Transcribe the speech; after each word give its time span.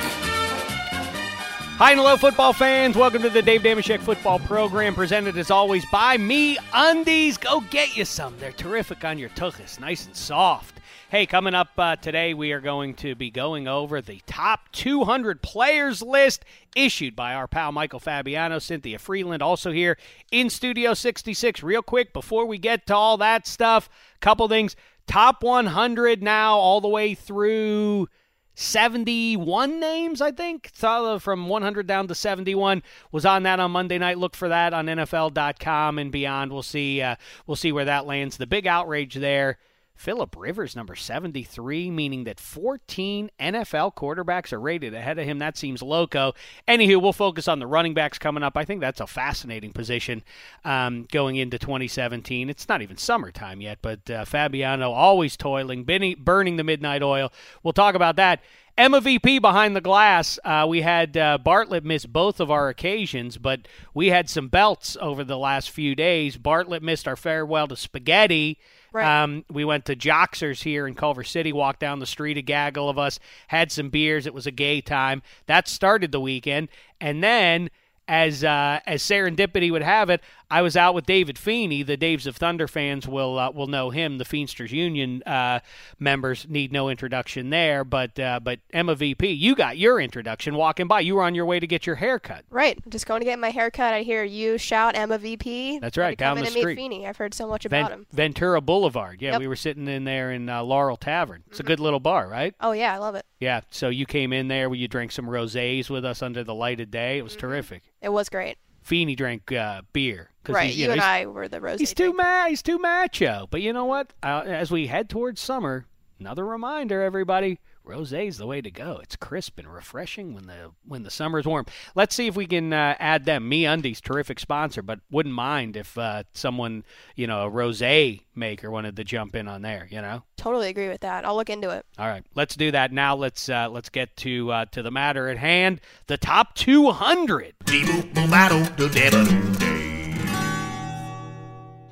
Hi 1.78 1.90
and 1.90 2.00
hello, 2.00 2.16
football 2.16 2.54
fans. 2.54 2.96
Welcome 2.96 3.20
to 3.20 3.28
the 3.28 3.42
Dave 3.42 3.60
Dameshek 3.60 4.00
Football 4.00 4.38
Program, 4.38 4.94
presented 4.94 5.36
as 5.36 5.50
always 5.50 5.84
by 5.92 6.16
Me 6.16 6.56
Undies. 6.72 7.36
Go 7.36 7.60
get 7.68 7.94
you 7.96 8.06
some. 8.06 8.34
They're 8.38 8.52
terrific 8.52 9.04
on 9.04 9.18
your 9.18 9.28
tuchus, 9.30 9.78
nice 9.78 10.06
and 10.06 10.16
soft. 10.16 10.75
Hey, 11.08 11.24
coming 11.24 11.54
up 11.54 11.68
uh, 11.78 11.94
today, 11.94 12.34
we 12.34 12.50
are 12.50 12.60
going 12.60 12.94
to 12.94 13.14
be 13.14 13.30
going 13.30 13.68
over 13.68 14.00
the 14.00 14.20
top 14.26 14.72
200 14.72 15.40
players 15.40 16.02
list 16.02 16.44
issued 16.74 17.14
by 17.14 17.32
our 17.32 17.46
pal 17.46 17.70
Michael 17.70 18.00
Fabiano, 18.00 18.58
Cynthia 18.58 18.98
Frelund, 18.98 19.40
also 19.40 19.70
here 19.70 19.96
in 20.32 20.50
Studio 20.50 20.94
66. 20.94 21.62
Real 21.62 21.80
quick, 21.80 22.12
before 22.12 22.44
we 22.44 22.58
get 22.58 22.88
to 22.88 22.96
all 22.96 23.16
that 23.18 23.46
stuff, 23.46 23.88
couple 24.18 24.48
things. 24.48 24.74
Top 25.06 25.44
100 25.44 26.24
now, 26.24 26.56
all 26.56 26.80
the 26.80 26.88
way 26.88 27.14
through 27.14 28.08
71 28.56 29.78
names, 29.78 30.20
I 30.20 30.32
think. 30.32 30.72
From 30.74 31.48
100 31.48 31.86
down 31.86 32.08
to 32.08 32.16
71 32.16 32.82
was 33.12 33.24
on 33.24 33.44
that 33.44 33.60
on 33.60 33.70
Monday 33.70 33.98
night. 33.98 34.18
Look 34.18 34.34
for 34.34 34.48
that 34.48 34.74
on 34.74 34.86
NFL.com 34.86 36.00
and 36.00 36.10
beyond. 36.10 36.52
We'll 36.52 36.64
see. 36.64 37.00
Uh, 37.00 37.14
we'll 37.46 37.54
see 37.54 37.70
where 37.70 37.84
that 37.84 38.06
lands. 38.06 38.38
The 38.38 38.46
big 38.48 38.66
outrage 38.66 39.14
there. 39.14 39.58
Philip 39.96 40.36
Rivers, 40.36 40.76
number 40.76 40.94
73, 40.94 41.90
meaning 41.90 42.24
that 42.24 42.38
14 42.38 43.30
NFL 43.40 43.94
quarterbacks 43.94 44.52
are 44.52 44.60
rated 44.60 44.94
ahead 44.94 45.18
of 45.18 45.24
him. 45.24 45.38
That 45.38 45.56
seems 45.56 45.82
loco. 45.82 46.34
Anywho, 46.68 47.00
we'll 47.00 47.12
focus 47.12 47.48
on 47.48 47.58
the 47.58 47.66
running 47.66 47.94
backs 47.94 48.18
coming 48.18 48.42
up. 48.42 48.56
I 48.56 48.64
think 48.64 48.80
that's 48.80 49.00
a 49.00 49.06
fascinating 49.06 49.72
position 49.72 50.22
um, 50.64 51.06
going 51.10 51.36
into 51.36 51.58
2017. 51.58 52.50
It's 52.50 52.68
not 52.68 52.82
even 52.82 52.96
summertime 52.96 53.60
yet, 53.60 53.78
but 53.80 54.08
uh, 54.10 54.24
Fabiano 54.24 54.92
always 54.92 55.36
toiling, 55.36 55.84
burning 55.84 56.56
the 56.56 56.64
midnight 56.64 57.02
oil. 57.02 57.32
We'll 57.62 57.72
talk 57.72 57.94
about 57.94 58.16
that. 58.16 58.40
MVP 58.78 59.40
behind 59.40 59.74
the 59.74 59.80
glass. 59.80 60.38
Uh, 60.44 60.66
we 60.68 60.82
had 60.82 61.16
uh, 61.16 61.38
Bartlett 61.38 61.82
miss 61.82 62.04
both 62.04 62.40
of 62.40 62.50
our 62.50 62.68
occasions, 62.68 63.38
but 63.38 63.66
we 63.94 64.08
had 64.08 64.28
some 64.28 64.48
belts 64.48 64.98
over 65.00 65.24
the 65.24 65.38
last 65.38 65.70
few 65.70 65.94
days. 65.94 66.36
Bartlett 66.36 66.82
missed 66.82 67.08
our 67.08 67.16
farewell 67.16 67.68
to 67.68 67.76
spaghetti. 67.76 68.58
Right. 68.96 69.22
Um, 69.22 69.44
we 69.50 69.64
went 69.66 69.84
to 69.86 69.94
Joxers 69.94 70.62
here 70.62 70.86
in 70.86 70.94
Culver 70.94 71.22
City, 71.22 71.52
walked 71.52 71.80
down 71.80 71.98
the 71.98 72.06
street, 72.06 72.38
a 72.38 72.42
gaggle 72.42 72.88
of 72.88 72.98
us, 72.98 73.18
had 73.48 73.70
some 73.70 73.90
beers. 73.90 74.26
It 74.26 74.32
was 74.32 74.46
a 74.46 74.50
gay 74.50 74.80
time. 74.80 75.22
That 75.44 75.68
started 75.68 76.12
the 76.12 76.20
weekend. 76.20 76.70
And 76.98 77.22
then 77.22 77.68
as 78.08 78.42
uh, 78.42 78.80
as 78.86 79.02
serendipity 79.02 79.70
would 79.70 79.82
have 79.82 80.08
it, 80.08 80.22
I 80.50 80.62
was 80.62 80.76
out 80.76 80.94
with 80.94 81.06
David 81.06 81.38
Feeney. 81.38 81.82
The 81.82 81.96
Daves 81.96 82.26
of 82.26 82.36
Thunder 82.36 82.68
fans 82.68 83.08
will 83.08 83.38
uh, 83.38 83.50
will 83.50 83.66
know 83.66 83.90
him. 83.90 84.18
The 84.18 84.24
Feensters 84.24 84.70
Union 84.72 85.22
uh, 85.24 85.58
members 85.98 86.46
need 86.48 86.72
no 86.72 86.88
introduction 86.88 87.50
there. 87.50 87.82
But 87.84 88.18
uh, 88.18 88.38
but 88.40 88.60
Emma 88.72 88.94
VP, 88.94 89.28
you 89.32 89.56
got 89.56 89.76
your 89.76 90.00
introduction 90.00 90.54
walking 90.54 90.86
by. 90.86 91.00
You 91.00 91.16
were 91.16 91.24
on 91.24 91.34
your 91.34 91.46
way 91.46 91.58
to 91.58 91.66
get 91.66 91.84
your 91.86 91.96
hair 91.96 92.18
cut. 92.20 92.44
Right, 92.50 92.78
just 92.88 93.06
going 93.06 93.20
to 93.20 93.24
get 93.24 93.38
my 93.38 93.50
hair 93.50 93.70
cut. 93.70 93.92
I 93.92 94.02
hear 94.02 94.22
you 94.22 94.56
shout 94.56 94.96
Emma 94.96 95.18
VP. 95.18 95.80
That's 95.80 95.96
right, 95.96 96.16
down 96.16 96.38
the 96.38 96.46
street. 96.46 96.64
meet 96.64 96.76
Feeney. 96.76 97.06
I've 97.08 97.16
heard 97.16 97.34
so 97.34 97.48
much 97.48 97.64
Ven- 97.64 97.80
about 97.84 97.92
him. 97.92 98.06
Ventura 98.12 98.60
Boulevard. 98.60 99.20
Yeah, 99.20 99.32
Yep. 99.32 99.40
we 99.40 99.48
were 99.48 99.56
sitting 99.56 99.88
in 99.88 100.04
there 100.04 100.30
in 100.30 100.48
uh, 100.48 100.62
Laurel 100.62 100.96
Tavern. 100.96 101.42
It's 101.48 101.58
a 101.60 101.64
good 101.64 101.80
little 101.80 102.00
bar, 102.00 102.28
right? 102.28 102.54
Oh 102.60 102.72
yeah, 102.72 102.94
I 102.94 102.98
love 102.98 103.16
it. 103.16 103.26
Yeah. 103.40 103.62
So 103.70 103.88
you 103.88 104.06
came 104.06 104.32
in 104.32 104.46
there 104.48 104.68
where 104.68 104.78
you 104.78 104.86
drank 104.88 105.10
some 105.12 105.26
rosés 105.26 105.90
with 105.90 106.04
us 106.04 106.22
under 106.22 106.44
the 106.44 106.54
light 106.54 106.78
of 106.80 106.90
day. 106.90 107.14
It 107.14 107.18
Mm-hmm. 107.18 107.24
was 107.24 107.36
terrific. 107.36 107.82
It 108.00 108.10
was 108.10 108.28
great. 108.28 108.58
Feeney 108.86 109.16
drank 109.16 109.50
uh, 109.50 109.82
beer. 109.92 110.30
Right, 110.48 110.68
he's, 110.68 110.78
you, 110.78 110.86
know, 110.86 110.92
and 110.92 111.00
I 111.00 111.26
were 111.26 111.48
the 111.48 111.60
rose. 111.60 111.80
He's 111.80 111.92
too 111.92 112.12
ma- 112.12 112.46
He's 112.46 112.62
too 112.62 112.78
macho. 112.78 113.48
But 113.50 113.60
you 113.60 113.72
know 113.72 113.84
what? 113.84 114.12
Uh, 114.22 114.44
as 114.46 114.70
we 114.70 114.86
head 114.86 115.10
towards 115.10 115.40
summer, 115.40 115.86
another 116.20 116.46
reminder, 116.46 117.02
everybody: 117.02 117.58
rosé's 117.86 118.38
the 118.38 118.46
way 118.46 118.60
to 118.60 118.70
go. 118.70 118.98
It's 119.02 119.16
crisp 119.16 119.58
and 119.58 119.72
refreshing 119.72 120.34
when 120.34 120.46
the 120.46 120.72
when 120.86 121.02
the 121.02 121.10
summer 121.10 121.38
is 121.38 121.46
warm. 121.46 121.66
Let's 121.94 122.14
see 122.14 122.26
if 122.26 122.36
we 122.36 122.46
can 122.46 122.72
uh, 122.72 122.96
add 122.98 123.24
them. 123.24 123.48
Me 123.48 123.64
Undies, 123.64 124.00
terrific 124.00 124.38
sponsor, 124.40 124.82
but 124.82 125.00
wouldn't 125.10 125.34
mind 125.34 125.76
if 125.76 125.96
uh, 125.96 126.24
someone, 126.32 126.84
you 127.14 127.26
know, 127.26 127.46
a 127.46 127.50
rosé 127.50 128.22
maker 128.34 128.70
wanted 128.70 128.96
to 128.96 129.04
jump 129.04 129.36
in 129.36 129.48
on 129.48 129.62
there. 129.62 129.86
You 129.90 130.02
know. 130.02 130.22
Totally 130.36 130.68
agree 130.68 130.88
with 130.88 131.00
that. 131.00 131.24
I'll 131.24 131.36
look 131.36 131.50
into 131.50 131.70
it. 131.70 131.86
All 131.98 132.08
right, 132.08 132.24
let's 132.34 132.56
do 132.56 132.70
that 132.72 132.92
now. 132.92 133.16
Let's 133.16 133.48
uh, 133.48 133.68
let's 133.70 133.88
get 133.88 134.16
to 134.18 134.50
uh, 134.52 134.64
to 134.66 134.82
the 134.82 134.90
matter 134.90 135.28
at 135.28 135.38
hand. 135.38 135.80
The 136.06 136.16
top 136.16 136.54
200. 136.54 137.54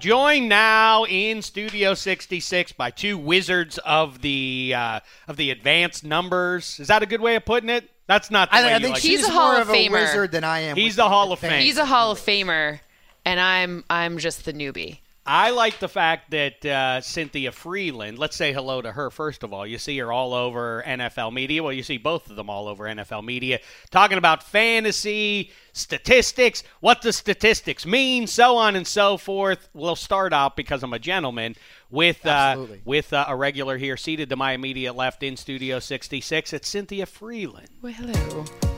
Joined 0.04 0.50
now 0.50 1.06
in 1.06 1.40
Studio 1.40 1.94
66 1.94 2.72
by 2.72 2.90
two 2.90 3.16
wizards 3.16 3.78
of 3.78 4.20
the 4.20 4.74
uh, 4.76 5.00
of 5.26 5.38
the 5.38 5.50
advanced 5.50 6.04
numbers. 6.04 6.78
Is 6.78 6.88
that 6.88 7.02
a 7.02 7.06
good 7.06 7.22
way 7.22 7.36
of 7.36 7.46
putting 7.46 7.70
it? 7.70 7.88
That's 8.06 8.30
not 8.30 8.50
the 8.50 8.56
I, 8.56 8.64
way 8.64 8.72
I 8.74 8.76
you 8.76 8.82
think 8.82 8.94
like 8.96 9.02
she's 9.02 9.22
it. 9.22 9.30
a 9.30 9.32
more 9.32 9.40
Hall 9.40 9.56
of 9.56 9.62
of 9.62 9.70
a 9.70 9.72
Famer. 9.72 9.92
wizard 9.92 10.32
than 10.32 10.44
I 10.44 10.58
am. 10.58 10.76
He's 10.76 10.90
with 10.90 10.96
the 10.96 11.08
Hall 11.08 11.32
of 11.32 11.38
things. 11.38 11.54
Fame. 11.54 11.62
He's 11.62 11.78
a 11.78 11.86
Hall 11.86 12.10
of 12.10 12.18
Famer, 12.18 12.80
and 13.24 13.40
I'm 13.40 13.82
I'm 13.88 14.18
just 14.18 14.44
the 14.44 14.52
newbie. 14.52 14.98
I 15.26 15.50
like 15.50 15.78
the 15.78 15.88
fact 15.88 16.32
that 16.32 16.64
uh, 16.66 17.00
Cynthia 17.00 17.50
Frelund, 17.50 18.18
let's 18.18 18.36
say 18.36 18.52
hello 18.52 18.82
to 18.82 18.92
her 18.92 19.10
first 19.10 19.42
of 19.42 19.54
all. 19.54 19.66
You 19.66 19.78
see 19.78 19.96
her 19.98 20.12
all 20.12 20.34
over 20.34 20.82
NFL 20.86 21.32
media. 21.32 21.62
Well, 21.62 21.72
you 21.72 21.82
see 21.82 21.96
both 21.96 22.28
of 22.28 22.36
them 22.36 22.50
all 22.50 22.68
over 22.68 22.84
NFL 22.84 23.24
media 23.24 23.60
talking 23.90 24.18
about 24.18 24.42
fantasy, 24.42 25.50
statistics, 25.72 26.62
what 26.80 27.00
the 27.00 27.12
statistics 27.12 27.86
mean, 27.86 28.26
so 28.26 28.58
on 28.58 28.76
and 28.76 28.86
so 28.86 29.16
forth. 29.16 29.68
We'll 29.72 29.96
start 29.96 30.34
out 30.34 30.56
because 30.56 30.82
I'm 30.82 30.92
a 30.92 30.98
gentleman 30.98 31.56
with 31.90 32.26
uh, 32.26 32.66
with 32.84 33.14
uh, 33.14 33.24
a 33.26 33.34
regular 33.34 33.78
here 33.78 33.96
seated 33.96 34.28
to 34.28 34.36
my 34.36 34.52
immediate 34.52 34.94
left 34.94 35.22
in 35.22 35.38
Studio 35.38 35.78
66. 35.78 36.52
It's 36.52 36.68
Cynthia 36.68 37.06
Frelund. 37.06 37.68
Well, 37.80 37.92
hello. 37.94 38.73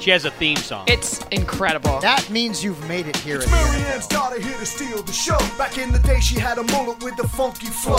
She 0.00 0.08
has 0.08 0.24
a 0.24 0.30
theme 0.30 0.56
song. 0.56 0.86
It's 0.88 1.22
incredible. 1.26 2.00
That 2.00 2.30
means 2.30 2.64
you've 2.64 2.88
made 2.88 3.06
it 3.06 3.18
here. 3.18 3.36
It's 3.36 3.50
Marianne's 3.50 4.06
daughter 4.06 4.40
here 4.40 4.56
to 4.56 4.64
steal 4.64 5.02
the 5.02 5.12
show. 5.12 5.36
Back 5.58 5.76
in 5.76 5.92
the 5.92 5.98
day, 5.98 6.20
she 6.20 6.38
had 6.38 6.56
a 6.56 6.62
mullet 6.72 7.02
with 7.04 7.22
a 7.22 7.28
funky 7.28 7.66
flow. 7.66 7.98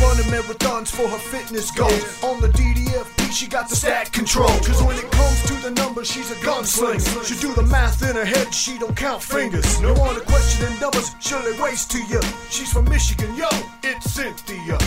Running 0.00 0.30
marathons 0.30 0.90
for 0.90 1.08
her 1.08 1.18
fitness 1.18 1.72
goals. 1.72 2.22
On 2.22 2.40
the 2.40 2.48
DDFP, 2.48 3.32
she 3.32 3.48
got 3.48 3.68
the 3.68 3.74
stat 3.74 4.12
control. 4.12 4.46
Cause 4.46 4.80
when 4.84 4.96
it 4.96 5.10
comes 5.10 5.42
to 5.46 5.54
the 5.54 5.72
numbers, 5.72 6.08
she's 6.08 6.30
a 6.30 6.36
gunslinger. 6.36 7.24
She 7.24 7.34
do 7.40 7.52
the 7.52 7.64
math 7.64 8.08
in 8.08 8.14
her 8.14 8.24
head, 8.24 8.54
she 8.54 8.78
don't 8.78 8.96
count 8.96 9.20
fingers. 9.20 9.80
No 9.80 9.92
one 9.94 10.14
to 10.14 10.20
question 10.20 10.66
them 10.66 10.78
numbers, 10.78 11.16
surely 11.18 11.60
waste 11.60 11.90
to 11.90 11.98
you. 12.04 12.20
She's 12.48 12.72
from 12.72 12.84
Michigan, 12.84 13.34
yo, 13.34 13.48
it's 13.82 14.08
Cynthia. 14.12 14.78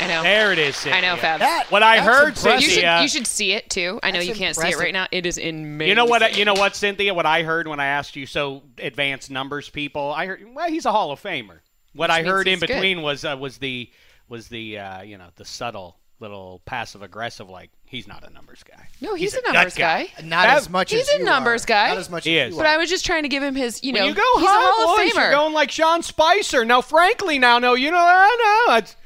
I 0.00 0.06
know. 0.08 0.22
there 0.22 0.52
it 0.52 0.58
is. 0.58 0.86
I 0.86 1.00
know, 1.00 1.16
Fab. 1.16 1.40
That- 1.40 1.66
What 1.70 1.82
I 1.82 2.00
heard, 2.00 2.28
impressive. 2.36 2.52
You 2.54 2.60
should 2.60 2.70
Cynthia. 2.74 3.02
you 3.02 3.08
should 3.08 3.26
see 3.26 3.52
it 3.52 3.70
too. 3.70 4.00
I 4.02 4.10
know 4.10 4.20
you 4.20 4.34
can't 4.34 4.56
see 4.56 4.68
it 4.68 4.76
right 4.78 4.92
now. 4.92 5.06
It 5.12 5.26
is 5.26 5.38
in. 5.38 5.80
You 5.80 5.94
know 5.94 6.04
what? 6.04 6.36
You 6.36 6.44
know 6.44 6.54
what, 6.54 6.74
Cynthia? 6.76 7.14
What 7.14 7.26
I 7.26 7.42
heard 7.42 7.68
when 7.68 7.80
I 7.80 7.86
asked 7.86 8.16
you, 8.16 8.26
so 8.26 8.62
advanced 8.78 9.30
numbers 9.30 9.68
people. 9.68 10.12
I 10.16 10.26
heard. 10.26 10.46
Well, 10.54 10.68
he's 10.68 10.84
a 10.86 10.92
Hall 10.92 11.12
of 11.12 11.22
Famer. 11.22 11.60
What 11.94 12.10
I 12.10 12.22
heard 12.22 12.46
in 12.46 12.54
he's 12.54 12.60
good. 12.60 12.68
between 12.68 13.02
was 13.02 13.24
uh, 13.24 13.36
was 13.38 13.58
the 13.58 13.90
was 14.28 14.48
the 14.48 14.78
uh, 14.78 15.02
you 15.02 15.16
know 15.18 15.28
the 15.36 15.44
subtle 15.44 15.96
little 16.18 16.62
passive 16.64 17.02
aggressive 17.02 17.48
like 17.50 17.70
he's 17.84 18.08
not 18.08 18.26
a 18.26 18.32
numbers 18.32 18.62
guy. 18.64 18.88
No, 19.02 19.14
he's, 19.14 19.34
a 19.34 19.38
a 19.38 19.52
numbers 19.52 19.74
guy. 19.74 20.04
guy. 20.18 20.24
Not 20.24 20.46
Fab- 20.46 20.56
as 20.58 20.70
much 20.70 20.90
He's 20.90 21.02
as 21.08 21.14
a 21.14 21.18
you 21.18 21.24
numbers 21.24 21.64
are. 21.64 21.66
guy. 21.66 21.88
Not 21.90 21.98
as 21.98 22.08
much 22.10 22.24
He 22.24 22.38
as 22.40 22.48
is. 22.48 22.54
you 22.54 22.58
But 22.60 22.66
are. 22.66 22.72
I 22.72 22.76
was 22.78 22.88
just 22.88 23.04
trying 23.04 23.24
to 23.24 23.28
give 23.28 23.42
him 23.42 23.54
his, 23.54 23.84
you 23.84 23.92
know, 23.92 24.00
when 24.00 24.08
you 24.08 24.14
go 24.14 24.22
he's 24.38 24.46
high 24.48 24.62
a 24.62 24.72
Hall 24.72 24.94
of 24.94 24.98
Famer. 25.00 25.14
you're 25.14 25.30
going 25.32 25.52
like 25.52 25.70
Sean 25.70 26.02
Spicer. 26.02 26.64
Now, 26.64 26.80
frankly, 26.80 27.38
now, 27.38 27.58
no, 27.58 27.74
you 27.74 27.90
know, 27.90 27.98
I 27.98 28.66
know 28.68 28.76
it 28.76 28.96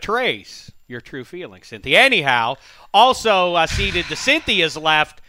betrays 0.00 0.70
your 0.88 1.00
true 1.00 1.24
feelings, 1.24 1.66
Cynthia. 1.68 2.00
Anyhow, 2.00 2.56
also 2.92 3.54
uh, 3.54 3.66
seated 3.66 4.04
to 4.06 4.16
Cynthia's 4.16 4.76
left, 4.76 5.20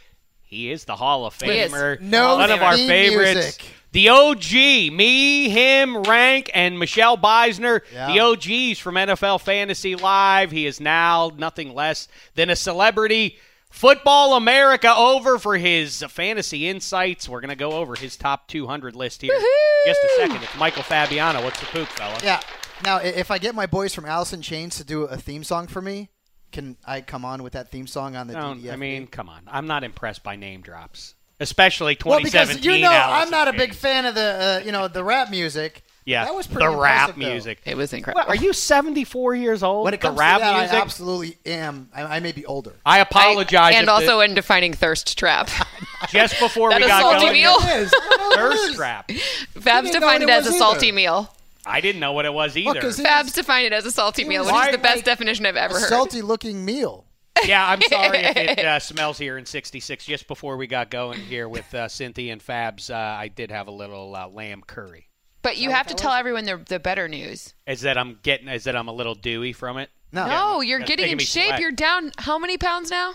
he 0.41 0.71
is 0.71 0.85
the 0.85 0.95
Hall 0.95 1.25
of 1.25 1.37
Famer. 1.37 1.99
No 2.01 2.35
one 2.37 2.51
of 2.51 2.61
our 2.61 2.77
favorites. 2.77 3.33
music. 3.35 3.65
The 3.93 4.09
OG, 4.09 4.93
me, 4.93 5.49
him, 5.49 6.03
Rank, 6.03 6.51
and 6.53 6.77
Michelle 6.77 7.17
Beisner, 7.17 7.81
Yeah. 7.91 8.07
the 8.13 8.19
OGs 8.19 8.77
from 8.79 8.95
NFL 8.95 9.39
Fantasy 9.41 9.95
Live. 9.95 10.51
He 10.51 10.65
is 10.67 10.79
now 10.79 11.31
nothing 11.37 11.73
less 11.73 12.07
than 12.35 12.49
a 12.49 12.55
celebrity. 12.55 13.37
Football 13.69 14.35
America 14.35 14.93
over 14.95 15.39
for 15.39 15.57
his 15.57 16.03
fantasy 16.09 16.67
insights. 16.67 17.27
We're 17.27 17.41
going 17.41 17.49
to 17.49 17.55
go 17.55 17.71
over 17.73 17.95
his 17.95 18.17
top 18.17 18.47
200 18.47 18.95
list 18.95 19.21
here. 19.21 19.33
in 19.33 19.41
Just 19.85 19.99
a 20.03 20.09
second. 20.17 20.43
It's 20.43 20.57
Michael 20.57 20.83
Fabiano. 20.83 21.43
What's 21.43 21.59
the 21.59 21.65
poop, 21.67 21.87
fella? 21.87 22.17
Yeah. 22.23 22.41
Now, 22.83 22.97
if 22.97 23.31
I 23.31 23.37
get 23.37 23.55
my 23.55 23.65
boys 23.65 23.93
from 23.93 24.05
Alice 24.05 24.33
in 24.33 24.41
Chains 24.41 24.77
to 24.77 24.83
do 24.83 25.03
a 25.03 25.17
theme 25.17 25.43
song 25.43 25.67
for 25.67 25.81
me, 25.81 26.09
can 26.51 26.77
I 26.85 27.01
come 27.01 27.25
on 27.25 27.43
with 27.43 27.53
that 27.53 27.71
theme 27.71 27.87
song 27.87 28.15
on 28.15 28.27
the 28.27 28.33
Don't- 28.33 28.61
DDF? 28.63 28.73
I 28.73 28.75
mean, 28.75 29.07
come 29.07 29.29
on. 29.29 29.41
I'm 29.47 29.67
not 29.67 29.83
impressed 29.83 30.23
by 30.23 30.35
name 30.35 30.61
drops, 30.61 31.15
especially 31.39 31.95
2017. 31.95 32.31
well, 32.39 32.53
because 32.53 32.65
you 32.65 32.81
know 32.81 32.91
Allison 32.91 33.23
I'm 33.23 33.29
not 33.31 33.47
a 33.53 33.57
big 33.57 33.73
fan 33.73 34.05
of 34.05 34.15
the 34.15 34.59
uh, 34.61 34.65
you 34.65 34.71
know 34.71 34.87
the 34.87 35.03
rap 35.03 35.29
music. 35.29 35.83
Yeah, 36.05 36.23
that 36.23 36.33
was 36.33 36.47
pretty 36.47 36.65
the 36.65 36.77
rap 36.77 37.09
impressive, 37.09 37.21
though. 37.21 37.29
music. 37.33 37.61
It 37.65 37.75
was 37.75 37.91
incredible. 37.91 38.21
What, 38.21 38.29
are 38.29 38.41
you 38.41 38.53
74 38.53 39.35
years 39.35 39.61
old? 39.61 39.83
When 39.83 39.93
it 39.93 39.99
the 39.99 40.07
comes 40.07 40.17
rap 40.19 40.37
to 40.37 40.45
that, 40.45 40.57
music? 40.59 40.75
I 40.77 40.81
absolutely 40.81 41.37
am. 41.45 41.89
I, 41.93 42.03
I 42.03 42.19
may 42.21 42.31
be 42.31 42.45
older. 42.45 42.71
I 42.85 42.99
apologize. 42.99 43.73
and 43.75 43.89
also 43.89 44.19
the- 44.19 44.23
in 44.23 44.33
defining 44.33 44.71
thirst 44.71 45.17
trap. 45.17 45.49
just 46.09 46.39
before 46.39 46.69
that 46.69 46.79
we 46.79 46.85
a 46.85 46.87
got 46.87 47.01
salty 47.01 47.25
going, 47.25 47.33
meal? 47.33 47.55
It 47.59 47.81
is. 47.81 47.93
I 47.93 48.07
don't 48.09 48.19
know 48.19 48.27
what 48.29 48.53
it 48.53 48.57
thirst 48.59 48.75
trap. 48.77 49.09
Fabs 49.55 49.91
defined 49.91 50.23
it 50.23 50.29
it 50.29 50.31
as 50.31 50.47
a 50.47 50.53
salty 50.53 50.87
either. 50.87 50.95
meal. 50.95 51.35
I 51.67 51.81
didn't 51.81 51.99
know 51.99 52.13
what 52.13 52.25
it 52.25 52.33
was 52.33 52.55
either. 52.57 52.79
'cause 52.81 52.99
it- 52.99 53.05
Fabs 53.05 53.33
defined 53.33 53.65
it 53.67 53.73
as 53.73 53.85
a 53.85 53.91
salty 53.91 54.23
meal, 54.25 54.45
which 54.45 54.53
is 54.55 54.71
the 54.71 54.77
best 54.77 54.97
like- 54.97 55.05
definition 55.05 55.45
I've 55.45 55.55
ever 55.55 55.77
A 55.77 55.79
heard. 55.81 55.89
salty 55.89 56.21
looking 56.21 56.63
meal. 56.65 57.05
yeah, 57.45 57.69
I'm 57.69 57.81
sorry 57.83 58.17
if 58.19 58.35
it 58.37 58.59
uh, 58.65 58.79
smells 58.79 59.17
here 59.19 59.37
in 59.37 59.45
66. 59.45 60.05
Just 60.05 60.27
before 60.27 60.57
we 60.57 60.65
got 60.65 60.89
going 60.89 61.19
here 61.19 61.47
with 61.47 61.71
uh, 61.75 61.87
Cynthia 61.87 62.33
and 62.33 62.41
Fabs, 62.41 62.89
uh, 62.89 62.95
I 62.95 63.27
did 63.27 63.51
have 63.51 63.67
a 63.67 63.71
little 63.71 64.15
uh, 64.15 64.27
lamb 64.27 64.63
curry. 64.65 65.07
But 65.43 65.57
you 65.57 65.69
have 65.69 65.85
to 65.87 65.93
tell 65.93 66.13
everyone 66.13 66.45
the, 66.45 66.57
the 66.67 66.79
better 66.79 67.07
news. 67.07 67.53
Is 67.67 67.81
that 67.81 67.97
I'm 67.97 68.17
getting? 68.23 68.47
Is 68.47 68.63
that 68.63 68.75
I'm 68.75 68.87
a 68.87 68.91
little 68.91 69.13
dewy 69.13 69.53
from 69.53 69.77
it? 69.77 69.89
No. 70.11 70.25
No, 70.27 70.61
you're 70.61 70.79
That's 70.79 70.89
getting 70.89 71.11
in 71.11 71.19
shape. 71.19 71.47
sweat. 71.49 71.59
You're 71.61 71.71
down 71.71 72.11
how 72.17 72.39
many 72.39 72.57
pounds 72.57 72.89
now? 72.89 73.13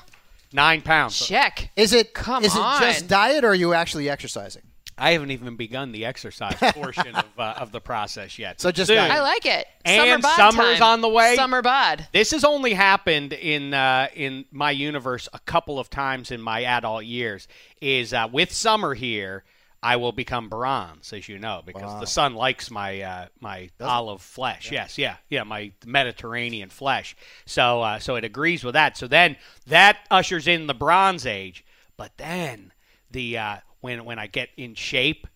Nine 0.53 0.83
pounds. 0.83 1.19
Check. 1.27 1.71
Is 1.77 1.93
it 1.93 2.15
Come 2.15 2.45
is 2.45 2.55
on. 2.57 2.83
it 2.83 2.87
just 2.87 3.09
diet 3.09 3.43
or 3.45 3.49
are 3.49 3.55
you 3.55 3.75
actually 3.75 4.09
exercising? 4.09 4.63
I 4.99 5.13
haven't 5.13 5.31
even 5.31 5.57
begun 5.57 5.93
the 5.93 6.05
exercise 6.05 6.57
portion 6.75 7.15
of, 7.15 7.25
uh, 7.39 7.55
of 7.57 7.73
the 7.73 7.81
process 7.81 8.39
yet. 8.39 8.61
So 8.61 8.71
just 8.71 8.89
Soon. 8.89 8.99
I 8.99 9.21
like 9.21 9.47
it. 9.47 9.67
And 9.85 10.01
Summer 10.01 10.19
bod 10.23 10.37
summer's 10.37 10.79
time. 10.79 10.93
on 10.93 11.01
the 11.01 11.09
way. 11.09 11.35
Summer 11.35 11.63
bod. 11.63 12.07
This 12.13 12.31
has 12.33 12.45
only 12.45 12.73
happened 12.75 13.33
in 13.33 13.75
uh, 13.75 14.09
in 14.15 14.45
my 14.51 14.71
universe 14.71 15.29
a 15.33 15.39
couple 15.41 15.79
of 15.79 15.91
times 15.91 16.31
in 16.31 16.41
my 16.41 16.65
adult 16.65 17.05
years. 17.05 17.49
Is 17.81 18.13
uh, 18.13 18.29
with 18.31 18.53
summer 18.53 18.95
here, 18.95 19.45
I 19.83 19.97
will 19.97 20.13
become 20.13 20.49
bronze, 20.49 21.13
as 21.13 21.29
you 21.29 21.39
know, 21.41 21.63
because 21.67 21.99
the 21.99 22.07
sun 22.07 22.35
likes 22.35 22.71
my 22.71 23.01
uh, 23.01 23.27
my 23.41 23.71
olive 23.81 24.23
flesh. 24.23 24.71
Yes, 24.71 24.97
yeah, 24.97 25.17
yeah, 25.29 25.43
my 25.43 25.73
Mediterranean 25.85 26.69
flesh. 26.69 27.17
So 27.47 27.83
uh, 27.83 27.99
so 27.99 28.15
it 28.15 28.25
agrees 28.25 28.63
with 28.63 28.75
that. 28.75 28.97
So 28.97 29.09
then 29.09 29.37
that 29.67 29.99
ushers 30.11 30.47
in 30.47 30.69
the 30.69 30.75
Bronze 30.75 31.27
Age. 31.27 31.65
But 31.97 32.17
then 32.17 32.73
the 33.11 33.39
uh, 33.39 33.57
when 33.83 34.07
when 34.07 34.19
I 34.19 34.27
get 34.29 34.49
in 34.57 34.75
shape. 34.75 35.27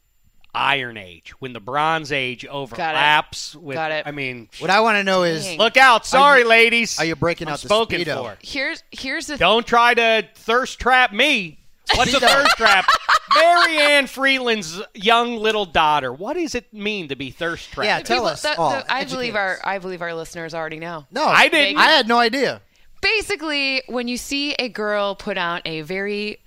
Iron 0.58 0.96
Age, 0.96 1.32
when 1.38 1.52
the 1.52 1.60
Bronze 1.60 2.10
Age 2.12 2.46
overlaps 2.46 3.54
with, 3.54 3.75
Got 3.75 3.93
it. 3.93 4.06
I 4.06 4.10
mean, 4.10 4.48
What 4.58 4.70
I 4.70 4.81
want 4.81 4.96
to 4.96 5.04
know 5.04 5.22
is 5.22 5.44
Dang. 5.44 5.58
look 5.58 5.76
out! 5.76 6.06
Sorry, 6.06 6.40
you- 6.40 6.48
ladies. 6.48 6.98
are 6.98 7.04
you 7.04 7.14
breaking 7.14 7.48
I'm 7.48 7.52
out 7.52 7.60
the 7.60 7.69
spoken 7.69 8.00
Speedo? 8.00 8.22
for? 8.22 8.38
Here's 8.43 8.82
here's 8.90 9.26
the 9.26 9.37
Don't 9.37 9.66
try 9.66 9.93
to 9.93 10.26
thirst 10.34 10.78
trap 10.78 11.12
me. 11.12 11.58
What's 11.94 12.14
a 12.14 12.20
thirst 12.20 12.56
trap? 12.56 12.87
Marianne 13.34 14.06
Frelund's 14.06 14.81
young 14.94 15.37
little 15.37 15.66
daughter. 15.66 16.10
What 16.10 16.38
does 16.38 16.54
it 16.54 16.72
mean 16.72 17.08
to 17.08 17.16
be 17.16 17.31
thirst 17.31 17.70
trapped? 17.72 17.87
Yeah, 17.87 18.00
tell 18.00 18.16
people- 18.20 18.28
us. 18.28 18.40
the- 18.40 18.56
all. 18.56 18.70
the- 18.70 18.81
oh, 18.81 18.87
I 18.88 19.04
believe 19.04 19.34
us. 19.34 19.38
our 19.38 19.58
I 19.62 19.78
believe 19.78 20.00
our 20.00 20.14
listeners 20.14 20.54
already 20.54 20.78
know. 20.78 21.04
No, 21.10 21.26
I 21.26 21.48
didn't. 21.48 21.76
I 21.76 21.84
had 21.90 22.08
no 22.08 22.19
idea. 22.19 22.62
Basically, 23.02 23.82
when 23.88 24.08
you 24.08 24.16
see 24.16 24.54
a 24.54 24.70
girl 24.70 25.14
put 25.16 25.37
out 25.37 25.60
a 25.66 25.82
very 25.82 26.38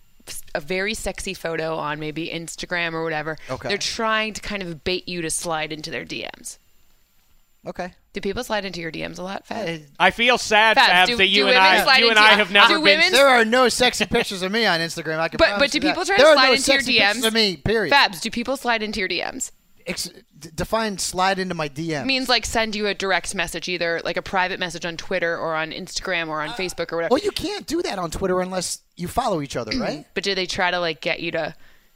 a 0.56 0.60
very 0.60 0.94
sexy 0.94 1.34
photo 1.34 1.76
on 1.78 2.00
maybe 2.00 2.30
Instagram 2.30 2.94
or 2.94 3.04
whatever, 3.04 3.38
Okay. 3.50 3.68
they're 3.70 3.78
trying 3.78 4.34
to 4.34 4.42
kind 4.42 4.62
of 4.64 4.84
bait 4.84 5.08
you 5.08 5.22
to 5.22 5.30
slide 5.30 5.72
into 5.72 5.90
their 5.92 6.06
DMs. 6.06 6.58
Okay. 7.68 7.92
Do 8.14 8.22
people 8.22 8.44
slide 8.44 8.64
into 8.66 8.80
your 8.80 8.92
DMs 8.92 9.20
a 9.20 9.22
lot, 9.22 9.46
Fab? 9.46 9.68
Uh, 9.68 9.84
I 10.00 10.12
feel 10.12 10.38
sad, 10.38 10.78
Fabs, 10.78 10.88
Fabs, 10.90 11.08
do- 11.08 11.18
that 11.18 11.28
you 11.28 11.48
and 11.48 11.58
I, 11.58 11.98
you 12.00 12.10
and 12.10 12.18
I 12.18 12.30
have 12.36 12.52
never 12.52 12.70
do 12.70 12.74
been. 12.76 12.84
women- 13.00 13.12
There 13.12 13.28
are 13.28 13.44
no 13.46 13.68
sexy 13.70 14.06
pictures 14.06 14.42
of 14.42 14.52
me 14.52 14.66
on 14.66 14.80
Instagram. 14.80 15.20
I 15.20 15.28
can 15.28 15.38
But 15.38 15.60
but 15.60 15.70
do 15.72 15.78
you 15.78 15.82
that. 15.82 15.88
people 15.90 16.06
try 16.06 16.18
to 16.18 16.24
are 16.24 16.34
slide 16.34 16.48
no 16.48 16.54
into 16.54 16.72
your 16.72 16.80
sexy 16.80 16.98
pictures 17.00 17.24
DMs? 17.24 17.28
of 17.28 17.34
me. 17.34 17.58
Period. 17.58 17.94
Fabs, 17.94 18.22
do 18.22 18.32
people 18.32 18.56
slide 18.58 18.82
into 18.82 19.00
your 19.02 19.10
DMs? 19.10 19.52
Ex- 19.86 20.10
d- 20.40 20.50
define 20.56 20.98
slide 20.98 21.40
into 21.40 21.54
my 21.56 21.70
DM. 21.70 22.06
Means 22.06 22.30
like 22.30 22.46
send 22.46 22.76
you 22.76 22.88
a 22.88 22.94
direct 22.94 23.36
message, 23.36 23.68
either 23.68 24.02
like 24.04 24.18
a 24.18 24.22
private 24.22 24.60
message 24.60 24.86
on 24.86 24.98
Twitter 24.98 25.38
or 25.38 25.56
on 25.56 25.72
Instagram 25.72 26.28
or 26.30 26.42
on 26.42 26.50
uh, 26.50 26.54
Facebook 26.54 26.92
or 26.92 26.98
whatever. 26.98 27.14
well, 27.14 27.24
you 27.24 27.32
can't 27.32 27.68
do 27.68 27.82
that 27.82 28.00
on 28.00 28.12
Twitter 28.12 28.40
unless 28.40 28.82
you 28.96 29.08
follow 29.08 29.42
each 29.42 29.56
other, 29.56 29.78
right? 29.78 30.06
but 30.14 30.24
do 30.24 30.36
they 30.36 30.46
try 30.46 30.72
to 30.72 30.80
like 30.80 31.02
get 31.02 31.20
you 31.20 31.32
to, 31.32 31.56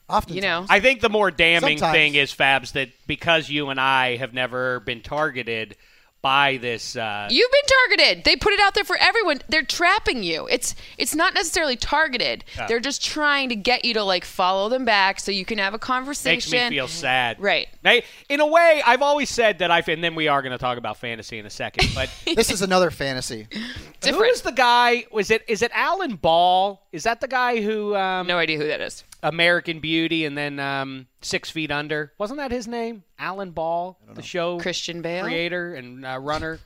Often, 0.10 0.36
you 0.36 0.42
know? 0.42 0.66
I 0.70 0.80
think 0.80 1.00
the 1.02 1.10
more 1.10 1.32
damning 1.32 1.78
Sometimes. 1.78 1.96
thing 1.96 2.16
is, 2.16 2.34
Fabs, 2.34 2.74
that 2.74 2.90
because 3.08 3.50
you 3.50 3.70
and 3.70 3.80
I 3.80 4.18
have 4.18 4.34
never 4.34 4.82
been 4.82 5.02
targeted 5.02 5.78
by 6.24 6.58
this. 6.58 6.96
Uh, 6.96 7.28
You've 7.30 7.52
been 7.52 7.98
targeted. 8.00 8.24
They 8.24 8.36
put 8.36 8.54
it 8.54 8.60
out 8.62 8.74
there 8.74 8.86
for 8.86 8.98
everyone. 9.00 9.42
They're 9.50 9.62
trapping 9.62 10.24
you. 10.24 10.48
It's 10.48 10.74
it's 10.98 11.14
not 11.14 11.36
necessarily 11.36 11.76
targeted. 11.76 12.44
They're 12.68 12.80
just 12.80 13.04
trying 13.04 13.50
to 13.50 13.56
get 13.56 13.86
you 13.86 13.94
to 13.94 14.04
like 14.04 14.26
follow 14.26 14.70
them 14.70 14.86
back 14.86 15.20
so 15.20 15.32
you 15.32 15.46
can 15.46 15.60
have 15.60 15.76
a 15.76 15.80
conversation. 15.80 16.52
Makes 16.52 16.72
me 16.72 16.76
feel 16.78 16.88
sad. 16.88 17.40
Right. 17.40 17.68
Hey, 17.84 18.06
in 18.30 18.40
a 18.40 18.48
way, 18.48 18.82
I've 18.84 19.02
always 19.04 19.30
said 19.30 19.60
that 19.60 19.70
I've, 19.70 19.88
and 19.90 20.04
then 20.04 20.16
we 20.16 20.30
are 20.30 20.42
going 20.42 20.54
to 20.54 20.58
talk 20.58 20.78
about 20.80 20.98
fantasy 20.98 21.38
in 21.38 21.46
a 21.46 21.50
second. 21.52 21.90
But 21.94 22.10
this 22.36 22.50
is 22.50 22.62
another 22.64 22.90
fantasy. 22.90 23.48
who 23.52 23.60
Different. 24.00 24.32
is 24.34 24.42
the 24.42 24.52
guy? 24.54 25.06
Was 25.12 25.30
it? 25.30 25.44
Is 25.48 25.62
it 25.62 25.72
Alan 25.76 26.16
Ball? 26.16 26.82
Is 26.94 27.04
that 27.04 27.20
the 27.20 27.28
guy 27.28 27.62
who 27.62 27.96
um, 27.96 28.26
no 28.28 28.38
idea 28.38 28.58
who 28.58 28.68
that 28.68 28.80
is. 28.82 29.04
American 29.24 29.80
Beauty 29.80 30.26
and 30.26 30.38
then 30.38 30.60
um, 30.60 31.08
Six 31.22 31.50
Feet 31.50 31.72
Under? 31.72 32.14
Wasn't 32.18 32.38
that 32.38 32.52
his 32.52 32.68
name? 32.68 33.04
Alan 33.18 33.52
Ball, 33.52 33.98
the 34.14 34.22
show 34.22 34.60
Christian 34.60 35.02
Bale. 35.02 35.24
creator 35.24 35.74
and 35.74 36.06
uh, 36.06 36.20
runner. 36.22 36.60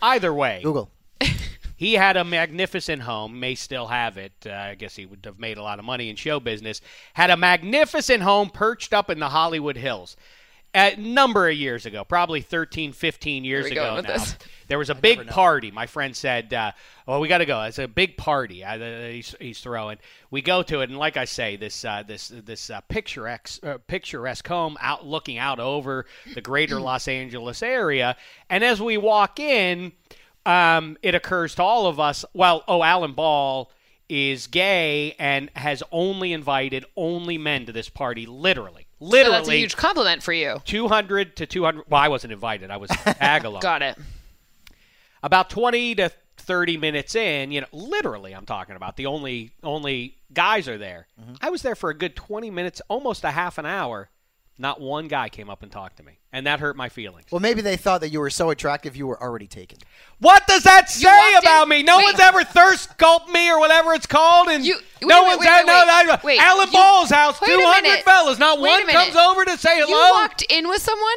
Either 0.00 0.32
way, 0.32 0.60
Google. 0.62 0.90
he 1.76 1.94
had 1.94 2.16
a 2.16 2.24
magnificent 2.24 3.02
home, 3.02 3.40
may 3.40 3.54
still 3.54 3.86
have 3.86 4.18
it. 4.18 4.32
Uh, 4.44 4.50
I 4.50 4.74
guess 4.74 4.94
he 4.94 5.06
would 5.06 5.24
have 5.24 5.38
made 5.38 5.58
a 5.58 5.62
lot 5.62 5.78
of 5.78 5.84
money 5.84 6.10
in 6.10 6.16
show 6.16 6.38
business. 6.38 6.80
Had 7.14 7.30
a 7.30 7.36
magnificent 7.36 8.22
home 8.22 8.50
perched 8.50 8.92
up 8.92 9.08
in 9.10 9.18
the 9.18 9.30
Hollywood 9.30 9.76
Hills. 9.76 10.16
A 10.74 10.96
number 10.96 11.48
of 11.48 11.56
years 11.56 11.84
ago, 11.86 12.04
probably 12.04 12.40
13, 12.40 12.92
15 12.92 13.44
years 13.44 13.66
ago 13.66 13.96
now. 13.96 14.00
this? 14.00 14.36
There 14.68 14.78
was 14.78 14.90
a 14.90 14.94
big 14.94 15.26
party. 15.26 15.70
My 15.70 15.86
friend 15.86 16.16
said, 16.16 16.54
uh, 16.54 16.72
"Well, 17.06 17.20
we 17.20 17.28
got 17.28 17.38
to 17.38 17.46
go. 17.46 17.60
It's 17.62 17.78
a 17.78 17.86
big 17.86 18.16
party 18.16 18.64
uh, 18.64 18.78
he's, 18.78 19.34
he's 19.38 19.60
throwing." 19.60 19.98
We 20.30 20.40
go 20.40 20.62
to 20.62 20.80
it, 20.80 20.88
and 20.88 20.98
like 20.98 21.18
I 21.18 21.26
say, 21.26 21.56
this 21.56 21.84
uh, 21.84 22.04
this 22.06 22.28
this 22.28 22.70
uh, 22.70 22.80
picturesque 22.88 23.62
uh, 23.64 23.78
picturesque 23.86 24.48
home 24.48 24.78
out 24.80 25.06
looking 25.06 25.36
out 25.36 25.60
over 25.60 26.06
the 26.34 26.40
greater 26.40 26.80
Los 26.80 27.06
Angeles 27.06 27.62
area. 27.62 28.16
And 28.48 28.64
as 28.64 28.80
we 28.80 28.96
walk 28.96 29.38
in, 29.38 29.92
um, 30.46 30.96
it 31.02 31.14
occurs 31.14 31.54
to 31.56 31.62
all 31.62 31.86
of 31.86 32.00
us. 32.00 32.24
Well, 32.32 32.64
oh, 32.66 32.82
Alan 32.82 33.12
Ball 33.12 33.70
is 34.08 34.46
gay 34.46 35.14
and 35.18 35.50
has 35.54 35.82
only 35.92 36.32
invited 36.32 36.86
only 36.96 37.36
men 37.36 37.66
to 37.66 37.72
this 37.72 37.88
party. 37.90 38.24
Literally, 38.24 38.86
So 39.02 39.08
literally. 39.08 39.36
that's 39.36 39.48
a 39.48 39.56
huge 39.56 39.76
compliment 39.76 40.22
for 40.22 40.32
you. 40.32 40.62
200 40.64 41.36
to 41.36 41.46
200. 41.46 41.84
Well, 41.88 42.00
I 42.00 42.08
wasn't 42.08 42.32
invited. 42.32 42.70
I 42.70 42.76
was 42.76 42.90
tag 43.04 43.44
along. 43.44 43.60
Got 43.60 43.82
it. 43.82 43.98
About 45.24 45.50
20 45.50 45.96
to 45.96 46.12
30 46.36 46.76
minutes 46.76 47.14
in, 47.14 47.50
you 47.50 47.60
know, 47.60 47.66
literally, 47.72 48.32
I'm 48.32 48.46
talking 48.46 48.76
about 48.76 48.96
the 48.96 49.06
only 49.06 49.52
only 49.62 50.16
guys 50.32 50.68
are 50.68 50.78
there. 50.78 51.06
Mm-hmm. 51.20 51.34
I 51.40 51.50
was 51.50 51.62
there 51.62 51.74
for 51.74 51.90
a 51.90 51.94
good 51.94 52.16
20 52.16 52.50
minutes, 52.50 52.80
almost 52.88 53.24
a 53.24 53.30
half 53.30 53.58
an 53.58 53.66
hour. 53.66 54.08
Not 54.58 54.80
one 54.80 55.08
guy 55.08 55.28
came 55.28 55.48
up 55.48 55.62
and 55.62 55.72
talked 55.72 55.96
to 55.96 56.02
me, 56.02 56.18
and 56.32 56.46
that 56.46 56.60
hurt 56.60 56.76
my 56.76 56.88
feelings. 56.88 57.24
Well, 57.30 57.40
maybe 57.40 57.62
they 57.62 57.76
thought 57.76 58.02
that 58.02 58.10
you 58.10 58.20
were 58.20 58.30
so 58.30 58.50
attractive 58.50 58.94
you 58.94 59.06
were 59.06 59.20
already 59.20 59.46
taken. 59.46 59.78
What 60.20 60.46
does 60.46 60.62
that 60.64 60.90
say 60.90 61.06
walked 61.06 61.44
in- 61.44 61.50
about 61.50 61.68
me? 61.68 61.82
No 61.82 61.96
wait. 61.96 62.04
one's 62.04 62.20
ever 62.20 62.44
thirst 62.44 62.96
gulped 62.98 63.30
me 63.30 63.50
or 63.50 63.58
whatever 63.58 63.94
it's 63.94 64.06
called, 64.06 64.48
and 64.48 64.64
You- 64.64 64.76
wait 64.76 65.08
no 65.08 65.20
a 65.20 65.22
minute, 65.22 65.26
one's 65.28 65.40
wait, 65.40 65.46
had 65.48 65.66
wait, 65.66 66.06
no. 66.06 66.18
wait. 66.22 66.36
no, 66.38 66.42
Alan 66.44 66.66
you- 66.66 66.72
Ball's 66.74 67.10
house, 67.10 67.38
200 67.40 68.02
fellas. 68.04 68.38
Not 68.38 68.58
one 68.60 68.86
comes 68.86 69.16
over 69.16 69.44
to 69.46 69.56
say 69.56 69.76
hello. 69.80 69.88
You 69.88 70.12
walked 70.12 70.42
in 70.50 70.68
with 70.68 70.82
someone? 70.82 71.16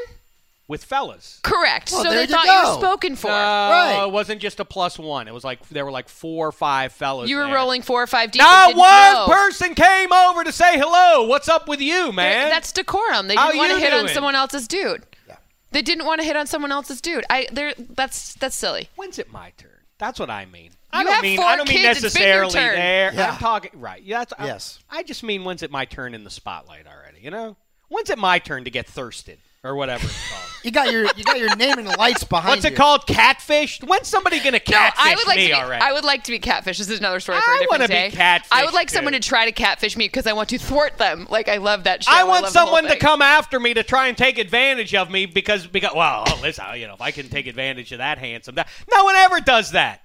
With 0.68 0.84
fellas. 0.84 1.40
Correct. 1.44 1.92
Well, 1.92 2.04
so 2.04 2.10
they 2.10 2.22
you 2.22 2.28
thought 2.28 2.46
you 2.46 2.70
were 2.70 2.80
spoken 2.80 3.16
for. 3.16 3.28
No, 3.28 3.34
Right. 3.34 4.04
it 4.08 4.12
wasn't 4.12 4.42
just 4.42 4.60
a 4.60 4.66
plus 4.66 4.98
one. 4.98 5.28
It 5.28 5.34
was 5.34 5.44
like 5.44 5.68
there 5.70 5.86
were 5.86 5.92
like 5.92 6.10
four 6.10 6.48
or 6.48 6.52
five 6.52 6.92
fellas. 6.92 7.30
you 7.30 7.36
were 7.38 7.46
there. 7.46 7.54
rolling 7.54 7.82
four 7.84 8.02
or 8.02 8.08
five 8.08 8.32
deep. 8.32 8.42
and 8.42 8.50
Not 8.50 8.68
didn't 8.68 8.80
one 8.80 9.14
know. 9.14 9.28
person 9.28 9.76
came 9.76 10.12
over 10.12 10.44
to 10.44 10.52
say 10.52 10.78
hello. 10.78 11.24
What's 11.28 11.48
up 11.50 11.68
with 11.68 11.82
you, 11.82 12.06
They're- 12.06 12.14
man? 12.14 12.50
That's 12.50 12.72
decorum. 12.72 13.28
They 13.28 13.36
didn't 13.36 13.58
want 13.58 13.70
to 13.72 13.78
you 13.78 13.84
hit 13.84 13.94
on 13.94 14.08
someone 14.10 14.34
else's 14.36 14.68
dude. 14.68 15.06
Yeah. 15.28 15.36
They 15.72 15.82
didn't 15.84 16.06
want 16.06 16.22
to 16.22 16.26
hit 16.26 16.36
on 16.36 16.48
someone 16.48 16.72
else's 16.72 17.00
dude. 17.02 17.26
I 17.30 17.48
they're 17.52 17.74
that's 17.78 18.34
that's 18.36 18.56
silly. 18.56 18.90
When's 18.96 19.20
it 19.20 19.32
my 19.32 19.52
turn? 19.58 19.70
That's 19.98 20.20
what 20.20 20.30
I 20.30 20.46
mean. 20.46 20.72
I 20.92 21.00
You 21.00 21.04
don't 21.06 21.14
have 21.14 21.24
mean 21.24 21.38
four 21.38 21.46
I 21.46 21.56
don't 21.58 21.70
mean 21.70 21.78
kids. 21.78 22.04
It's 22.04 22.16
necessarily 22.16 22.54
turn. 22.54 22.76
there. 22.76 23.14
Yeah. 23.14 23.32
I'm 23.32 23.38
talking 23.38 23.72
right. 23.76 24.02
Yeah, 24.02 24.20
that's 24.20 24.34
I- 24.40 24.46
Yes. 24.48 24.80
I, 24.90 25.04
just 25.04 25.24
mean 25.24 25.44
when's 25.44 25.62
it 25.64 25.70
my 25.72 25.86
turn 25.86 26.14
in 26.16 26.24
the 26.24 26.30
spotlight 26.30 26.86
already? 26.88 27.20
You 27.22 27.32
know, 27.32 27.56
when's 27.90 28.10
it 28.10 28.18
my 28.18 28.40
turn 28.40 28.64
to 28.64 28.72
get 28.72 28.88
thirsted 28.88 29.40
or 29.66 29.76
whatever 29.76 30.06
it's 30.06 30.30
called? 30.30 30.42
You 30.66 30.72
got 30.72 30.92
your 30.92 31.04
you 31.16 31.24
got 31.24 31.38
your 31.38 31.56
name 31.58 31.78
and 31.78 31.88
lights 31.88 32.24
behind 32.24 32.50
What's 32.54 32.66
it 32.66 32.72
you. 32.72 32.78
called? 32.78 33.06
Catfish? 33.06 33.82
When's 33.84 34.08
somebody 34.08 34.40
gonna 34.40 34.54
No, 34.54 34.60
catfish 34.60 35.06
I 35.06 35.14
would 35.14 35.28
like 35.28 35.38
me 35.38 35.44
to 35.44 35.50
be, 35.50 35.54
already? 35.54 35.84
I 35.86 35.94
would 35.94 36.04
like 36.04 36.24
to 36.24 36.32
be 36.32 36.40
catfish. 36.40 36.80
This 36.80 36.90
is 36.90 36.98
another 36.98 37.20
story 37.20 37.40
for 37.40 37.52
I 37.52 37.56
a 37.58 37.60
different 37.60 37.70
wanna 37.82 37.88
be 37.88 37.94
day. 37.94 38.10
catfished, 38.12 38.48
I 38.52 38.66
would 38.66 38.74
like 38.74 38.90
someone 38.90 39.14
to 39.14 39.20
try 39.20 39.46
to 39.46 39.52
catfish 39.52 39.96
me 39.96 40.06
because 40.08 40.26
I 40.26 40.34
want 40.34 40.50
to 40.50 40.58
thwart 40.58 40.98
them. 40.98 41.28
Like 41.30 41.50
I 41.50 41.58
love 41.58 41.84
that 41.84 42.04
show. 42.04 42.12
I 42.12 42.24
want 42.24 42.46
love 42.46 42.54
the 42.54 42.60
whole 42.62 42.70
someone 42.70 42.92
to 42.92 42.98
come 42.98 43.22
after 43.22 43.60
me 43.60 43.76
to 43.76 43.84
try 43.84 44.08
and 44.08 44.18
take 44.18 44.40
advantage 44.40 44.96
of 44.96 45.12
me 45.12 45.28
because 45.28 45.68
because 45.68 45.92
well, 45.96 46.24
listen, 46.42 46.66
you 46.78 46.88
know, 46.88 46.96
if 46.96 47.02
I 47.02 47.12
can 47.12 47.30
take 47.30 47.46
advantage 47.46 47.92
of 47.92 48.00
that 48.00 48.18
handsome, 48.18 48.56
that, 48.56 48.68
no 48.92 49.04
one 49.04 49.16
ever 49.18 49.42
does 49.42 49.74
that. 49.74 50.02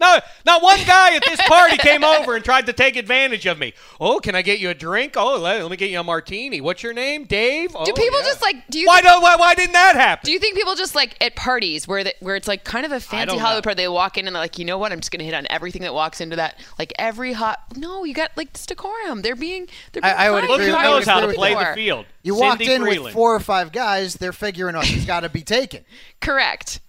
No, 0.00 0.18
not 0.46 0.62
one 0.62 0.78
guy 0.86 1.16
at 1.16 1.24
this 1.24 1.40
party 1.48 1.76
came 1.76 2.04
over 2.04 2.36
and 2.36 2.44
tried 2.44 2.66
to 2.66 2.72
take 2.72 2.94
advantage 2.94 3.46
of 3.46 3.58
me. 3.58 3.74
Oh, 4.00 4.20
can 4.20 4.36
I 4.36 4.42
get 4.42 4.60
you 4.60 4.70
a 4.70 4.74
drink? 4.74 5.14
Oh, 5.16 5.36
let, 5.38 5.60
let 5.60 5.70
me 5.70 5.76
get 5.76 5.90
you 5.90 5.98
a 5.98 6.04
martini. 6.04 6.60
What's 6.60 6.84
your 6.84 6.92
name, 6.92 7.24
Dave? 7.24 7.70
Do 7.72 7.78
Oh, 7.78 7.84
people 7.84 8.20
yeah. 8.20 8.26
just 8.26 8.40
like? 8.40 8.56
Do 8.70 8.78
you? 8.78 8.86
Why 8.86 8.96
think, 9.00 9.06
don't? 9.06 9.22
Why, 9.22 9.34
why 9.36 9.54
didn't 9.56 9.72
that 9.72 9.96
happen? 9.96 10.26
do 10.26 10.32
you 10.32 10.38
think 10.38 10.54
people 10.56 10.76
just 10.76 10.94
like 10.94 11.16
at 11.20 11.34
parties 11.34 11.88
where 11.88 12.04
the, 12.04 12.14
where 12.20 12.36
it's 12.36 12.46
like 12.46 12.62
kind 12.62 12.86
of 12.86 12.92
a 12.92 13.00
fancy 13.00 13.36
Hollywood 13.38 13.64
know. 13.64 13.68
party? 13.68 13.82
They 13.82 13.88
walk 13.88 14.16
in 14.18 14.26
and 14.28 14.36
they're 14.36 14.42
like, 14.42 14.58
you 14.58 14.64
know 14.64 14.78
what? 14.78 14.92
I'm 14.92 15.00
just 15.00 15.10
gonna 15.10 15.24
hit 15.24 15.34
on 15.34 15.46
everything 15.50 15.82
that 15.82 15.92
walks 15.94 16.20
into 16.20 16.36
that. 16.36 16.60
Like 16.78 16.92
every 16.98 17.32
hot. 17.32 17.58
No, 17.76 18.04
you 18.04 18.14
got 18.14 18.30
like 18.36 18.52
decorum. 18.66 19.22
They're 19.22 19.34
being. 19.34 19.68
They're 19.92 20.02
being 20.02 20.14
I- 20.14 20.26
I 20.26 20.30
would 20.30 20.40
kind. 20.44 20.50
Look 20.52 20.60
who 20.60 20.72
knows 20.72 21.06
how 21.06 21.20
to 21.20 21.26
with 21.26 21.36
play 21.36 21.54
the 21.54 21.72
field. 21.74 22.06
You 22.22 22.34
Cindy 22.34 22.46
walked 22.48 22.62
in 22.62 22.82
Frelund. 22.82 23.04
with 23.04 23.12
four 23.14 23.34
or 23.34 23.40
five 23.40 23.72
guys. 23.72 24.14
They're 24.14 24.32
figuring 24.32 24.76
out 24.76 24.84
he's 24.84 25.06
got 25.06 25.20
to 25.20 25.28
be 25.28 25.42
taken. 25.42 25.84
Correct. 26.20 26.80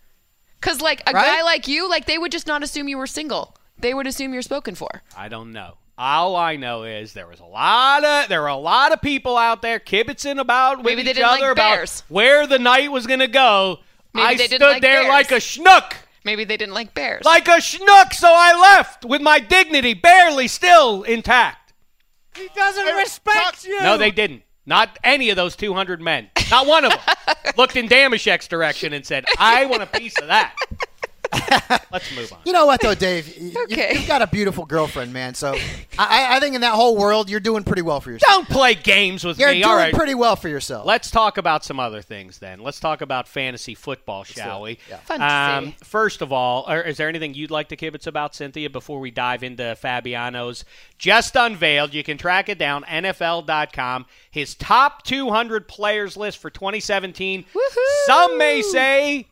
Because 0.60 0.82
like 0.82 1.01
a 1.08 1.12
Right? 1.13 1.25
guy 1.25 1.42
like 1.44 1.68
you, 1.68 1.89
like 1.89 2.06
they 2.06 2.18
would 2.18 2.32
just 2.32 2.48
not 2.48 2.63
assume 2.63 2.88
you 2.88 2.98
were 2.98 3.08
single. 3.08 3.56
They 3.78 3.94
would 3.94 4.08
assume 4.08 4.34
you're 4.34 4.42
spoken 4.42 4.75
for. 4.75 5.04
I 5.16 5.30
don't 5.30 5.51
know. 5.51 5.75
All 5.98 6.36
I 6.36 6.56
know 6.56 6.84
is 6.84 7.13
there 7.13 7.28
was 7.28 7.39
a 7.42 7.46
lot 7.46 8.04
of 8.06 8.30
there 8.30 8.42
were 8.42 8.48
a 8.48 8.56
lot 8.56 8.94
of 8.94 9.01
people 9.01 9.38
out 9.38 9.62
there 9.62 9.80
kibitzing 9.80 10.39
about 10.39 10.78
with 10.78 10.86
Maybe 10.86 11.04
they 11.04 11.12
each 11.12 11.18
didn't 11.18 11.30
like 11.32 11.42
other 11.42 11.51
about 11.51 11.75
bears. 11.78 12.04
where 12.08 12.48
the 12.48 12.60
night 12.60 12.92
was 12.92 13.06
going 13.06 13.20
to 13.20 13.28
go. 13.28 13.80
Maybe 14.13 14.25
I 14.25 14.36
they 14.36 14.48
stood 14.48 14.60
didn't 14.60 14.72
like 14.74 14.82
there 14.82 15.01
bears. 15.01 15.10
like 15.10 15.32
a 15.32 15.36
schnook, 15.36 15.94
Maybe 16.24 16.44
they 16.46 16.58
didn't 16.58 16.74
like 16.74 16.94
bears. 16.94 17.24
like 17.25 17.48
a 17.48 17.58
schnook. 17.60 18.13
So 18.13 18.30
I 18.32 18.58
left 18.60 19.04
with 19.06 19.22
my 19.22 19.39
dignity 19.39 19.94
barely 19.94 20.48
still 20.48 21.04
intact. 21.04 21.74
He 22.36 22.48
doesn't 22.56 22.86
respect 22.96 23.66
you. 23.66 23.82
No, 23.82 23.98
they 23.98 24.12
didn't. 24.12 24.44
Not 24.66 24.98
any 25.04 25.30
of 25.30 25.36
those 25.36 25.56
200 25.58 26.01
men. 26.01 26.30
Not 26.50 26.65
one 26.68 26.86
of 26.86 26.91
them 26.91 27.00
looked 27.58 27.75
in 27.75 27.88
Dameshek's 27.88 28.48
direction 28.48 28.94
and 28.94 29.06
said, 29.06 29.25
"I 29.38 29.65
want 29.65 29.84
a 29.84 29.86
piece 29.86 30.18
of 30.20 30.27
that." 30.27 30.56
Let's 31.91 32.15
move 32.15 32.31
on. 32.33 32.39
You 32.45 32.53
know 32.53 32.65
what 32.65 32.81
though, 32.81 32.95
Dave? 32.95 33.27
Y- 33.39 33.45
you- 33.53 33.63
Okay. 33.63 33.91
You've 33.93 34.07
got 34.07 34.21
a 34.21 34.27
beautiful 34.27 34.65
girlfriend, 34.65 35.13
man. 35.13 35.33
So 35.36 35.53
I, 35.98 36.38
I 36.38 36.39
think 36.39 36.55
in 36.55 36.62
that 36.62 36.74
whole 36.74 36.98
world, 36.98 37.29
you're 37.29 37.39
doing 37.39 37.63
pretty 37.63 37.81
well 37.81 38.01
for 38.01 38.12
yourself. 38.12 38.48
Don't 38.48 38.50
play 38.50 38.74
games 38.75 39.24
with 39.24 39.38
me. 39.38 39.43
You're 39.43 39.53
doing 39.53 39.63
All 39.65 39.75
right. 39.75 39.93
pretty 39.93 40.15
well 40.15 40.36
for 40.36 40.50
yourself. 40.50 40.86
Let's 40.86 41.12
talk 41.12 41.38
about 41.38 41.63
some 41.63 41.79
other 41.79 42.01
things 42.01 42.39
then. 42.39 42.59
Let's 42.62 42.79
talk 42.79 43.01
about 43.01 43.27
fantasy 43.27 43.75
football, 43.75 44.24
shall 44.24 44.62
we? 44.62 44.79
Fun 45.05 45.19
to 45.19 45.25
um, 45.25 45.65
see. 45.67 45.75
First 45.83 46.21
of 46.21 46.31
all, 46.31 46.65
or 46.67 46.81
is 46.81 46.98
there 46.98 47.09
anything 47.09 47.33
you'd 47.33 47.51
like 47.51 47.69
to 47.69 47.75
kibitz 47.77 48.07
about, 48.07 48.33
Cynthia, 48.36 48.69
before 48.69 49.00
we 49.00 49.12
dive 49.12 49.43
into 49.43 49.75
Fabiano's 49.75 50.65
just 50.98 51.36
unveiled? 51.36 51.93
You 51.93 52.03
can 52.03 52.17
track 52.17 52.50
it 52.50 52.57
down, 52.57 52.83
NFL.com. 52.86 54.05
His 54.31 54.55
top 54.55 55.03
200 55.03 55.67
players 55.67 56.17
list 56.17 56.38
for 56.39 56.50
2017. 56.50 57.45
Some 58.05 58.38
may 58.38 58.62
say 58.62 59.27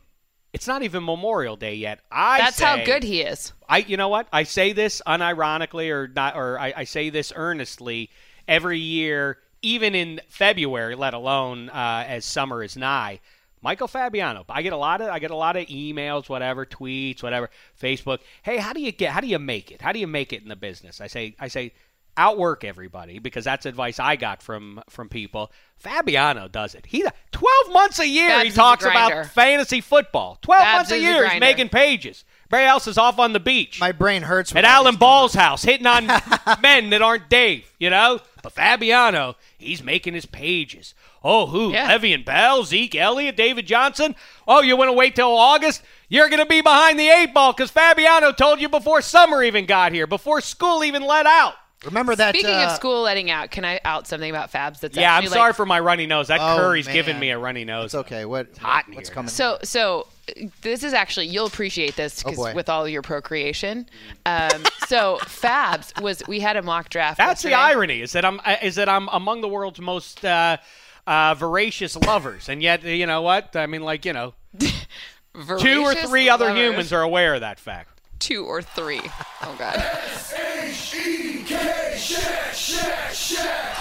it's 0.58 0.66
not 0.66 0.82
even 0.82 1.04
Memorial 1.04 1.54
Day 1.54 1.76
yet. 1.76 2.00
I 2.10 2.38
That's 2.38 2.58
how 2.58 2.84
good 2.84 3.04
he 3.04 3.20
is. 3.20 3.52
I 3.68 3.78
you 3.78 3.96
know 3.96 4.08
what? 4.08 4.26
I 4.32 4.42
say 4.42 4.72
this 4.72 5.00
unironically 5.06 5.88
or 5.88 6.08
not 6.08 6.34
or 6.34 6.58
I, 6.58 6.72
I 6.78 6.84
say 6.84 7.10
this 7.10 7.32
earnestly 7.36 8.10
every 8.48 8.80
year, 8.80 9.38
even 9.62 9.94
in 9.94 10.20
February, 10.28 10.96
let 10.96 11.14
alone 11.14 11.68
uh, 11.68 12.04
as 12.08 12.24
summer 12.24 12.64
is 12.64 12.76
nigh. 12.76 13.20
Michael 13.62 13.86
Fabiano. 13.86 14.44
I 14.48 14.62
get 14.62 14.72
a 14.72 14.76
lot 14.76 15.00
of 15.00 15.10
I 15.10 15.20
get 15.20 15.30
a 15.30 15.36
lot 15.36 15.54
of 15.54 15.64
emails, 15.66 16.28
whatever, 16.28 16.66
tweets, 16.66 17.22
whatever, 17.22 17.50
Facebook. 17.80 18.18
Hey, 18.42 18.56
how 18.56 18.72
do 18.72 18.80
you 18.80 18.90
get 18.90 19.12
how 19.12 19.20
do 19.20 19.28
you 19.28 19.38
make 19.38 19.70
it? 19.70 19.80
How 19.80 19.92
do 19.92 20.00
you 20.00 20.08
make 20.08 20.32
it 20.32 20.42
in 20.42 20.48
the 20.48 20.56
business? 20.56 21.00
I 21.00 21.06
say 21.06 21.36
I 21.38 21.46
say 21.46 21.72
outwork 22.16 22.64
everybody 22.64 23.18
because 23.18 23.44
that's 23.44 23.66
advice 23.66 23.98
I 23.98 24.16
got 24.16 24.42
from 24.42 24.82
from 24.88 25.08
people. 25.08 25.52
Fabiano 25.76 26.48
does 26.48 26.74
it. 26.74 26.86
He 26.86 27.04
12 27.32 27.72
months 27.72 27.98
a 28.00 28.08
year 28.08 28.28
Babs 28.28 28.48
he 28.48 28.54
talks 28.54 28.84
about 28.84 29.26
fantasy 29.26 29.80
football. 29.80 30.38
12 30.42 30.60
Babs 30.60 30.78
months 30.78 30.90
a 30.92 30.94
is 30.96 31.02
a 31.02 31.04
year 31.04 31.28
he's 31.28 31.40
making 31.40 31.68
pages. 31.68 32.24
Everybody 32.50 32.66
else 32.68 32.86
is 32.86 32.96
off 32.96 33.18
on 33.18 33.34
the 33.34 33.40
beach 33.40 33.78
My 33.78 33.92
brain 33.92 34.22
hurts. 34.22 34.56
at 34.56 34.64
Alan 34.64 34.94
these 34.94 34.98
Ball's 35.00 35.34
house, 35.34 35.62
hitting 35.62 35.86
on 35.86 36.06
men 36.62 36.90
that 36.90 37.02
aren't 37.02 37.28
Dave, 37.28 37.70
you 37.78 37.90
know? 37.90 38.20
But 38.42 38.52
Fabiano, 38.52 39.36
he's 39.58 39.82
making 39.82 40.14
his 40.14 40.24
pages. 40.24 40.94
Oh, 41.22 41.46
who? 41.46 41.72
Yeah. 41.72 41.90
Le'Veon 41.98 42.24
Bell, 42.24 42.64
Zeke 42.64 42.94
Elliott, 42.94 43.36
David 43.36 43.66
Johnson. 43.66 44.14
Oh, 44.46 44.62
you 44.62 44.78
want 44.78 44.88
to 44.88 44.94
wait 44.94 45.14
till 45.14 45.28
August? 45.28 45.82
You're 46.08 46.30
going 46.30 46.42
to 46.42 46.46
be 46.46 46.62
behind 46.62 46.98
the 46.98 47.08
eight 47.10 47.34
ball 47.34 47.52
because 47.52 47.70
Fabiano 47.70 48.32
told 48.32 48.62
you 48.62 48.70
before 48.70 49.02
summer 49.02 49.42
even 49.42 49.66
got 49.66 49.92
here, 49.92 50.06
before 50.06 50.40
school 50.40 50.82
even 50.82 51.02
let 51.02 51.26
out. 51.26 51.54
Remember 51.84 52.16
that? 52.16 52.34
Speaking 52.34 52.50
uh, 52.54 52.66
of 52.66 52.72
school 52.72 53.02
letting 53.02 53.30
out, 53.30 53.50
can 53.52 53.64
I 53.64 53.80
out 53.84 54.06
something 54.08 54.28
about 54.28 54.50
Fabs? 54.50 54.80
That's 54.80 54.96
yeah, 54.96 55.12
I'm 55.14 55.22
actually, 55.22 55.34
sorry 55.36 55.48
like, 55.50 55.56
for 55.56 55.66
my 55.66 55.78
runny 55.78 56.06
nose. 56.06 56.28
That 56.28 56.40
Oh, 56.40 56.56
curry's 56.56 56.86
man. 56.86 56.94
giving 56.94 57.18
me 57.20 57.30
a 57.30 57.38
runny 57.38 57.64
nose. 57.64 57.86
It's 57.86 57.94
okay. 57.94 58.24
What? 58.24 58.56
hot 58.58 58.88
in 58.88 58.94
what's 58.94 59.08
here. 59.08 59.14
coming? 59.14 59.28
So, 59.28 59.58
so 59.62 60.08
this 60.62 60.82
is 60.82 60.92
actually 60.92 61.26
you'll 61.26 61.46
appreciate 61.46 61.94
this 61.94 62.22
Oh, 62.24 62.30
'cause 62.30 62.36
boy. 62.36 62.54
with 62.54 62.68
all 62.68 62.88
your 62.88 63.02
procreation. 63.02 63.88
Um, 64.26 64.64
so 64.88 65.18
Fabs 65.22 66.00
was 66.02 66.22
we 66.26 66.40
had 66.40 66.56
a 66.56 66.62
mock 66.62 66.88
draft. 66.88 67.18
That's 67.18 67.42
the 67.42 67.54
irony 67.54 68.02
is 68.02 68.12
that 68.12 68.24
I'm 68.24 68.40
uh, 68.44 68.56
is 68.60 68.74
that 68.74 68.88
I'm 68.88 69.08
among 69.12 69.40
the 69.40 69.48
world's 69.48 69.80
most 69.80 70.24
uh, 70.24 70.56
uh, 71.06 71.34
voracious 71.34 71.94
lovers, 71.96 72.48
and 72.48 72.60
yet 72.60 72.82
you 72.82 73.06
know 73.06 73.22
what? 73.22 73.54
I 73.54 73.66
mean, 73.66 73.82
like 73.82 74.04
you 74.04 74.12
know, 74.12 74.34
two 74.58 74.66
or 75.36 75.44
Voracious 75.94 76.08
three 76.08 76.28
other 76.28 76.52
humans 76.54 76.92
are 76.92 77.02
aware 77.02 77.34
of 77.36 77.42
that 77.42 77.60
fact. 77.60 77.97
Two 78.18 78.44
or 78.44 78.62
three. 78.62 79.00
Oh 79.42 79.54
God. 79.58 79.74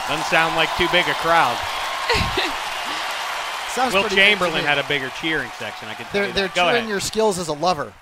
Doesn't 0.08 0.26
sound 0.26 0.56
like 0.56 0.70
too 0.78 0.88
big 0.92 1.08
a 1.08 1.14
crowd. 1.16 1.58
Sounds 3.70 3.94
Will 3.94 4.02
pretty 4.02 4.16
good 4.16 4.22
to 4.22 4.30
Chamberlain 4.30 4.64
had 4.64 4.80
a 4.80 4.88
bigger 4.88 5.10
cheering 5.22 5.50
section. 5.60 5.88
I 5.88 5.94
can 5.94 6.06
tell 6.06 6.14
They're 6.14 6.28
you 6.28 6.34
they're 6.34 6.48
that. 6.48 6.72
Cheering 6.72 6.88
your 6.88 7.00
skills 7.00 7.38
as 7.38 7.48
a 7.48 7.54
lover. 7.54 7.94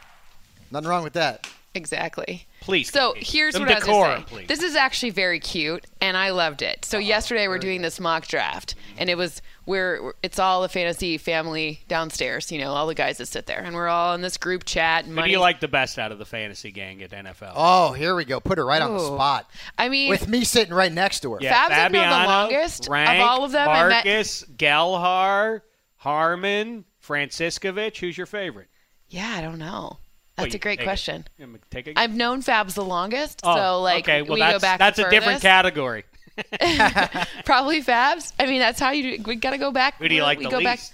Nothing 0.71 0.87
wrong 0.89 1.03
with 1.03 1.13
that. 1.13 1.47
Exactly. 1.73 2.47
Please. 2.61 2.89
So 2.89 3.11
continue. 3.13 3.27
here's 3.31 3.53
Some 3.55 3.63
what 3.63 3.71
I 3.71 3.75
was 3.75 3.83
decorum, 3.83 4.09
going 4.11 4.23
to 4.23 4.29
say. 4.29 4.35
please. 4.35 4.47
This 4.47 4.63
is 4.63 4.75
actually 4.75 5.09
very 5.09 5.39
cute, 5.41 5.85
and 5.99 6.15
I 6.15 6.29
loved 6.29 6.61
it. 6.61 6.85
So 6.85 6.97
yesterday 6.97 7.47
we're 7.49 7.57
doing 7.59 7.81
this 7.81 7.99
mock 7.99 8.27
draft, 8.27 8.75
and 8.97 9.09
it 9.09 9.17
was 9.17 9.41
we're 9.65 10.13
it's 10.21 10.37
all 10.39 10.61
the 10.61 10.69
fantasy 10.69 11.17
family 11.17 11.79
downstairs. 11.87 12.51
You 12.51 12.59
know, 12.59 12.71
all 12.73 12.87
the 12.87 12.93
guys 12.95 13.17
that 13.17 13.25
sit 13.27 13.45
there, 13.47 13.59
and 13.59 13.75
we're 13.75 13.87
all 13.87 14.13
in 14.13 14.21
this 14.21 14.37
group 14.37 14.63
chat. 14.65 15.05
Who 15.05 15.11
Money. 15.13 15.29
do 15.29 15.31
you 15.33 15.39
like 15.39 15.59
the 15.59 15.67
best 15.67 15.97
out 15.97 16.11
of 16.11 16.19
the 16.19 16.25
fantasy 16.25 16.71
gang 16.71 17.01
at 17.01 17.11
NFL? 17.11 17.53
Oh, 17.55 17.93
here 17.93 18.15
we 18.15 18.25
go. 18.25 18.39
Put 18.39 18.57
her 18.57 18.65
right 18.65 18.81
on 18.81 18.93
the 18.93 18.99
spot. 18.99 19.49
I 19.77 19.89
mean, 19.89 20.09
With 20.09 20.27
me 20.27 20.43
sitting 20.43 20.73
right 20.73 20.91
next 20.91 21.21
to 21.21 21.33
her. 21.33 21.39
yeah, 21.41 21.53
Fabs 21.53 21.71
have 21.71 21.91
known 21.91 22.01
the 22.03 22.07
Fabiano, 22.15 22.27
longest 22.31 22.87
of 22.87 23.19
all 23.21 23.43
of 23.43 23.51
them. 23.51 23.67
I 23.69 23.87
met- 23.87 24.05
Marcus, 24.05 24.43
Gelhar, 24.57 25.61
Harmon, 25.97 26.85
Franciscovich. 27.05 27.97
Who's 27.97 28.17
your 28.17 28.27
favorite? 28.27 28.67
yeah, 29.09 29.35
I 29.37 29.41
don't 29.41 29.59
know. 29.59 29.99
That's 30.37 30.53
you 30.53 30.57
a 30.57 30.59
great 30.59 30.79
take 30.79 30.85
question. 30.85 31.25
Yeah, 31.37 31.45
Take 31.69 31.87
a, 31.87 31.97
I've 31.97 32.13
known 32.13 32.41
Fabs 32.41 32.73
the 32.73 32.83
longest, 32.83 33.39
oh, 33.45 33.55
so 33.55 33.81
like 33.81 34.03
okay. 34.03 34.21
Well, 34.21 34.33
we 34.33 34.39
that's 34.41 34.55
go 34.55 34.59
back. 34.59 34.79
that's 34.79 34.97
the 34.97 35.07
a 35.07 35.09
different 35.09 35.41
category. 35.41 36.03
Probably 37.45 37.81
Fabs. 37.81 38.33
I 38.39 38.45
mean, 38.45 38.59
that's 38.59 38.79
how 38.79 38.91
you. 38.91 39.17
do 39.17 39.23
We 39.25 39.35
got 39.35 39.51
to 39.51 39.57
go 39.57 39.71
back. 39.71 39.97
Who 39.99 40.07
do 40.09 40.15
you 40.15 40.23
like 40.23 40.37
we 40.39 40.45
the 40.45 40.51
go 40.51 40.57
least? 40.57 40.91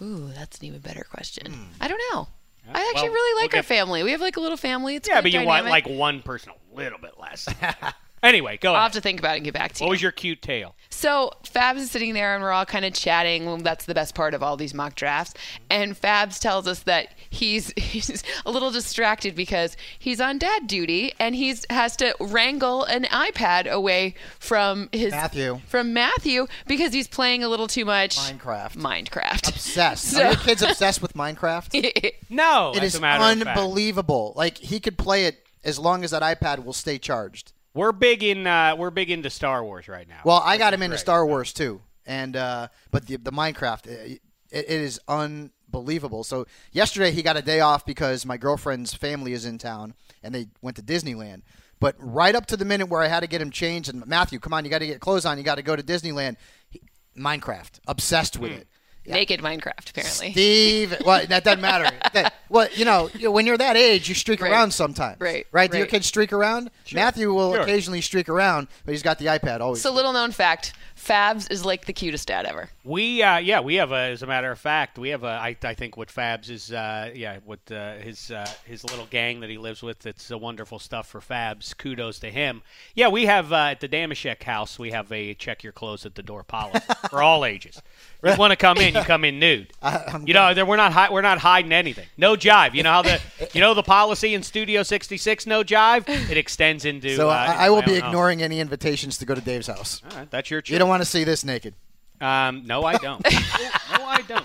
back. 0.00 0.06
Ooh, 0.06 0.28
that's 0.34 0.58
an 0.58 0.64
even 0.66 0.80
better 0.80 1.04
question. 1.10 1.52
Hmm. 1.52 1.64
I 1.80 1.88
don't 1.88 2.00
know. 2.12 2.28
I 2.72 2.80
actually 2.94 3.08
well, 3.08 3.14
really 3.14 3.34
we'll 3.34 3.42
like 3.44 3.54
our 3.54 3.58
get- 3.58 3.64
family. 3.66 4.02
We 4.02 4.12
have 4.12 4.20
like 4.20 4.36
a 4.36 4.40
little 4.40 4.56
family. 4.56 4.96
It's 4.96 5.08
Yeah, 5.08 5.20
but 5.20 5.32
you 5.32 5.44
want 5.44 5.66
like 5.66 5.88
one 5.88 6.22
person 6.22 6.52
a 6.52 6.76
little 6.76 6.98
bit 6.98 7.18
less. 7.20 7.48
anyway, 8.22 8.58
go 8.60 8.70
I'll 8.70 8.74
ahead. 8.76 8.82
have 8.84 8.92
to 8.92 9.00
think 9.00 9.18
about 9.18 9.32
it 9.34 9.36
and 9.36 9.44
get 9.44 9.54
back 9.54 9.72
to 9.74 9.74
What 9.74 9.80
you. 9.80 9.86
What 9.86 9.90
was 9.92 10.02
your 10.02 10.12
cute 10.12 10.42
tale? 10.42 10.74
So 10.90 11.32
Fabs 11.44 11.78
is 11.78 11.90
sitting 11.90 12.14
there 12.14 12.34
and 12.34 12.42
we're 12.42 12.52
all 12.52 12.64
kind 12.66 12.84
of 12.84 12.92
chatting. 12.92 13.46
Well, 13.46 13.56
that's 13.58 13.86
the 13.86 13.94
best 13.94 14.14
part 14.14 14.34
of 14.34 14.42
all 14.42 14.56
these 14.56 14.74
mock 14.74 14.94
drafts. 14.94 15.34
And 15.70 16.00
Fabs 16.00 16.38
tells 16.38 16.66
us 16.68 16.80
that 16.80 17.08
he's 17.30 17.72
he's 17.76 18.22
a 18.46 18.50
little 18.50 18.70
distracted 18.70 19.34
because 19.34 19.76
he's 19.98 20.20
on 20.20 20.38
dad 20.38 20.66
duty 20.66 21.12
and 21.18 21.34
he's 21.34 21.64
has 21.70 21.96
to 21.96 22.14
wrangle 22.20 22.84
an 22.84 23.04
iPad 23.04 23.66
away 23.70 24.14
from 24.38 24.88
his 24.92 25.10
Matthew. 25.12 25.60
from 25.66 25.92
Matthew 25.92 26.46
because 26.66 26.92
he's 26.92 27.08
playing 27.08 27.42
a 27.42 27.48
little 27.48 27.66
too 27.66 27.84
much 27.84 28.16
Minecraft. 28.18 28.76
Minecraft. 28.76 29.48
Obsessed. 29.48 30.04
So- 30.12 30.22
Are 30.22 30.26
your 30.32 30.36
kids 30.36 30.62
obsessed 30.62 31.00
with 31.02 31.14
Minecraft? 31.14 32.12
No, 32.30 32.72
It 32.74 32.82
as 32.82 32.94
is 32.94 32.98
a 32.98 33.00
matter 33.00 33.22
of 33.24 33.38
fact. 33.46 33.58
unbelievable. 33.58 34.32
Like 34.36 34.58
he 34.58 34.78
could 34.80 34.96
play 34.98 35.26
it 35.26 35.38
as 35.64 35.78
long 35.78 36.04
as 36.04 36.10
that 36.12 36.22
iPad 36.22 36.64
will 36.64 36.72
stay 36.72 36.98
charged. 36.98 37.52
We're 37.74 37.92
big 37.92 38.22
in 38.22 38.46
uh, 38.46 38.76
we're 38.76 38.90
big 38.90 39.10
into 39.10 39.30
Star 39.30 39.64
Wars 39.64 39.88
right 39.88 40.08
now. 40.08 40.20
Well, 40.24 40.42
I 40.44 40.58
got 40.58 40.74
him 40.74 40.82
into 40.82 40.98
Star 40.98 41.26
Wars 41.26 41.52
too, 41.52 41.80
and 42.06 42.36
uh, 42.36 42.68
but 42.90 43.06
the 43.06 43.16
the 43.16 43.32
Minecraft, 43.32 43.86
it, 43.86 44.20
it 44.50 44.68
is 44.68 45.00
unbelievable. 45.08 46.22
So 46.24 46.46
yesterday 46.72 47.12
he 47.12 47.22
got 47.22 47.36
a 47.36 47.42
day 47.42 47.60
off 47.60 47.86
because 47.86 48.26
my 48.26 48.36
girlfriend's 48.36 48.92
family 48.92 49.32
is 49.32 49.46
in 49.46 49.58
town, 49.58 49.94
and 50.22 50.34
they 50.34 50.48
went 50.60 50.76
to 50.76 50.82
Disneyland. 50.82 51.42
But 51.80 51.96
right 51.98 52.34
up 52.34 52.46
to 52.46 52.56
the 52.56 52.64
minute 52.64 52.88
where 52.88 53.02
I 53.02 53.08
had 53.08 53.20
to 53.20 53.26
get 53.26 53.40
him 53.40 53.50
changed, 53.50 53.88
and 53.88 54.06
Matthew, 54.06 54.38
come 54.38 54.52
on, 54.52 54.64
you 54.64 54.70
got 54.70 54.78
to 54.78 54.86
get 54.86 55.00
clothes 55.00 55.24
on, 55.24 55.38
you 55.38 55.42
got 55.42 55.56
to 55.56 55.62
go 55.62 55.74
to 55.74 55.82
Disneyland. 55.82 56.36
He, 56.68 56.80
Minecraft, 57.18 57.80
obsessed 57.88 58.38
with 58.38 58.52
it. 58.52 58.68
Naked 59.06 59.40
Minecraft, 59.40 59.90
apparently. 59.90 60.32
Steve, 60.32 60.96
well, 61.04 61.26
that 61.26 61.42
doesn't 61.44 61.60
matter. 61.60 61.90
That- 62.12 62.34
well, 62.48 62.68
you 62.74 62.84
know, 62.84 63.08
when 63.30 63.46
you're 63.46 63.56
that 63.56 63.76
age, 63.76 64.08
you 64.08 64.14
streak 64.14 64.40
Right. 64.42 64.52
around 64.52 64.72
sometimes. 64.72 65.18
Right, 65.20 65.46
Right? 65.52 65.70
Do 65.70 65.78
your 65.78 65.86
kids 65.86 66.06
streak 66.06 66.32
around? 66.32 66.70
Matthew 66.92 67.32
will 67.32 67.54
Sure. 67.54 67.62
occasionally 67.62 68.02
streak 68.02 68.28
around, 68.28 68.68
but 68.84 68.92
he's 68.92 69.02
got 69.02 69.18
the 69.18 69.26
iPad 69.26 69.60
always. 69.60 69.80
So 69.80 69.90
little 69.92 70.12
known 70.12 70.30
fact, 70.32 70.74
Fabs 71.02 71.50
is 71.50 71.64
like 71.64 71.86
the 71.86 71.92
cutest 71.92 72.28
dad 72.28 72.46
ever. 72.46 72.68
We 72.84 73.22
uh, 73.22 73.38
yeah 73.38 73.60
we 73.60 73.74
have 73.76 73.90
a 73.92 74.10
as 74.12 74.22
a 74.22 74.26
matter 74.26 74.50
of 74.50 74.58
fact 74.58 74.98
we 74.98 75.08
have 75.10 75.24
a 75.24 75.28
I, 75.28 75.56
I 75.64 75.74
think 75.74 75.96
what 75.96 76.08
Fabs 76.08 76.48
is 76.48 76.72
uh, 76.72 77.10
yeah 77.14 77.38
what 77.44 77.58
uh, 77.70 77.94
his 77.96 78.30
uh, 78.30 78.48
his 78.64 78.84
little 78.84 79.06
gang 79.06 79.40
that 79.40 79.50
he 79.50 79.58
lives 79.58 79.82
with 79.82 80.06
it's 80.06 80.30
a 80.30 80.38
wonderful 80.38 80.78
stuff 80.78 81.08
for 81.08 81.20
Fabs 81.20 81.76
kudos 81.76 82.18
to 82.20 82.30
him 82.30 82.62
yeah 82.94 83.08
we 83.08 83.26
have 83.26 83.52
uh, 83.52 83.56
at 83.72 83.80
the 83.80 83.88
Dameshek 83.88 84.42
house 84.44 84.78
we 84.78 84.90
have 84.92 85.10
a 85.12 85.34
check 85.34 85.62
your 85.64 85.72
clothes 85.72 86.06
at 86.06 86.14
the 86.14 86.22
door 86.22 86.42
policy 86.44 86.80
for 87.10 87.22
all 87.22 87.44
ages 87.44 87.82
you 88.24 88.36
want 88.36 88.52
to 88.52 88.56
come 88.56 88.78
in 88.78 88.94
you 88.94 89.00
come 89.02 89.24
in 89.24 89.38
nude 89.40 89.72
you 90.24 90.34
know 90.34 90.54
there- 90.54 90.66
we're 90.66 90.76
not 90.76 90.92
hi- 90.92 91.10
we're 91.10 91.20
not 91.22 91.38
hiding 91.38 91.72
anything 91.72 92.06
no 92.16 92.36
jive 92.36 92.74
you 92.74 92.82
know 92.84 92.90
how 92.92 93.02
the 93.02 93.20
you 93.54 93.60
know 93.60 93.74
the 93.74 93.82
policy 93.82 94.34
in 94.34 94.42
Studio 94.42 94.82
66 94.82 95.46
no 95.46 95.64
jive 95.64 96.08
it 96.30 96.36
extends 96.36 96.84
into 96.84 97.16
So 97.16 97.28
uh, 97.30 97.32
I, 97.32 97.66
I 97.66 97.70
will 97.70 97.80
my 97.80 97.86
be 97.86 97.92
own 97.96 98.00
home. 98.00 98.08
ignoring 98.10 98.42
any 98.42 98.60
invitations 98.60 99.18
to 99.18 99.24
go 99.26 99.34
to 99.34 99.40
Dave's 99.40 99.66
house. 99.66 100.00
All 100.10 100.16
right, 100.18 100.30
that's 100.30 100.50
your 100.50 100.60
choice. 100.60 100.72
You 100.72 100.78
don't 100.78 100.88
want 100.92 101.02
to 101.02 101.08
see 101.08 101.24
this 101.24 101.42
naked. 101.42 101.74
Um, 102.20 102.66
no, 102.66 102.84
I 102.84 102.98
don't. 102.98 103.24
no, 103.32 104.04
I 104.04 104.22
don't. 104.28 104.44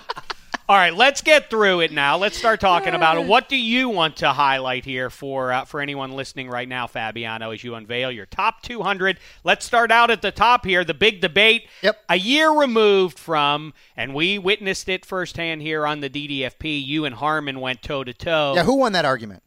All 0.66 0.76
right, 0.76 0.94
let's 0.94 1.22
get 1.22 1.48
through 1.48 1.80
it 1.80 1.92
now. 1.92 2.18
Let's 2.18 2.36
start 2.36 2.60
talking 2.60 2.94
about 2.94 3.16
it. 3.16 3.26
What 3.26 3.48
do 3.48 3.56
you 3.56 3.88
want 3.88 4.16
to 4.18 4.32
highlight 4.32 4.84
here 4.84 5.08
for 5.08 5.52
uh, 5.52 5.64
for 5.64 5.80
anyone 5.80 6.12
listening 6.12 6.48
right 6.50 6.68
now, 6.68 6.86
Fabiano, 6.86 7.52
as 7.52 7.64
you 7.64 7.74
unveil 7.74 8.10
your 8.10 8.26
top 8.26 8.62
200? 8.62 9.18
Let's 9.44 9.64
start 9.64 9.90
out 9.90 10.10
at 10.10 10.20
the 10.20 10.30
top 10.30 10.66
here. 10.66 10.84
The 10.84 10.92
big 10.92 11.20
debate. 11.20 11.68
Yep. 11.82 11.98
A 12.08 12.16
year 12.16 12.50
removed 12.50 13.18
from, 13.18 13.72
and 13.96 14.14
we 14.14 14.38
witnessed 14.38 14.88
it 14.88 15.06
firsthand 15.06 15.62
here 15.62 15.86
on 15.86 16.00
the 16.00 16.10
DDFP. 16.10 16.84
You 16.86 17.04
and 17.06 17.14
Harmon 17.14 17.60
went 17.60 17.82
toe 17.82 18.04
to 18.04 18.12
toe. 18.12 18.52
Yeah, 18.56 18.64
who 18.64 18.74
won 18.74 18.92
that 18.92 19.04
argument? 19.06 19.42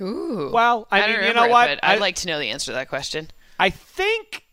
Ooh. 0.00 0.50
Well, 0.52 0.88
I, 0.90 1.02
I, 1.02 1.06
mean, 1.06 1.16
don't 1.16 1.28
you 1.28 1.34
know 1.34 1.44
it, 1.44 1.50
what? 1.50 1.68
but 1.68 1.80
I'd 1.82 1.96
I- 1.96 2.00
like 2.00 2.16
to 2.16 2.26
know 2.26 2.38
the 2.38 2.50
answer 2.50 2.66
to 2.66 2.74
that 2.74 2.88
question. 2.88 3.28
I 3.58 3.70
think 3.70 4.43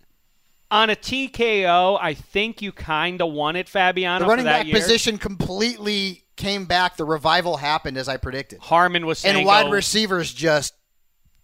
on 0.71 0.89
a 0.89 0.95
TKO, 0.95 1.99
I 2.01 2.13
think 2.13 2.61
you 2.61 2.71
kind 2.71 3.21
of 3.21 3.31
won 3.33 3.55
it, 3.55 3.67
Fabiano. 3.69 4.25
The 4.25 4.29
running 4.29 4.45
that 4.45 4.59
back 4.59 4.65
year. 4.67 4.75
position 4.75 5.17
completely 5.17 6.23
came 6.37 6.65
back. 6.65 6.95
The 6.97 7.05
revival 7.05 7.57
happened 7.57 7.97
as 7.97 8.07
I 8.07 8.17
predicted. 8.17 8.59
Harmon 8.61 9.05
was 9.05 9.19
saying, 9.19 9.35
And 9.37 9.45
wide 9.45 9.65
go- 9.65 9.71
receivers 9.71 10.33
just 10.33 10.73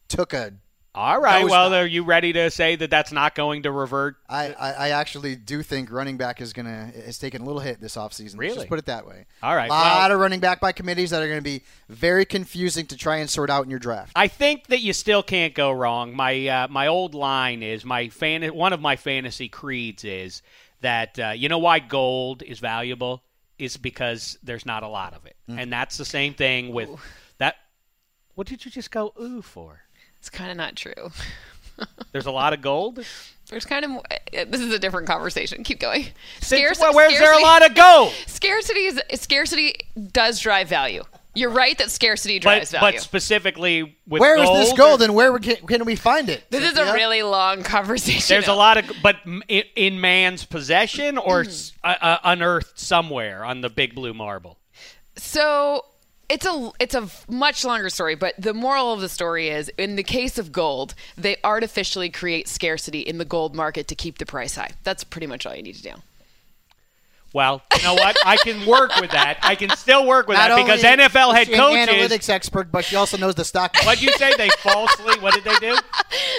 took 0.07 0.33
a. 0.33 0.53
All 0.97 1.19
right. 1.21 1.45
Well, 1.45 1.69
dive. 1.69 1.83
are 1.83 1.87
you 1.87 2.03
ready 2.03 2.33
to 2.33 2.49
say 2.49 2.75
that 2.75 2.89
that's 2.89 3.11
not 3.11 3.35
going 3.35 3.63
to 3.63 3.71
revert? 3.71 4.15
I, 4.27 4.47
I, 4.53 4.71
I 4.71 4.89
actually 4.89 5.35
do 5.35 5.61
think 5.61 5.91
running 5.91 6.17
back 6.17 6.41
is 6.41 6.53
gonna 6.53 6.91
is 6.95 7.19
taking 7.19 7.41
a 7.41 7.45
little 7.45 7.61
hit 7.61 7.79
this 7.79 7.95
offseason. 7.95 8.19
Let's 8.19 8.35
Really? 8.35 8.55
Just 8.55 8.67
put 8.67 8.79
it 8.79 8.85
that 8.87 9.05
way. 9.05 9.25
All 9.43 9.55
right, 9.55 9.67
A 9.67 9.69
lot 9.69 10.07
well- 10.09 10.13
of 10.15 10.19
running 10.19 10.39
back 10.39 10.59
by 10.59 10.71
committees 10.71 11.11
that 11.11 11.21
are 11.21 11.27
going 11.27 11.37
to 11.39 11.43
be 11.43 11.61
very 11.87 12.25
confusing 12.25 12.87
to 12.87 12.97
try 12.97 13.17
and 13.17 13.29
sort 13.29 13.49
out 13.51 13.63
in 13.63 13.69
your 13.69 13.79
draft. 13.79 14.11
I 14.15 14.27
think 14.27 14.67
that 14.67 14.81
you 14.81 14.91
still 14.93 15.21
can't 15.21 15.53
go 15.53 15.71
wrong. 15.71 16.15
My 16.15 16.47
uh, 16.47 16.67
my 16.69 16.87
old 16.87 17.13
line 17.13 17.61
is 17.61 17.85
my 17.85 18.09
fan. 18.09 18.41
One 18.55 18.73
of 18.73 18.81
my 18.81 18.95
fantasy 18.95 19.49
creeds 19.49 20.03
is 20.03 20.41
that 20.81 21.19
uh, 21.19 21.29
you 21.29 21.47
know 21.47 21.59
why 21.59 21.77
gold 21.79 22.41
is 22.41 22.57
valuable 22.59 23.21
is 23.59 23.77
because 23.77 24.37
there's 24.43 24.65
not 24.65 24.81
a 24.83 24.87
lot 24.87 25.13
of 25.13 25.25
it, 25.25 25.35
Mm. 25.49 25.61
and 25.61 25.73
that's 25.73 25.97
the 25.97 26.05
same 26.05 26.33
thing 26.33 26.71
with 26.73 26.89
that. 27.37 27.55
What 28.35 28.47
did 28.47 28.63
you 28.65 28.71
just 28.71 28.91
go 28.91 29.13
ooh 29.21 29.41
for? 29.41 29.81
It's 30.19 30.29
kind 30.29 30.51
of 30.51 30.57
not 30.57 30.75
true. 30.75 31.11
There's 32.11 32.25
a 32.25 32.31
lot 32.31 32.53
of 32.53 32.61
gold. 32.61 33.03
There's 33.49 33.65
kind 33.65 33.85
of 33.85 33.91
uh, 33.91 34.45
this 34.47 34.59
is 34.61 34.73
a 34.73 34.79
different 34.79 35.07
conversation. 35.07 35.63
Keep 35.63 35.79
going. 35.79 36.07
Since- 36.41 36.79
well, 36.79 36.93
where's 36.93 37.13
there 37.13 37.21
a 37.31 37.39
scarcity- 37.39 37.43
lot 37.43 37.65
of 37.69 37.75
gold? 37.75 38.13
Scarcity 38.25 38.79
is 38.81 39.01
scarcity 39.21 39.75
does 40.11 40.39
drive 40.39 40.67
value. 40.67 41.03
You're 41.33 41.51
right 41.51 41.77
that 41.77 41.91
scarcity 41.91 42.39
But 42.39 42.43
drives 42.43 42.71
value. 42.71 42.97
but 42.97 43.01
specifically 43.03 43.95
with 44.07 44.19
Where 44.21 44.37
is 44.37 44.45
gold, 44.45 44.57
this 44.57 44.73
gold 44.73 45.01
and 45.03 45.13
where 45.13 45.37
can, 45.37 45.57
can 45.67 45.85
we 45.85 45.95
find 45.95 46.29
it? 46.29 46.43
this 46.49 46.63
is 46.63 46.73
Cynthia? 46.73 46.91
a 46.91 46.95
really 46.95 47.21
long 47.21 47.61
conversation. 47.61 48.25
There's 48.27 48.47
a 48.47 48.55
lot 48.55 48.77
of, 48.77 48.91
but 49.03 49.17
in, 49.47 49.63
in 49.75 50.01
man's 50.01 50.45
possession 50.45 51.19
or 51.19 51.41
s- 51.41 51.73
uh, 51.83 51.93
uh, 52.01 52.17
unearthed 52.23 52.79
somewhere 52.79 53.45
on 53.45 53.61
the 53.61 53.69
big 53.69 53.93
blue 53.93 54.15
marble. 54.15 54.57
So 55.15 55.85
it's 56.29 56.45
a 56.45 56.71
it's 56.79 56.93
a 56.95 57.07
much 57.29 57.63
longer 57.63 57.89
story, 57.89 58.15
but 58.15 58.33
the 58.37 58.53
moral 58.53 58.91
of 58.93 58.99
the 59.01 59.09
story 59.09 59.49
is 59.49 59.69
in 59.77 59.95
the 59.95 60.03
case 60.03 60.37
of 60.37 60.51
gold, 60.51 60.93
they 61.17 61.37
artificially 61.43 62.09
create 62.09 62.47
scarcity 62.47 62.99
in 62.99 63.17
the 63.17 63.25
gold 63.25 63.55
market 63.55 63.87
to 63.87 63.95
keep 63.95 64.17
the 64.17 64.25
price 64.25 64.55
high. 64.55 64.71
That's 64.83 65.03
pretty 65.03 65.27
much 65.27 65.45
all 65.45 65.55
you 65.55 65.63
need 65.63 65.75
to 65.75 65.83
do. 65.83 65.93
Well, 67.33 67.61
you 67.75 67.83
know 67.83 67.93
what? 67.93 68.15
I 68.25 68.37
can 68.37 68.65
work 68.65 68.95
with 69.01 69.11
that. 69.11 69.37
I 69.43 69.55
can 69.55 69.69
still 69.71 70.07
work 70.07 70.27
with 70.27 70.37
Not 70.37 70.47
that 70.47 70.55
because 70.65 70.81
NFL 70.81 71.29
is 71.31 71.35
head 71.35 71.47
she 71.47 71.53
an 71.53 71.59
coaches. 71.59 71.87
analytics 72.09 72.29
expert, 72.29 72.71
but 72.71 72.85
she 72.85 72.95
also 72.95 73.17
knows 73.17 73.35
the 73.35 73.43
stock. 73.43 73.73
market. 73.75 73.85
What'd 73.85 74.01
you 74.01 74.13
say? 74.13 74.33
They 74.37 74.47
falsely. 74.59 75.19
What 75.19 75.33
did 75.33 75.43
they 75.43 75.55
do? 75.59 75.77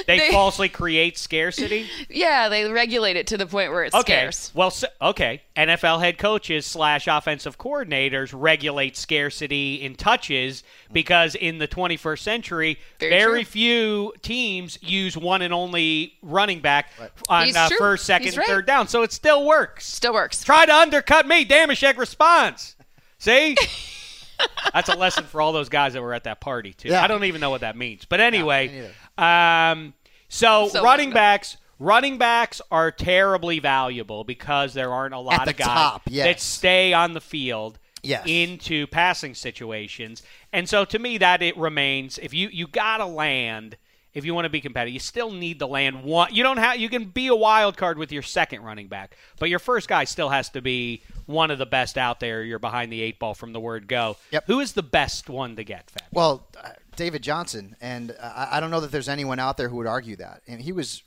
They, 0.07 0.19
They- 0.19 0.31
falsely 0.33 0.71
create 0.71 1.19
scarcity. 1.19 1.89
Yeah, 2.09 2.49
they 2.49 2.69
regulate 2.73 3.17
it 3.17 3.27
to 3.29 3.37
the 3.37 3.47
point 3.47 3.71
where 3.71 3.85
it's 3.85 3.95
Okay. 3.95 4.15
scarce. 4.15 4.51
Well, 4.55 4.71
so, 4.71 4.89
okay. 5.01 5.43
NFL 5.59 6.01
head 6.01 6.19
coaches 6.19 6.65
slash 6.65 7.09
offensive 7.09 7.59
coordinators 7.59 8.31
regulate 8.33 8.97
scarcity 8.97 9.75
in 9.83 9.97
touches 9.97 10.63
because 10.93 11.35
in 11.35 11.59
the 11.59 11.67
21st 11.67 12.19
century, 12.21 12.79
Very 13.01 13.11
very, 13.11 13.45
few 13.45 14.13
teams 14.23 14.79
use 14.81 15.17
one 15.17 15.43
and 15.43 15.53
only 15.53 16.15
running 16.23 16.61
back 16.61 16.91
on 17.29 17.57
uh, 17.57 17.69
first, 17.77 18.07
second, 18.07 18.37
right. 18.37 18.47
third 18.47 18.67
down. 18.67 18.87
So 18.87 19.03
it 19.03 19.13
still 19.13 19.45
works. 19.45 19.85
Still 19.85 20.15
works. 20.15 20.45
Try 20.45 20.65
to 20.65 20.75
undercut 20.75 21.27
me. 21.27 21.45
Dameshek 21.45 21.97
responds. 21.99 22.77
See? 23.19 23.57
That's 24.73 24.89
a 24.89 24.97
lesson 24.97 25.25
for 25.25 25.41
all 25.41 25.53
those 25.53 25.69
guys 25.69 25.95
that 25.95 26.03
were 26.03 26.15
at 26.15 26.25
that 26.25 26.41
party, 26.41 26.73
too. 26.73 26.91
Yeah. 26.91 27.03
I 27.03 27.09
don't 27.09 27.25
even 27.25 27.41
know 27.41 27.51
what 27.51 27.63
that 27.63 27.77
means. 27.77 28.05
But 28.05 28.21
anyway, 28.21 28.69
me 28.69 29.25
um, 29.25 29.93
so, 30.29 30.69
So- 30.69 30.85
running 30.85 31.11
backs. 31.11 31.57
Running 31.79 32.19
backs 32.19 32.61
are 32.71 32.91
terribly 32.91 33.59
valuable 33.61 34.25
because 34.25 34.75
there 34.75 34.93
aren't 34.93 35.15
a 35.15 35.19
lot 35.19 35.49
of 35.49 35.57
guys 35.57 35.67
top, 35.67 36.03
yes. 36.09 36.27
that 36.27 36.41
stay 36.41 36.93
on 36.93 37.13
the 37.13 37.21
field 37.21 37.79
Yes. 38.01 38.23
into 38.27 38.87
passing 38.87 39.35
situations. 39.35 40.23
And 40.53 40.69
so 40.69 40.85
to 40.85 40.99
me 41.01 41.19
that 41.19 41.43
it 41.43 41.57
remains 41.57 42.17
if 42.19 42.33
you 42.33 42.49
you 42.49 42.69
got 42.69 42.99
to 42.99 43.07
land 43.07 43.77
if 44.15 44.25
you 44.25 44.35
want 44.35 44.47
to 44.47 44.51
be 44.51 44.61
competitive, 44.61 44.95
you 44.95 45.01
still 45.01 45.31
need 45.31 45.59
to 45.61 45.67
land 45.67 46.03
one. 46.03 46.35
You 46.35 46.43
don't 46.43 46.57
have. 46.57 46.79
You 46.79 46.89
can 46.89 47.05
be 47.07 47.29
a 47.29 47.37
wild 47.37 47.77
card 47.77 47.99
with 47.99 48.11
your 48.11 48.23
second 48.23 48.63
running 48.63 48.89
back, 48.89 49.17
but 49.39 49.49
your 49.49 49.59
first 49.59 49.87
guy 49.89 50.05
still 50.05 50.29
has 50.29 50.49
to 50.51 50.63
be 50.63 51.03
one 51.27 51.51
of 51.51 51.59
the 51.59 51.67
best 51.67 51.99
out 51.99 52.19
there. 52.19 52.43
You're 52.43 52.59
behind 52.59 52.91
the 52.91 53.01
eight 53.03 53.19
ball 53.19 53.35
from 53.35 53.53
the 53.53 53.61
word 53.61 53.87
go. 53.87 54.17
Yep. 54.33 54.45
Who 54.47 54.61
is 54.61 54.73
the 54.73 54.83
best 54.83 55.29
one 55.29 55.57
to 55.57 55.65
get, 55.65 55.91
Fab? 55.91 56.09
Well, 56.13 56.47
uh, 56.57 56.71
David 56.99 57.23
Johnson, 57.23 57.75
and 57.81 58.15
I, 58.23 58.49
I 58.53 58.61
don't 58.61 58.71
know 58.71 58.81
that 58.81 58.93
there's 58.93 59.09
anyone 59.09 59.39
out 59.39 59.57
there 59.57 59.71
who 59.71 59.77
would 59.77 59.87
argue 59.87 60.17
that. 60.17 60.43
And 60.47 60.61
he 60.61 60.73
was 60.73 61.03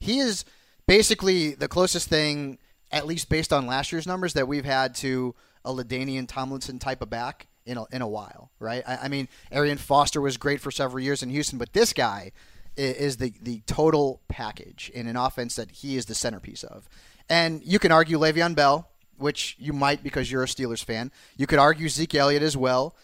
he 0.00 0.18
is 0.20 0.44
basically 0.86 1.54
the 1.54 1.68
closest 1.68 2.08
thing, 2.08 2.58
at 2.90 3.06
least 3.06 3.28
based 3.28 3.52
on 3.52 3.66
last 3.66 3.92
year's 3.92 4.06
numbers, 4.06 4.32
that 4.34 4.48
we've 4.48 4.64
had 4.64 4.94
to 4.96 5.34
a 5.64 5.70
LaDainian 5.72 6.26
Tomlinson 6.26 6.78
type 6.78 7.02
of 7.02 7.10
back 7.10 7.46
in 7.66 7.76
a, 7.78 7.84
in 7.92 8.02
a 8.02 8.08
while, 8.08 8.50
right? 8.58 8.82
I, 8.86 8.96
I 9.04 9.08
mean, 9.08 9.28
Arian 9.52 9.78
Foster 9.78 10.20
was 10.20 10.36
great 10.36 10.60
for 10.60 10.70
several 10.70 11.02
years 11.02 11.22
in 11.22 11.28
Houston, 11.30 11.58
but 11.58 11.72
this 11.72 11.92
guy 11.92 12.32
i- 12.76 12.80
is 12.80 13.18
the 13.18 13.32
the 13.42 13.62
total 13.66 14.22
package 14.28 14.90
in 14.94 15.06
an 15.06 15.16
offense 15.16 15.56
that 15.56 15.70
he 15.70 15.96
is 15.96 16.06
the 16.06 16.14
centerpiece 16.14 16.64
of. 16.64 16.88
And 17.28 17.62
you 17.64 17.78
can 17.78 17.92
argue 17.92 18.18
Le'Veon 18.18 18.54
Bell, 18.56 18.88
which 19.16 19.54
you 19.58 19.72
might 19.72 20.02
because 20.02 20.30
you're 20.30 20.42
a 20.42 20.46
Steelers 20.46 20.82
fan. 20.84 21.12
You 21.36 21.46
could 21.46 21.60
argue 21.60 21.88
Zeke 21.88 22.16
Elliott 22.16 22.42
as 22.42 22.56
well. 22.56 22.96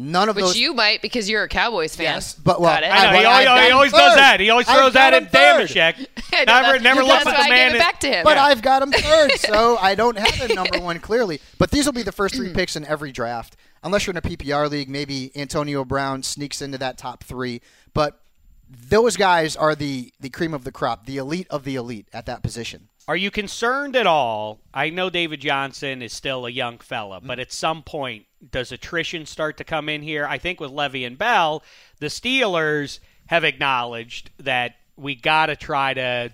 None 0.00 0.28
of 0.28 0.36
Which 0.36 0.44
those. 0.44 0.58
you 0.58 0.74
might 0.74 1.02
because 1.02 1.28
you're 1.28 1.42
a 1.42 1.48
Cowboys 1.48 1.96
fan. 1.96 2.04
Yes, 2.04 2.32
but 2.34 2.60
well, 2.60 2.72
Got 2.72 2.84
it. 2.84 2.86
I 2.86 3.02
know 3.02 3.08
I- 3.08 3.16
he, 3.18 3.24
well, 3.24 3.32
always, 3.32 3.48
I've 3.48 3.60
he 3.62 3.66
him 3.68 3.74
always 3.74 3.92
does 3.92 4.14
that. 4.16 4.40
He 4.40 4.50
always 4.50 4.68
I've 4.68 4.76
throws 4.76 4.92
that 4.92 5.12
him 5.14 5.24
in 5.24 5.28
third. 5.28 5.68
Dameshek. 5.68 6.06
Never, 6.46 6.78
never 6.78 7.02
looks 7.02 7.26
at 7.26 7.26
why 7.26 7.32
the 7.32 7.38
I 7.38 7.42
gave 7.48 7.50
man. 7.72 7.74
it 7.74 7.78
back 7.78 8.00
to 8.00 8.06
him. 8.08 8.22
But 8.22 8.36
Yeah. 8.36 8.44
I've 8.44 8.62
got 8.62 8.82
him 8.82 8.92
third, 8.92 9.32
so 9.38 9.76
I 9.78 9.94
don't 9.96 10.16
have 10.18 10.34
him 10.34 10.54
number 10.54 10.78
one 10.78 11.00
clearly. 11.00 11.40
But 11.58 11.70
these 11.72 11.84
will 11.86 11.92
be 11.94 12.02
the 12.02 12.12
first 12.12 12.36
three 12.36 12.52
picks 12.52 12.76
in 12.76 12.84
every 12.84 13.10
draft, 13.10 13.56
unless 13.82 14.06
you're 14.06 14.12
in 14.12 14.18
a 14.18 14.22
PPR 14.22 14.70
league. 14.70 14.88
Maybe 14.88 15.32
Antonio 15.36 15.84
Brown 15.84 16.22
sneaks 16.22 16.62
into 16.62 16.78
that 16.78 16.96
top 16.96 17.24
three, 17.24 17.60
but 17.92 18.20
those 18.68 19.16
guys 19.16 19.56
are 19.56 19.74
the 19.74 20.12
the 20.20 20.28
cream 20.30 20.54
of 20.54 20.62
the 20.64 20.70
crop, 20.72 21.06
the 21.06 21.16
elite 21.16 21.46
of 21.50 21.64
the 21.64 21.74
elite 21.74 22.06
at 22.12 22.26
that 22.26 22.42
position. 22.42 22.87
Are 23.08 23.16
you 23.16 23.30
concerned 23.30 23.96
at 23.96 24.06
all? 24.06 24.60
I 24.74 24.90
know 24.90 25.08
David 25.08 25.40
Johnson 25.40 26.02
is 26.02 26.12
still 26.12 26.44
a 26.44 26.50
young 26.50 26.76
fella, 26.76 27.22
but 27.22 27.38
at 27.38 27.50
some 27.50 27.82
point, 27.82 28.26
does 28.50 28.70
attrition 28.70 29.24
start 29.24 29.56
to 29.56 29.64
come 29.64 29.88
in 29.88 30.02
here? 30.02 30.26
I 30.26 30.36
think 30.36 30.60
with 30.60 30.70
Le'Veon 30.70 31.16
Bell, 31.16 31.62
the 32.00 32.08
Steelers 32.08 32.98
have 33.28 33.44
acknowledged 33.44 34.30
that 34.40 34.76
we 34.96 35.14
got 35.14 35.46
to 35.46 35.56
try 35.56 35.94
to, 35.94 36.30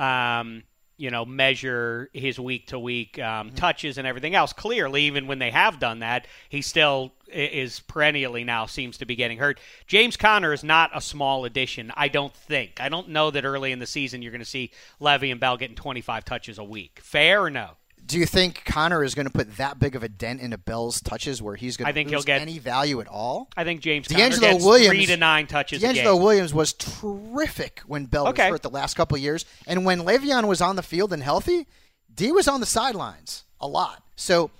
um, 0.00 0.64
you 0.96 1.10
know, 1.10 1.24
measure 1.24 2.10
his 2.12 2.40
week 2.40 2.68
to 2.68 2.78
week 2.78 3.18
um, 3.18 3.50
touches 3.50 3.98
and 3.98 4.06
everything 4.06 4.34
else. 4.34 4.52
Clearly, 4.52 5.02
even 5.02 5.26
when 5.26 5.38
they 5.38 5.50
have 5.50 5.78
done 5.78 5.98
that, 6.00 6.26
he 6.48 6.62
still 6.62 7.12
is 7.28 7.80
perennially 7.80 8.44
now 8.44 8.66
seems 8.66 8.98
to 8.98 9.06
be 9.06 9.16
getting 9.16 9.38
hurt. 9.38 9.60
James 9.86 10.16
Conner 10.16 10.52
is 10.52 10.64
not 10.64 10.90
a 10.94 11.00
small 11.00 11.44
addition, 11.44 11.92
I 11.96 12.08
don't 12.08 12.34
think. 12.34 12.80
I 12.80 12.88
don't 12.88 13.10
know 13.10 13.30
that 13.30 13.44
early 13.44 13.72
in 13.72 13.78
the 13.78 13.86
season 13.86 14.22
you're 14.22 14.32
going 14.32 14.40
to 14.40 14.44
see 14.44 14.70
Le'Veon 15.00 15.40
Bell 15.40 15.56
getting 15.56 15.76
25 15.76 16.24
touches 16.24 16.58
a 16.58 16.64
week. 16.64 17.00
Fair 17.02 17.42
or 17.42 17.50
no? 17.50 17.72
Do 18.06 18.18
you 18.18 18.26
think 18.26 18.64
Conner 18.64 19.02
is 19.02 19.14
going 19.16 19.26
to 19.26 19.32
put 19.32 19.56
that 19.56 19.80
big 19.80 19.96
of 19.96 20.02
a 20.04 20.08
dent 20.08 20.40
into 20.40 20.56
Bell's 20.58 21.00
touches 21.00 21.42
where 21.42 21.56
he's 21.56 21.76
going 21.76 21.88
I 21.88 21.90
to 21.90 21.94
think 21.94 22.08
lose 22.10 22.18
he'll 22.20 22.22
get- 22.24 22.40
any 22.40 22.58
value 22.58 23.00
at 23.00 23.08
all? 23.08 23.48
I 23.56 23.64
think 23.64 23.80
James 23.80 24.06
D'Angelo 24.06 24.56
Williams 24.64 24.88
three 24.96 25.06
to 25.06 25.16
nine 25.16 25.46
touches 25.48 25.82
a 25.82 25.86
D'Angelo. 25.86 26.14
Williams 26.16 26.54
was 26.54 26.72
terrific 26.72 27.80
when 27.86 28.06
Bell 28.06 28.28
Okay. 28.28 28.44
was 28.44 28.50
hurt 28.52 28.62
the 28.62 28.70
last 28.70 28.94
couple 28.94 29.16
of 29.16 29.22
years, 29.22 29.44
and 29.66 29.84
when 29.84 30.00
Le'Veon 30.00 30.46
was 30.46 30.60
on 30.60 30.76
the 30.76 30.82
field 30.82 31.12
and 31.12 31.22
healthy, 31.22 31.66
D 32.14 32.30
was 32.32 32.46
on 32.48 32.60
the 32.60 32.66
sidelines 32.66 33.44
a 33.60 33.66
lot. 33.66 34.02
So, 34.14 34.50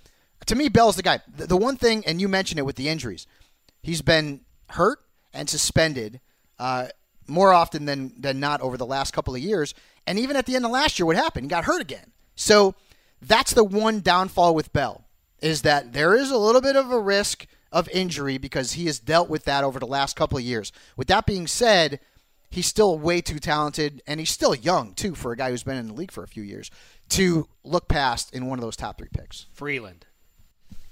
to 0.47 0.55
me, 0.55 0.69
Bell's 0.69 0.97
the 0.97 1.03
guy. 1.03 1.21
The, 1.37 1.47
the 1.47 1.57
one 1.57 1.77
thing, 1.77 2.05
and 2.07 2.21
you 2.21 2.29
mentioned 2.29 2.59
it 2.59 2.63
with 2.67 2.77
the 2.77 2.89
injuries, 2.89 3.27
he's 3.83 4.03
been 4.03 4.41
hurt 4.71 4.99
and 5.33 5.49
suspended 5.49 6.21
uh, 6.59 6.89
more 7.29 7.53
often 7.53 7.85
than 7.85 8.13
than 8.21 8.41
not 8.41 8.61
over 8.61 8.77
the 8.77 8.87
last 8.87 9.13
couple 9.13 9.35
of 9.35 9.41
years. 9.41 9.73
And 10.07 10.19
even 10.19 10.37
at 10.37 10.47
the 10.47 10.57
end 10.57 10.65
of 10.65 10.71
last 10.71 10.99
year, 10.99 11.07
what 11.07 11.17
happened? 11.17 11.45
He 11.45 11.49
got 11.49 11.65
hurt 11.65 11.81
again. 11.81 12.13
So 12.37 12.75
that's 13.21 13.55
the 13.55 13.65
one 13.65 14.01
downfall 14.01 14.55
with 14.55 14.73
Bell 14.73 15.05
is 15.41 15.63
that 15.63 15.93
there 15.93 16.15
is 16.15 16.31
a 16.31 16.39
little 16.39 16.61
bit 16.61 16.77
of 16.77 16.91
a 16.91 17.01
risk 17.01 17.47
of 17.73 17.89
injury 17.91 18.39
because 18.39 18.73
he 18.73 18.87
has 18.87 18.99
dealt 18.99 19.29
with 19.29 19.45
that 19.45 19.65
over 19.65 19.79
the 19.79 19.87
last 19.87 20.17
couple 20.17 20.39
of 20.39 20.45
years. 20.45 20.73
With 20.97 21.09
that 21.09 21.27
being 21.27 21.47
said, 21.47 22.01
he's 22.51 22.67
still 22.67 22.99
way 22.99 23.21
too 23.21 23.39
talented 23.39 24.03
and 24.07 24.21
he's 24.21 24.31
still 24.31 24.55
young 24.55 24.95
too 24.95 25.15
for 25.15 25.33
a 25.33 25.37
guy 25.37 25.51
who's 25.51 25.63
been 25.63 25.77
in 25.77 25.89
the 25.89 25.93
league 25.93 26.13
for 26.13 26.25
a 26.25 26.29
few 26.29 26.43
years 26.43 26.71
to 27.11 27.49
look 27.65 27.89
past 27.89 28.35
in 28.35 28.47
one 28.47 28.59
of 28.59 28.65
those 28.65 28.77
top 28.77 28.99
three 28.99 29.09
picks. 29.13 29.47
Frelund. 29.57 30.03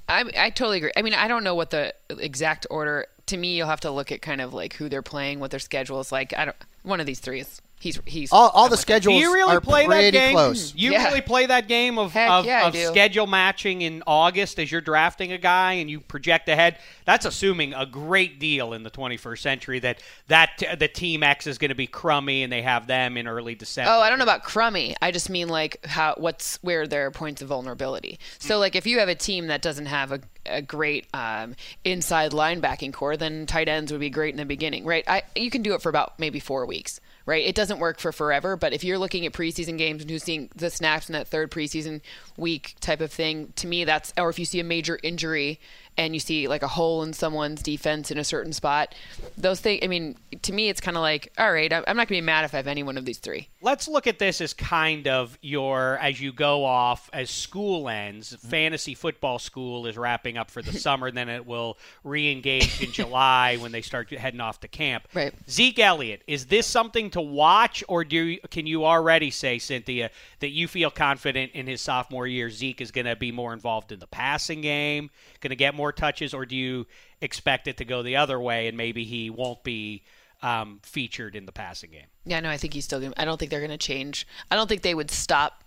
I, 0.08 0.24
I 0.36 0.50
totally 0.50 0.78
agree. 0.78 0.92
I 0.96 1.02
mean, 1.02 1.14
I 1.14 1.28
don't 1.28 1.44
know 1.44 1.54
what 1.54 1.70
the 1.70 1.94
exact 2.10 2.66
order. 2.70 3.06
To 3.26 3.36
me, 3.38 3.56
you'll 3.56 3.68
have 3.68 3.80
to 3.80 3.90
look 3.90 4.12
at 4.12 4.20
kind 4.20 4.42
of 4.42 4.52
like 4.52 4.74
who 4.74 4.90
they're 4.90 5.00
playing, 5.00 5.40
what 5.40 5.50
their 5.50 5.60
schedule 5.60 6.00
is 6.00 6.12
like. 6.12 6.36
I 6.36 6.44
don't. 6.44 6.56
One 6.82 7.00
of 7.00 7.06
these 7.06 7.20
three 7.20 7.40
is 7.40 7.62
he's 7.80 8.00
he's 8.06 8.32
All, 8.32 8.48
all 8.50 8.68
the 8.68 8.72
with 8.72 8.80
schedules 8.80 9.14
Do 9.14 9.20
you 9.20 9.32
really 9.34 9.56
are 9.56 9.60
play 9.60 9.82
that 9.82 9.88
pretty 9.88 10.10
game? 10.10 10.34
close. 10.34 10.74
You 10.74 10.92
Yeah. 10.92 11.04
really 11.06 11.20
play 11.20 11.46
that 11.46 11.68
game 11.68 11.98
of, 11.98 12.12
Heck 12.12 12.30
of, 12.30 12.46
yeah, 12.46 12.66
of 12.66 12.74
schedule 12.76 13.26
matching 13.26 13.82
in 13.82 14.02
August 14.06 14.58
as 14.58 14.72
you're 14.72 14.80
drafting 14.80 15.32
a 15.32 15.38
guy 15.38 15.74
and 15.74 15.90
you 15.90 16.00
project 16.00 16.48
ahead. 16.48 16.78
That's 17.04 17.26
assuming 17.26 17.74
a 17.74 17.86
great 17.86 18.38
deal 18.38 18.72
in 18.72 18.82
the 18.82 18.90
21st 18.90 19.38
century 19.38 19.78
that 19.80 20.00
that 20.28 20.62
the 20.78 20.88
team 20.88 21.22
X 21.22 21.46
is 21.46 21.58
going 21.58 21.68
to 21.68 21.74
be 21.74 21.86
crummy 21.86 22.42
and 22.42 22.52
they 22.52 22.62
have 22.62 22.86
them 22.86 23.16
in 23.16 23.28
early 23.28 23.54
December. 23.54 23.90
Oh, 23.92 24.00
I 24.00 24.08
don't 24.08 24.18
know 24.18 24.24
about 24.24 24.42
crummy. 24.42 24.94
I 25.02 25.10
just 25.10 25.28
mean 25.28 25.48
like 25.48 25.84
how 25.86 26.14
what's 26.16 26.58
where 26.62 26.86
there 26.86 27.06
are 27.06 27.10
points 27.10 27.42
of 27.42 27.48
vulnerability. 27.48 28.18
So 28.38 28.56
mm. 28.56 28.60
like 28.60 28.76
if 28.76 28.86
you 28.86 28.98
have 28.98 29.08
a 29.08 29.14
team 29.14 29.48
that 29.48 29.62
doesn't 29.62 29.86
have 29.86 30.12
a, 30.12 30.20
a 30.46 30.62
great 30.62 31.06
um, 31.14 31.54
inside 31.84 32.32
linebacking 32.32 32.92
core, 32.92 33.16
then 33.16 33.46
tight 33.46 33.68
ends 33.68 33.92
would 33.92 34.00
be 34.00 34.10
great 34.10 34.34
in 34.34 34.38
the 34.38 34.44
beginning, 34.44 34.84
right? 34.84 35.04
I 35.06 35.22
you 35.34 35.50
can 35.50 35.62
do 35.62 35.74
it 35.74 35.82
for 35.82 35.88
about 35.88 36.18
maybe 36.18 36.40
four 36.40 36.66
weeks, 36.66 37.00
right? 37.26 37.44
It 37.44 37.54
doesn't 37.54 37.78
work 37.78 37.98
for 37.98 38.12
forever, 38.12 38.56
but 38.56 38.72
if 38.72 38.84
you're 38.84 38.98
looking 38.98 39.26
at 39.26 39.32
preseason 39.32 39.78
games 39.78 40.02
and 40.02 40.10
who's 40.10 40.24
seeing 40.24 40.50
the 40.54 40.70
snaps 40.70 41.08
in 41.08 41.14
that 41.14 41.28
third 41.28 41.50
preseason 41.50 42.00
week 42.36 42.76
type 42.80 43.00
of 43.00 43.12
thing, 43.12 43.52
to 43.56 43.66
me 43.66 43.84
that's 43.84 44.12
or 44.18 44.28
if 44.28 44.38
you 44.38 44.44
see 44.44 44.60
a 44.60 44.64
major 44.64 44.98
injury 45.02 45.60
and 45.96 46.14
you 46.14 46.20
see 46.20 46.48
like 46.48 46.62
a 46.62 46.68
hole 46.68 47.02
in 47.02 47.12
someone's 47.12 47.62
defense 47.62 48.10
in 48.10 48.18
a 48.18 48.24
certain 48.24 48.52
spot, 48.52 48.94
those 49.36 49.60
things. 49.60 49.80
I 49.82 49.86
mean, 49.86 50.16
to 50.42 50.52
me, 50.52 50.68
it's 50.68 50.80
kind 50.80 50.96
of 50.96 51.02
like, 51.02 51.32
all 51.38 51.52
right, 51.52 51.72
I'm 51.72 51.96
not 51.96 52.08
gonna 52.08 52.18
be 52.18 52.20
mad 52.20 52.44
if 52.44 52.54
I 52.54 52.58
have 52.58 52.66
any 52.66 52.82
one 52.82 52.98
of 52.98 53.04
these 53.04 53.18
three. 53.18 53.48
Let's 53.60 53.88
look 53.88 54.06
at 54.06 54.18
this 54.18 54.40
as 54.40 54.52
kind 54.52 55.08
of 55.08 55.38
your 55.40 55.98
as 55.98 56.20
you 56.20 56.32
go 56.32 56.64
off 56.64 57.08
as 57.12 57.30
school 57.30 57.88
ends. 57.88 58.34
Mm-hmm. 58.34 58.48
Fantasy 58.48 58.94
football 58.94 59.38
school 59.38 59.86
is 59.86 59.96
wrapping 59.96 60.36
up 60.36 60.50
for 60.50 60.62
the 60.62 60.72
summer, 60.78 61.10
then 61.10 61.28
it 61.28 61.46
will 61.46 61.78
re-engage 62.02 62.82
in 62.82 62.92
July 62.92 63.56
when 63.56 63.72
they 63.72 63.82
start 63.82 64.10
heading 64.10 64.40
off 64.40 64.60
to 64.60 64.68
camp. 64.68 65.08
Right. 65.14 65.32
Zeke 65.48 65.78
Elliott, 65.78 66.22
is 66.26 66.46
this 66.46 66.66
something 66.66 67.10
to 67.10 67.20
watch, 67.20 67.84
or 67.88 68.04
do 68.04 68.16
you, 68.16 68.40
can 68.50 68.66
you 68.66 68.84
already 68.84 69.30
say, 69.30 69.58
Cynthia, 69.58 70.10
that 70.44 70.50
you 70.50 70.68
feel 70.68 70.90
confident 70.90 71.52
in 71.54 71.66
his 71.66 71.80
sophomore 71.80 72.26
year 72.26 72.50
Zeke 72.50 72.82
is 72.82 72.90
going 72.90 73.06
to 73.06 73.16
be 73.16 73.32
more 73.32 73.54
involved 73.54 73.92
in 73.92 73.98
the 73.98 74.06
passing 74.06 74.60
game, 74.60 75.08
going 75.40 75.48
to 75.52 75.56
get 75.56 75.74
more 75.74 75.90
touches, 75.90 76.34
or 76.34 76.44
do 76.44 76.54
you 76.54 76.86
expect 77.22 77.66
it 77.66 77.78
to 77.78 77.86
go 77.86 78.02
the 78.02 78.16
other 78.16 78.38
way 78.38 78.68
and 78.68 78.76
maybe 78.76 79.04
he 79.04 79.30
won't 79.30 79.64
be 79.64 80.02
um, 80.42 80.80
featured 80.82 81.34
in 81.34 81.46
the 81.46 81.52
passing 81.52 81.92
game? 81.92 82.04
Yeah, 82.26 82.40
no, 82.40 82.50
I 82.50 82.58
think 82.58 82.74
he's 82.74 82.84
still 82.84 83.00
going 83.00 83.12
to. 83.12 83.18
I 83.22 83.24
don't 83.24 83.38
think 83.38 83.50
they're 83.50 83.66
going 83.66 83.70
to 83.70 83.78
change. 83.78 84.26
I 84.50 84.56
don't 84.56 84.68
think 84.68 84.82
they 84.82 84.94
would 84.94 85.10
stop 85.10 85.64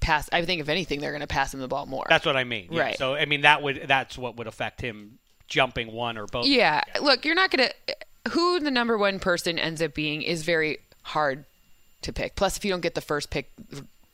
pass. 0.00 0.28
I 0.30 0.44
think, 0.44 0.60
if 0.60 0.68
anything, 0.68 1.00
they're 1.00 1.12
going 1.12 1.22
to 1.22 1.26
pass 1.26 1.54
him 1.54 1.60
the 1.60 1.68
ball 1.68 1.86
more. 1.86 2.04
That's 2.06 2.26
what 2.26 2.36
I 2.36 2.44
mean. 2.44 2.68
Yeah. 2.70 2.82
Right. 2.82 2.98
So 2.98 3.14
I 3.14 3.24
mean 3.24 3.40
that 3.40 3.62
would 3.62 3.84
that's 3.88 4.18
what 4.18 4.36
would 4.36 4.46
affect 4.46 4.82
him 4.82 5.18
jumping 5.46 5.90
one 5.90 6.18
or 6.18 6.26
both. 6.26 6.44
yeah. 6.44 6.82
Look, 7.00 7.24
you're 7.24 7.34
not 7.34 7.50
going 7.50 7.70
to. 7.70 7.96
Who 8.32 8.60
the 8.60 8.70
number 8.70 8.98
one 8.98 9.20
person 9.20 9.58
ends 9.58 9.80
up 9.80 9.94
being 9.94 10.20
is 10.20 10.42
very 10.42 10.80
hard 11.04 11.46
to 12.02 12.12
pick. 12.12 12.36
Plus, 12.36 12.58
if 12.58 12.64
you 12.64 12.70
don't 12.70 12.82
get 12.82 12.94
the 12.94 13.00
first 13.00 13.30
pick 13.30 13.50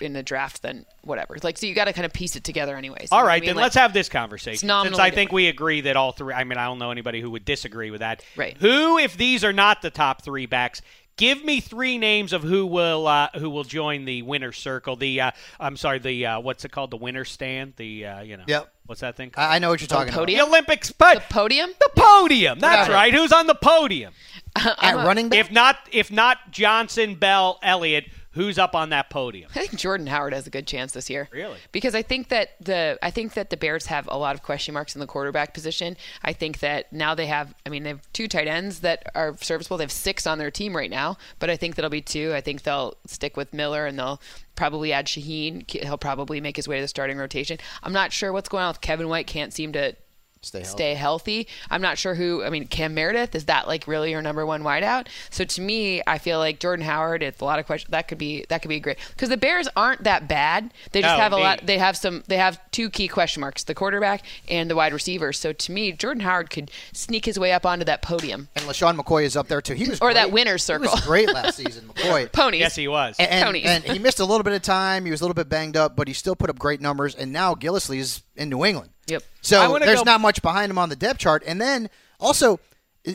in 0.05 0.13
the 0.13 0.23
draft, 0.23 0.63
then 0.63 0.87
whatever. 1.03 1.37
Like, 1.43 1.59
so 1.59 1.67
you 1.67 1.75
got 1.75 1.87
to 1.87 1.93
kind 1.93 2.07
of 2.07 2.13
piece 2.13 2.37
it 2.37 2.45
together, 2.45 2.77
anyways. 2.77 3.09
All 3.11 3.25
right, 3.25 3.45
then 3.45 3.57
let's 3.57 3.75
have 3.75 3.93
this 3.93 4.09
conversation. 4.09 4.59
Since 4.59 4.69
nominally 4.69 5.01
I 5.01 5.11
think 5.11 5.33
we 5.33 5.49
agree 5.49 5.83
that 5.83 5.97
all 5.97 6.13
three. 6.13 6.35
I 6.35 6.45
mean, 6.45 6.59
I 6.59 6.67
don't 6.67 6.79
know 6.79 6.91
anybody 6.91 7.21
who 7.21 7.31
would 7.33 7.45
disagree 7.45 7.91
with 7.91 8.01
that. 8.01 8.23
Right. 8.37 8.57
Who, 8.59 8.99
if 8.99 9.17
these 9.17 9.45
are 9.45 9.53
not 9.53 9.83
the 9.83 9.91
top 9.91 10.23
three 10.23 10.47
backs, 10.47 10.83
give 11.17 11.45
me 11.45 11.61
three 11.61 11.99
names 11.99 12.33
of 12.33 12.43
who 12.43 12.67
will 12.67 13.07
uh, 13.07 13.29
who 13.35 13.51
will 13.51 13.65
join 13.65 14.05
the 14.05 14.23
winner 14.23 14.53
circle. 14.53 14.97
The 14.97 15.21
uh, 15.21 15.31
I'm 15.59 15.77
sorry, 15.77 15.99
the 15.99 16.27
uh, 16.27 16.41
what's 16.41 16.65
it 16.65 16.73
called? 16.73 16.91
The 16.91 16.97
winner 16.97 17.25
stand. 17.25 17.75
The 17.77 18.07
uh, 18.07 18.23
you 18.23 18.37
know. 18.37 18.45
Yep. 18.47 18.73
What's 18.87 19.01
that 19.01 19.17
thing? 19.17 19.31
Called? 19.31 19.51
I, 19.51 19.57
I 19.57 19.59
know 19.59 19.71
what 19.71 19.81
you're 19.81 19.89
talking 19.89 20.13
podium? 20.13 20.39
the 20.39 20.47
Olympics. 20.47 20.93
Po- 20.93 21.15
the 21.15 21.21
podium. 21.31 21.71
the 21.79 21.91
podium. 21.97 22.59
That's 22.59 22.89
right. 22.89 23.15
Who's 23.15 23.33
on 23.33 23.47
the 23.47 23.55
podium? 23.55 24.13
At 24.57 24.97
running 25.07 25.31
back. 25.31 25.39
If 25.39 25.51
not, 25.51 25.77
if 25.91 26.13
not 26.13 26.51
Johnson, 26.51 27.15
Bell, 27.15 27.59
Elliott, 27.63 28.05
who's 28.35 28.59
up 28.59 28.75
on 28.75 28.91
that 28.91 29.11
podium? 29.11 29.51
I 29.55 29.61
think 29.61 29.77
Jordan 29.77 30.07
Howard 30.07 30.33
has 30.33 30.47
a 30.47 30.51
good 30.51 30.67
chance 30.67 30.93
this 30.93 31.09
year. 31.09 31.29
Really? 31.33 31.59
Because 31.73 31.95
I 31.95 32.03
think 32.03 32.29
that 32.29 32.51
the 32.61 32.99
I 33.03 33.11
think 33.11 33.35
that 33.35 33.51
the 33.51 33.57
Bears 33.57 33.87
have 33.87 34.09
a 34.09 34.19
lot 34.19 34.35
of 34.35 34.43
question 34.43 34.75
marks 34.75 34.95
in 34.95 35.01
the 35.01 35.07
quarterback 35.07 35.55
position. 35.55 35.97
I 36.23 36.33
think 36.33 36.61
that 36.61 36.93
now 36.93 37.15
they 37.15 37.27
have 37.27 37.55
I 37.65 37.69
mean 37.71 37.83
they 37.85 37.91
have 37.91 38.13
two 38.13 38.29
tight 38.29 38.49
ends 38.49 38.81
that 38.81 39.11
are 39.15 39.37
serviceable. 39.41 39.79
They 39.79 39.85
have 39.85 39.93
six 39.93 40.27
on 40.27 40.39
their 40.39 40.51
team 40.51 40.77
right 40.77 40.91
now, 40.91 41.17
but 41.39 41.51
I 41.51 41.57
think 41.57 41.77
that'll 41.77 41.91
be 41.91 42.03
two. 42.03 42.33
I 42.35 42.41
think 42.41 42.63
they'll 42.63 42.95
stick 43.07 43.37
with 43.37 43.55
Miller 43.55 43.87
and 43.87 43.99
they'll 43.99 44.21
probably 44.57 44.93
add 44.93 45.07
Shaheen. 45.07 45.69
He'll 45.71 45.99
probably 45.99 46.41
make 46.41 46.57
his 46.57 46.69
way 46.69 46.77
to 46.77 46.83
the 46.83 46.89
starting 46.89 47.19
rotation. 47.19 47.59
I'm 47.83 47.93
not 47.93 48.13
sure 48.13 48.33
what's 48.33 48.49
going 48.49 48.65
on 48.65 48.71
with 48.71 48.81
Kevin 48.81 49.09
White. 49.09 49.27
Can't 49.27 49.53
seem 49.53 49.73
to 49.73 49.97
Stay 50.45 50.61
healthy. 50.61 50.73
stay 50.77 50.95
healthy. 50.95 51.49
I'm 51.71 51.83
not 51.83 51.99
sure 51.99 52.15
who. 52.15 52.45
I 52.45 52.51
mean, 52.51 52.67
Cam 52.67 52.95
Meredith 52.95 53.35
is 53.35 53.47
that 53.47 53.67
like 53.67 53.87
really 53.87 54.11
your 54.11 54.23
number 54.23 54.45
one 54.47 54.63
wideout? 54.63 55.09
So 55.31 55.45
to 55.45 55.61
me, 55.61 56.03
I 56.07 56.19
feel 56.19 56.39
like 56.39 56.61
Jordan 56.61 56.85
Howard. 56.85 57.23
It's 57.23 57.41
a 57.41 57.45
lot 57.45 57.59
of 57.59 57.67
questions. 57.67 57.91
That 57.91 58.09
could 58.09 58.19
be 58.19 58.45
that 58.49 58.63
could 58.63 58.69
be 58.69 58.81
great 58.81 58.99
because 59.11 59.29
the 59.29 59.37
Bears 59.37 59.69
aren't 59.77 60.05
that 60.05 60.29
bad. 60.29 60.73
They 60.93 61.01
just 61.03 61.17
No, 61.17 61.23
have 61.23 61.33
a 61.33 61.37
lot. 61.37 61.61
They 61.65 61.79
have 61.79 61.97
some. 61.97 62.23
They 62.29 62.37
have 62.37 62.61
two 62.71 62.91
key 62.91 63.09
question 63.09 63.41
marks: 63.41 63.65
the 63.65 63.75
quarterback 63.75 64.23
and 64.49 64.71
the 64.71 64.77
wide 64.77 64.93
receiver. 64.93 65.33
So 65.33 65.53
to 65.53 65.73
me, 65.73 65.93
Jordan 65.93 66.21
Howard 66.23 66.51
could 66.51 66.71
sneak 66.93 67.25
his 67.25 67.39
way 67.39 67.53
up 67.53 67.67
onto 67.67 67.85
that 67.87 68.03
podium. 68.03 68.49
And 68.57 68.65
LeSean 68.67 68.97
McCoy 68.99 69.25
is 69.25 69.37
up 69.37 69.49
there 69.49 69.61
too. 69.61 69.75
He 69.75 69.89
was 69.89 70.01
Or 70.01 70.13
that 70.15 70.25
great. 70.25 70.33
winner's 70.35 70.67
He 70.67 70.73
was 70.77 70.91
circle. 70.91 71.07
great 71.07 71.33
last 71.33 71.57
season, 71.57 71.89
McCoy. 71.89 72.31
Ponies. 72.33 72.61
Yes, 72.61 72.75
he 72.77 72.89
was. 72.89 73.17
And, 73.19 73.31
and, 73.31 73.45
Ponies. 73.47 73.65
and 73.67 73.85
he 73.85 73.99
missed 73.99 74.21
a 74.21 74.25
little 74.25 74.43
bit 74.45 74.53
of 74.53 74.63
time. 74.63 75.05
He 75.05 75.11
was 75.11 75.21
a 75.21 75.25
little 75.25 75.35
bit 75.35 75.49
banged 75.49 75.77
up, 75.77 75.97
but 75.97 76.09
he 76.09 76.15
still 76.15 76.37
put 76.37 76.51
up 76.51 76.59
great 76.59 76.81
numbers. 76.81 77.15
And 77.15 77.33
now 77.33 77.55
Gillislee 77.55 77.99
is 77.99 78.23
in 78.37 78.49
New 78.49 78.65
England. 78.65 78.91
Yep. 79.07 79.23
So 79.43 79.79
there's 79.79 80.01
go- 80.01 80.05
not 80.05 80.21
much 80.21 80.43
behind 80.43 80.71
him 80.71 80.79
on 80.79 80.89
the 80.89 80.97
depth 80.97 81.19
chart. 81.19 81.43
And 81.47 81.61
then 81.61 81.91
also, 82.21 82.61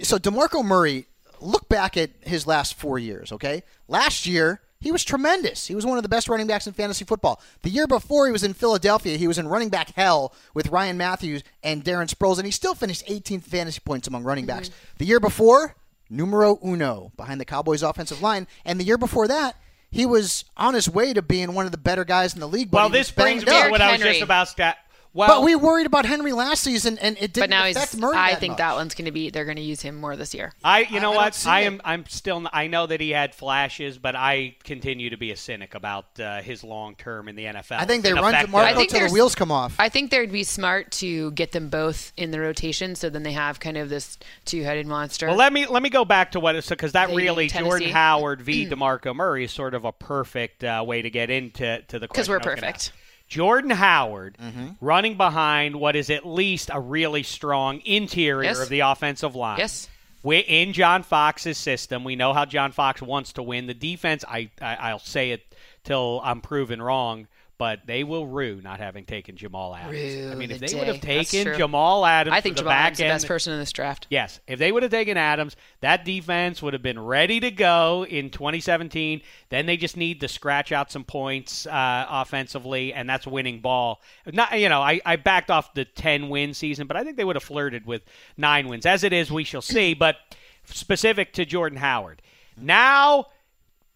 so 0.04 0.18
DeMarco 0.18 0.64
Murray, 0.64 1.08
look 1.42 1.70
back 1.70 1.98
at 1.98 2.12
his 2.22 2.46
last 2.46 2.76
four 2.76 3.00
years, 3.00 3.32
okay? 3.32 3.64
Last 3.88 4.26
year, 4.26 4.62
he 4.82 4.92
was 4.92 5.04
tremendous. 5.04 5.68
He 5.68 5.76
was 5.76 5.86
one 5.86 5.98
of 5.98 6.04
the 6.04 6.10
best 6.10 6.30
running 6.30 6.48
backs 6.48 6.66
in 6.68 6.74
fantasy 6.74 7.04
football. 7.04 7.42
The 7.64 7.70
year 7.70 7.86
before, 7.88 8.26
he 8.28 8.32
was 8.32 8.44
in 8.44 8.54
Philadelphia. 8.54 9.18
He 9.18 9.28
was 9.28 9.38
in 9.38 9.48
running 9.48 9.70
back 9.70 9.94
hell 9.96 10.34
with 10.54 10.68
Ryan 10.70 10.98
Mathews 10.98 11.44
and 11.64 11.84
Darren 11.84 12.08
Sproles, 12.14 12.38
and 12.38 12.46
he 12.46 12.52
still 12.52 12.76
finished 12.76 13.06
18th 13.08 13.44
fantasy 13.44 13.82
points 13.84 14.08
among 14.08 14.24
running 14.24 14.46
backs. 14.46 14.70
The 14.98 15.06
year 15.06 15.20
before, 15.20 15.76
numero 16.10 16.58
uno 16.66 17.12
behind 17.18 17.42
the 17.42 17.46
Cowboys' 17.46 17.84
offensive 17.84 18.22
line. 18.22 18.48
And 18.64 18.80
the 18.80 18.86
year 18.86 18.98
before 18.98 19.28
that, 19.28 19.56
he 19.92 20.06
was 20.06 20.46
on 20.56 20.74
his 20.76 20.90
way 20.90 21.14
to 21.14 21.22
being 21.22 21.54
one 21.54 21.66
of 21.66 21.72
the 21.72 21.78
better 21.78 22.06
guys 22.06 22.34
in 22.34 22.40
the 22.40 22.48
league. 22.48 22.72
But 22.72 22.78
well, 22.78 22.90
this 22.90 23.12
brings 23.12 23.46
me 23.46 23.52
up. 23.52 23.66
to 23.66 23.72
what 23.72 23.82
I 23.82 23.94
was 23.94 24.02
just 24.02 24.22
about. 24.22 24.48
Stat. 24.48 24.78
Well, 25.12 25.28
But 25.28 25.44
we 25.44 25.56
worried 25.56 25.88
about 25.88 26.06
Henry 26.06 26.32
last 26.34 26.62
season, 26.64 27.00
and 27.00 27.18
it 27.18 27.34
didn't 27.34 27.42
But 27.44 27.50
now 27.50 27.68
affect 27.68 27.94
he's. 27.94 28.00
Murray 28.00 28.16
I 28.16 28.32
that 28.32 28.40
think 28.40 28.52
much. 28.52 28.58
that 28.60 28.76
one's 28.76 28.94
going 28.94 29.06
to 29.06 29.12
be. 29.12 29.32
They're 29.32 29.44
going 29.46 29.58
to 29.58 29.64
use 29.64 29.82
him 29.82 29.96
more 29.96 30.16
this 30.16 30.36
year. 30.36 30.54
I, 30.64 30.82
you 30.82 31.00
know 31.00 31.14
I 31.14 31.16
what? 31.16 31.36
see 31.36 31.50
I 31.50 31.60
it. 31.62 31.66
am. 31.66 31.82
I'm 31.84 32.06
still. 32.06 32.48
I 32.54 32.68
know 32.68 32.86
that 32.86 33.02
he 33.02 33.10
had 33.10 33.34
flashes, 33.34 33.98
but 33.98 34.16
I 34.16 34.56
continue 34.64 35.10
to 35.10 35.18
be 35.18 35.32
a 35.32 35.36
cynic 35.36 35.74
about 35.74 36.20
uh, 36.20 36.42
his 36.42 36.64
long 36.64 36.94
term 36.96 37.28
in 37.28 37.36
the 37.36 37.46
NFL. 37.46 37.72
I 37.80 37.86
think 37.86 38.04
they 38.04 38.14
run 38.14 38.32
fact 38.32 38.50
DeMarco 38.50 38.62
that- 38.62 38.76
think 38.78 38.90
till 38.92 39.08
the 39.08 39.12
wheels 39.14 39.34
come 39.34 39.52
off. 39.52 39.76
I 39.80 39.90
think 39.90 40.12
they'd 40.12 40.32
be 40.32 40.44
smart 40.44 40.92
to 40.92 41.32
get 41.32 41.54
them 41.54 41.70
both 41.70 42.14
in 42.16 42.30
the 42.30 42.40
rotation, 42.40 42.94
so 42.94 43.10
then 43.10 43.24
they 43.24 43.32
have 43.34 43.60
kind 43.60 43.78
of 43.78 43.90
this 43.90 44.20
two-headed 44.46 44.86
monster. 44.86 45.26
Well, 45.28 45.38
let 45.38 45.52
me 45.52 45.66
let 45.66 45.82
me 45.82 45.90
go 45.90 46.06
back 46.06 46.34
to 46.34 46.40
what 46.40 46.56
because 46.70 46.92
that 46.92 47.10
They 47.10 47.16
really 47.16 47.46
beat 47.46 47.54
Jordan 47.58 47.90
Howard 47.90 48.42
v. 48.44 48.66
Demarco 48.70 49.16
Murray 49.16 49.46
is 49.46 49.52
sort 49.52 49.74
of 49.74 49.86
a 49.86 49.92
perfect 49.92 50.64
uh, 50.64 50.84
way 50.86 51.02
to 51.02 51.10
get 51.10 51.32
into 51.32 51.82
to 51.88 51.98
the 51.98 52.08
question. 52.08 52.10
'Cause 52.14 52.30
we're 52.30 52.36
I 52.36 52.40
gonna 52.44 52.56
perfect. 52.58 52.92
Jordan 53.30 53.70
Howard 53.72 54.38
Mm-hmm. 54.42 54.68
running 54.82 55.16
behind 55.16 55.76
what 55.76 55.96
is 55.96 56.10
at 56.10 56.26
least 56.26 56.70
a 56.74 56.80
really 56.80 57.24
strong 57.24 57.82
interior 57.86 58.44
Yes. 58.44 58.60
of 58.60 58.70
the 58.70 58.82
offensive 58.82 59.36
line. 59.36 59.60
Yes. 59.60 59.88
We- 60.24 60.40
In 60.40 60.74
John 60.74 61.04
Fox's 61.04 61.58
system, 61.58 62.04
we 62.04 62.16
know 62.18 62.34
how 62.34 62.44
John 62.46 62.72
Fox 62.74 63.02
wants 63.02 63.34
to 63.34 63.44
win. 63.44 63.68
The 63.68 63.74
defense, 63.74 64.26
I, 64.28 64.50
I 64.62 64.76
I'll 64.76 65.00
say 65.00 65.32
it 65.32 65.46
till 65.86 66.20
I'm 66.26 66.42
proven 66.42 66.82
wrong, 66.82 67.28
but 67.60 67.86
they 67.86 68.06
will 68.06 68.26
rue 68.26 68.62
not 68.64 68.80
having 68.80 69.04
taken 69.04 69.36
Jamal 69.36 69.76
Adams. 69.76 69.94
I 69.94 70.30
Rue 70.30 70.36
mean, 70.38 70.50
if 70.50 70.62
the 70.62 70.68
they 70.68 70.76
would 70.76 70.88
have 70.88 71.02
taken. 71.02 71.56
Jamal 71.58 72.06
Adams, 72.06 72.34
I 72.34 72.40
think 72.40 72.56
Jamal 72.56 72.72
Adams 72.72 73.00
is 73.00 73.04
the 73.04 73.10
best 73.10 73.28
person 73.28 73.52
in 73.52 73.60
this 73.60 73.74
draft. 73.74 74.08
Yes, 74.10 74.40
if 74.48 74.58
they 74.58 74.72
would 74.72 74.82
have 74.82 74.92
taken 74.92 75.18
Adams, 75.18 75.58
that 75.82 76.06
defense 76.06 76.62
would 76.62 76.72
have 76.72 76.82
been 76.82 76.98
ready 76.98 77.42
to 77.42 77.52
go 77.52 78.06
in 78.06 78.30
2017. 78.30 79.22
Then 79.50 79.66
they 79.66 79.76
just 79.76 79.98
need 79.98 80.22
to 80.22 80.30
scratch 80.30 80.72
out 80.72 80.90
some 80.90 81.04
points 81.04 81.68
uh, 81.68 82.06
offensively, 82.10 82.94
and 82.94 83.10
that's 83.10 83.28
winning 83.28 83.60
ball. 83.60 84.02
Not, 84.26 84.58
you 84.58 84.70
know, 84.70 84.82
I, 84.82 85.02
I 85.06 85.18
backed 85.18 85.52
off 85.52 85.74
the 85.74 85.84
10 85.84 86.30
win 86.30 86.54
season, 86.54 86.88
but 86.88 86.96
I 86.96 87.04
think 87.04 87.18
they 87.18 87.26
would 87.26 87.36
have 87.36 87.44
flirted 87.44 87.86
with 87.86 88.04
nine 88.38 88.70
wins. 88.70 88.86
As 88.86 89.04
it 89.04 89.12
is, 89.12 89.30
we 89.30 89.44
shall 89.44 89.62
see. 89.62 89.94
But 89.94 90.16
specific 90.64 91.34
to 91.34 91.46
Jordan 91.46 91.80
Howard, 91.80 92.22
now 92.56 93.26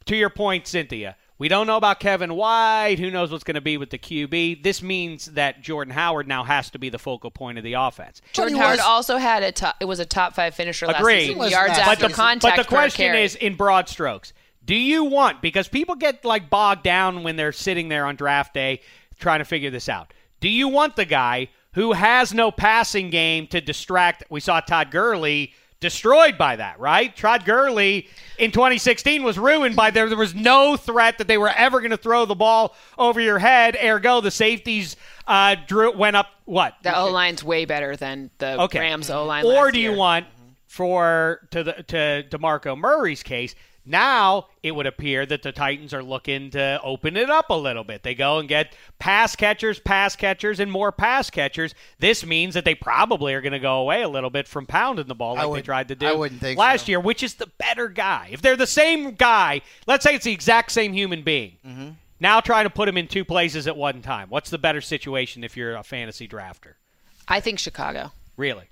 to 0.06 0.18
your 0.18 0.30
point, 0.30 0.68
Cynthia. 0.68 1.16
We 1.44 1.50
don't 1.50 1.68
know 1.68 1.76
about 1.76 2.00
Kevin 2.00 2.36
White. 2.36 3.00
Who 3.00 3.12
knows 3.12 3.30
what's 3.30 3.44
going 3.44 3.56
to 3.56 3.60
be 3.62 3.76
with 3.76 3.90
the 3.90 3.98
QB? 3.98 4.64
This 4.64 4.82
means 4.82 5.26
that 5.26 5.62
Jordan 5.62 5.94
Howard 5.94 6.26
now 6.26 6.46
has 6.46 6.70
to 6.70 6.80
be 6.80 6.88
the 6.88 6.98
focal 6.98 7.32
point 7.32 7.58
of 7.58 7.66
the 7.66 7.74
offense. 7.74 8.22
Jordan 8.32 8.56
Howard 8.58 8.78
was- 8.78 8.80
also 8.80 9.18
had 9.18 9.44
a 9.44 9.52
top. 9.52 9.76
It 9.82 9.86
was 9.86 10.00
a 10.00 10.06
top 10.06 10.36
five 10.36 10.56
finisher 10.56 10.88
last 10.88 11.02
Agreed. 11.02 11.34
season. 11.34 11.50
Yards 11.50 11.78
after 11.78 11.84
but 11.84 12.08
the, 12.08 12.14
contact. 12.14 12.56
but 12.56 12.64
the 12.64 12.70
question 12.70 13.08
carry. 13.08 13.26
is 13.26 13.36
in 13.36 13.56
broad 13.56 13.90
strokes 13.90 14.32
do 14.66 14.74
you 14.74 15.04
want 15.04 15.42
because 15.42 15.68
people 15.68 15.96
get 15.96 16.24
like 16.24 16.50
bogged 16.50 16.84
down 16.84 17.24
when 17.24 17.36
they're 17.36 17.52
sitting 17.52 17.90
there 17.90 18.06
on 18.06 18.16
draft 18.16 18.54
day 18.54 18.80
trying 19.20 19.40
to 19.40 19.46
figure 19.46 19.70
this 19.70 19.90
out 19.90 20.14
do 20.40 20.48
you 20.48 20.70
want 20.70 20.96
the 20.96 21.04
guy 21.04 21.50
who 21.74 21.92
has 21.92 22.34
no 22.34 22.52
passing 22.52 23.10
game 23.10 23.48
to 23.48 23.60
distract 23.60 24.24
we 24.30 24.40
saw 24.40 24.62
todd 24.62 24.92
Gurley 24.92 25.54
destroyed 25.84 26.38
by 26.38 26.56
that 26.56 26.80
right 26.80 27.16
todd 27.16 27.44
Gurley 27.46 28.08
in 28.40 28.52
2016 28.52 29.22
was 29.22 29.38
ruined 29.38 29.76
by 29.76 29.92
there 29.92 30.08
there 30.10 30.18
was 30.18 30.34
no 30.34 30.76
threat 30.78 31.18
that 31.18 31.28
they 31.28 31.38
were 31.38 31.50
ever 31.50 31.80
going 31.80 31.92
to 31.92 31.98
throw 31.98 32.26
the 32.26 32.34
ball 32.36 32.74
over 32.98 33.20
your 33.20 33.38
head 33.38 33.78
ergo 33.84 34.22
the 34.22 34.32
safeties 34.32 34.96
uh, 35.28 35.56
drew 35.68 35.96
went 35.96 36.16
up 36.16 36.28
what 36.46 36.74
the 36.84 36.98
O 36.98 37.12
line's 37.12 37.44
way 37.44 37.66
better 37.66 37.96
than 37.96 38.30
the 38.38 38.62
Okay. 38.64 38.80
Rams 38.80 39.10
O 39.10 39.26
line. 39.26 39.46
Or 39.46 39.72
do 39.72 39.80
you 39.80 39.90
year. 39.90 39.98
want 39.98 40.26
for 40.68 41.48
to 41.52 41.64
the 41.64 41.74
to 41.84 42.26
DeMarco 42.30 42.78
Murray's 42.78 43.24
case? 43.24 43.56
Now 43.86 44.48
it 44.62 44.74
would 44.74 44.86
appear 44.86 45.26
that 45.26 45.42
the 45.42 45.52
Titans 45.52 45.94
are 45.94 46.04
looking 46.04 46.52
to 46.52 46.80
open 46.84 47.18
it 47.18 47.30
up 47.30 47.50
a 47.50 47.56
little 47.56 47.84
bit. 47.84 48.04
They 48.04 48.16
go 48.16 48.40
and 48.40 48.48
get 48.48 48.76
pass 48.98 49.36
catchers, 49.36 49.80
pass 49.80 50.16
catchers, 50.16 50.60
and 50.60 50.72
more 50.72 50.92
pass 50.92 51.30
catchers. 51.30 51.76
This 52.00 52.26
means 52.26 52.54
that 52.54 52.64
they 52.64 52.76
probably 52.76 53.34
are 53.34 53.42
going 53.42 53.54
to 53.54 53.60
go 53.60 53.80
away 53.82 54.02
a 54.02 54.08
little 54.08 54.30
bit 54.30 54.48
from 54.48 54.66
pounding 54.66 55.08
the 55.08 55.16
ball 55.16 55.38
I 55.38 55.44
like 55.44 55.64
they 55.64 55.66
tried 55.66 55.88
to 55.90 55.96
do 55.96 56.08
I 56.08 56.14
wouldn't 56.14 56.40
think 56.40 56.58
last 56.58 56.86
so. 56.86 56.92
year, 56.92 57.00
which 57.00 57.24
is 57.24 57.36
the 57.36 57.48
better 57.58 57.90
guy. 57.90 58.30
If 58.32 58.42
they're 58.42 58.56
the 58.56 58.68
same 58.68 59.16
guy, 59.16 59.62
let's 59.86 60.04
say 60.04 60.16
it's 60.16 60.26
the 60.26 60.32
exact 60.32 60.72
same 60.72 60.94
human 60.94 61.24
being. 61.24 61.58
Mm-hmm. 61.66 61.90
Now 62.20 62.40
trying 62.40 62.64
to 62.64 62.70
put 62.70 62.88
him 62.88 62.98
in 62.98 63.08
two 63.08 63.26
places 63.26 63.68
at 63.68 63.76
one 63.76 64.02
time. 64.02 64.30
What's 64.30 64.50
the 64.50 64.58
better 64.58 64.80
situation 64.80 65.44
if 65.44 65.58
you're 65.58 65.76
a 65.76 65.84
fantasy 65.84 66.26
drafter? 66.26 66.76
I 67.28 67.42
think 67.42 67.60
Chicago. 67.60 68.14
Really? 68.38 68.70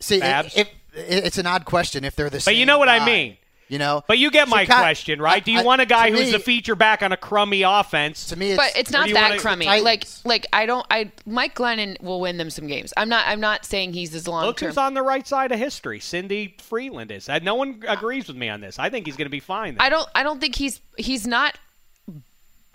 See, 0.00 0.20
Babs? 0.20 0.56
if, 0.56 0.68
if, 0.94 1.24
it's 1.24 1.38
an 1.38 1.46
odd 1.46 1.64
question 1.64 2.04
if 2.04 2.16
they're 2.16 2.30
the 2.30 2.40
same. 2.40 2.52
But 2.52 2.56
you 2.56 2.66
know 2.66 2.78
what 2.78 2.88
I 2.88 3.04
mean. 3.04 3.36
You 3.68 3.78
know, 3.78 4.02
But 4.08 4.18
you 4.18 4.30
get 4.30 4.48
my 4.48 4.64
Chica- 4.64 4.78
question, 4.78 5.20
right? 5.20 5.44
Do 5.44 5.52
you 5.52 5.60
I- 5.60 5.62
want 5.62 5.82
a 5.82 5.86
guy 5.86 6.10
who's 6.10 6.26
me- 6.26 6.32
the 6.32 6.38
feature 6.38 6.74
back 6.74 7.02
on 7.02 7.12
a 7.12 7.16
crummy 7.16 7.62
offense? 7.62 8.26
To 8.26 8.36
me, 8.36 8.52
it's, 8.52 8.56
but 8.56 8.72
it's 8.76 8.90
not 8.90 9.08
that 9.10 9.38
crummy. 9.40 9.66
Titans. 9.66 9.84
Like, 9.84 10.06
like 10.24 10.46
I 10.52 10.64
don't. 10.66 10.86
I 10.90 11.12
Mike 11.26 11.54
Glennon 11.54 12.00
will 12.00 12.20
win 12.20 12.38
them 12.38 12.48
some 12.50 12.66
games. 12.66 12.92
I'm 12.96 13.08
not. 13.08 13.26
I'm 13.28 13.40
not 13.40 13.64
saying 13.66 13.92
he's 13.92 14.14
as 14.14 14.26
long 14.26 14.46
Look 14.46 14.56
term. 14.56 14.68
who's 14.68 14.78
on 14.78 14.94
the 14.94 15.02
right 15.02 15.26
side 15.26 15.52
of 15.52 15.58
history. 15.58 16.00
Cindy 16.00 16.56
Frelund 16.58 17.10
is. 17.10 17.28
No 17.42 17.54
one 17.54 17.82
agrees 17.86 18.26
with 18.28 18.36
me 18.36 18.48
on 18.48 18.60
this. 18.60 18.78
I 18.78 18.88
think 18.88 19.04
he's 19.06 19.16
going 19.16 19.26
to 19.26 19.30
be 19.30 19.40
fine. 19.40 19.76
I 19.78 19.90
don't. 19.90 20.08
I 20.14 20.22
don't 20.22 20.40
think 20.40 20.54
he's. 20.54 20.80
He's 20.96 21.26
not. 21.26 21.58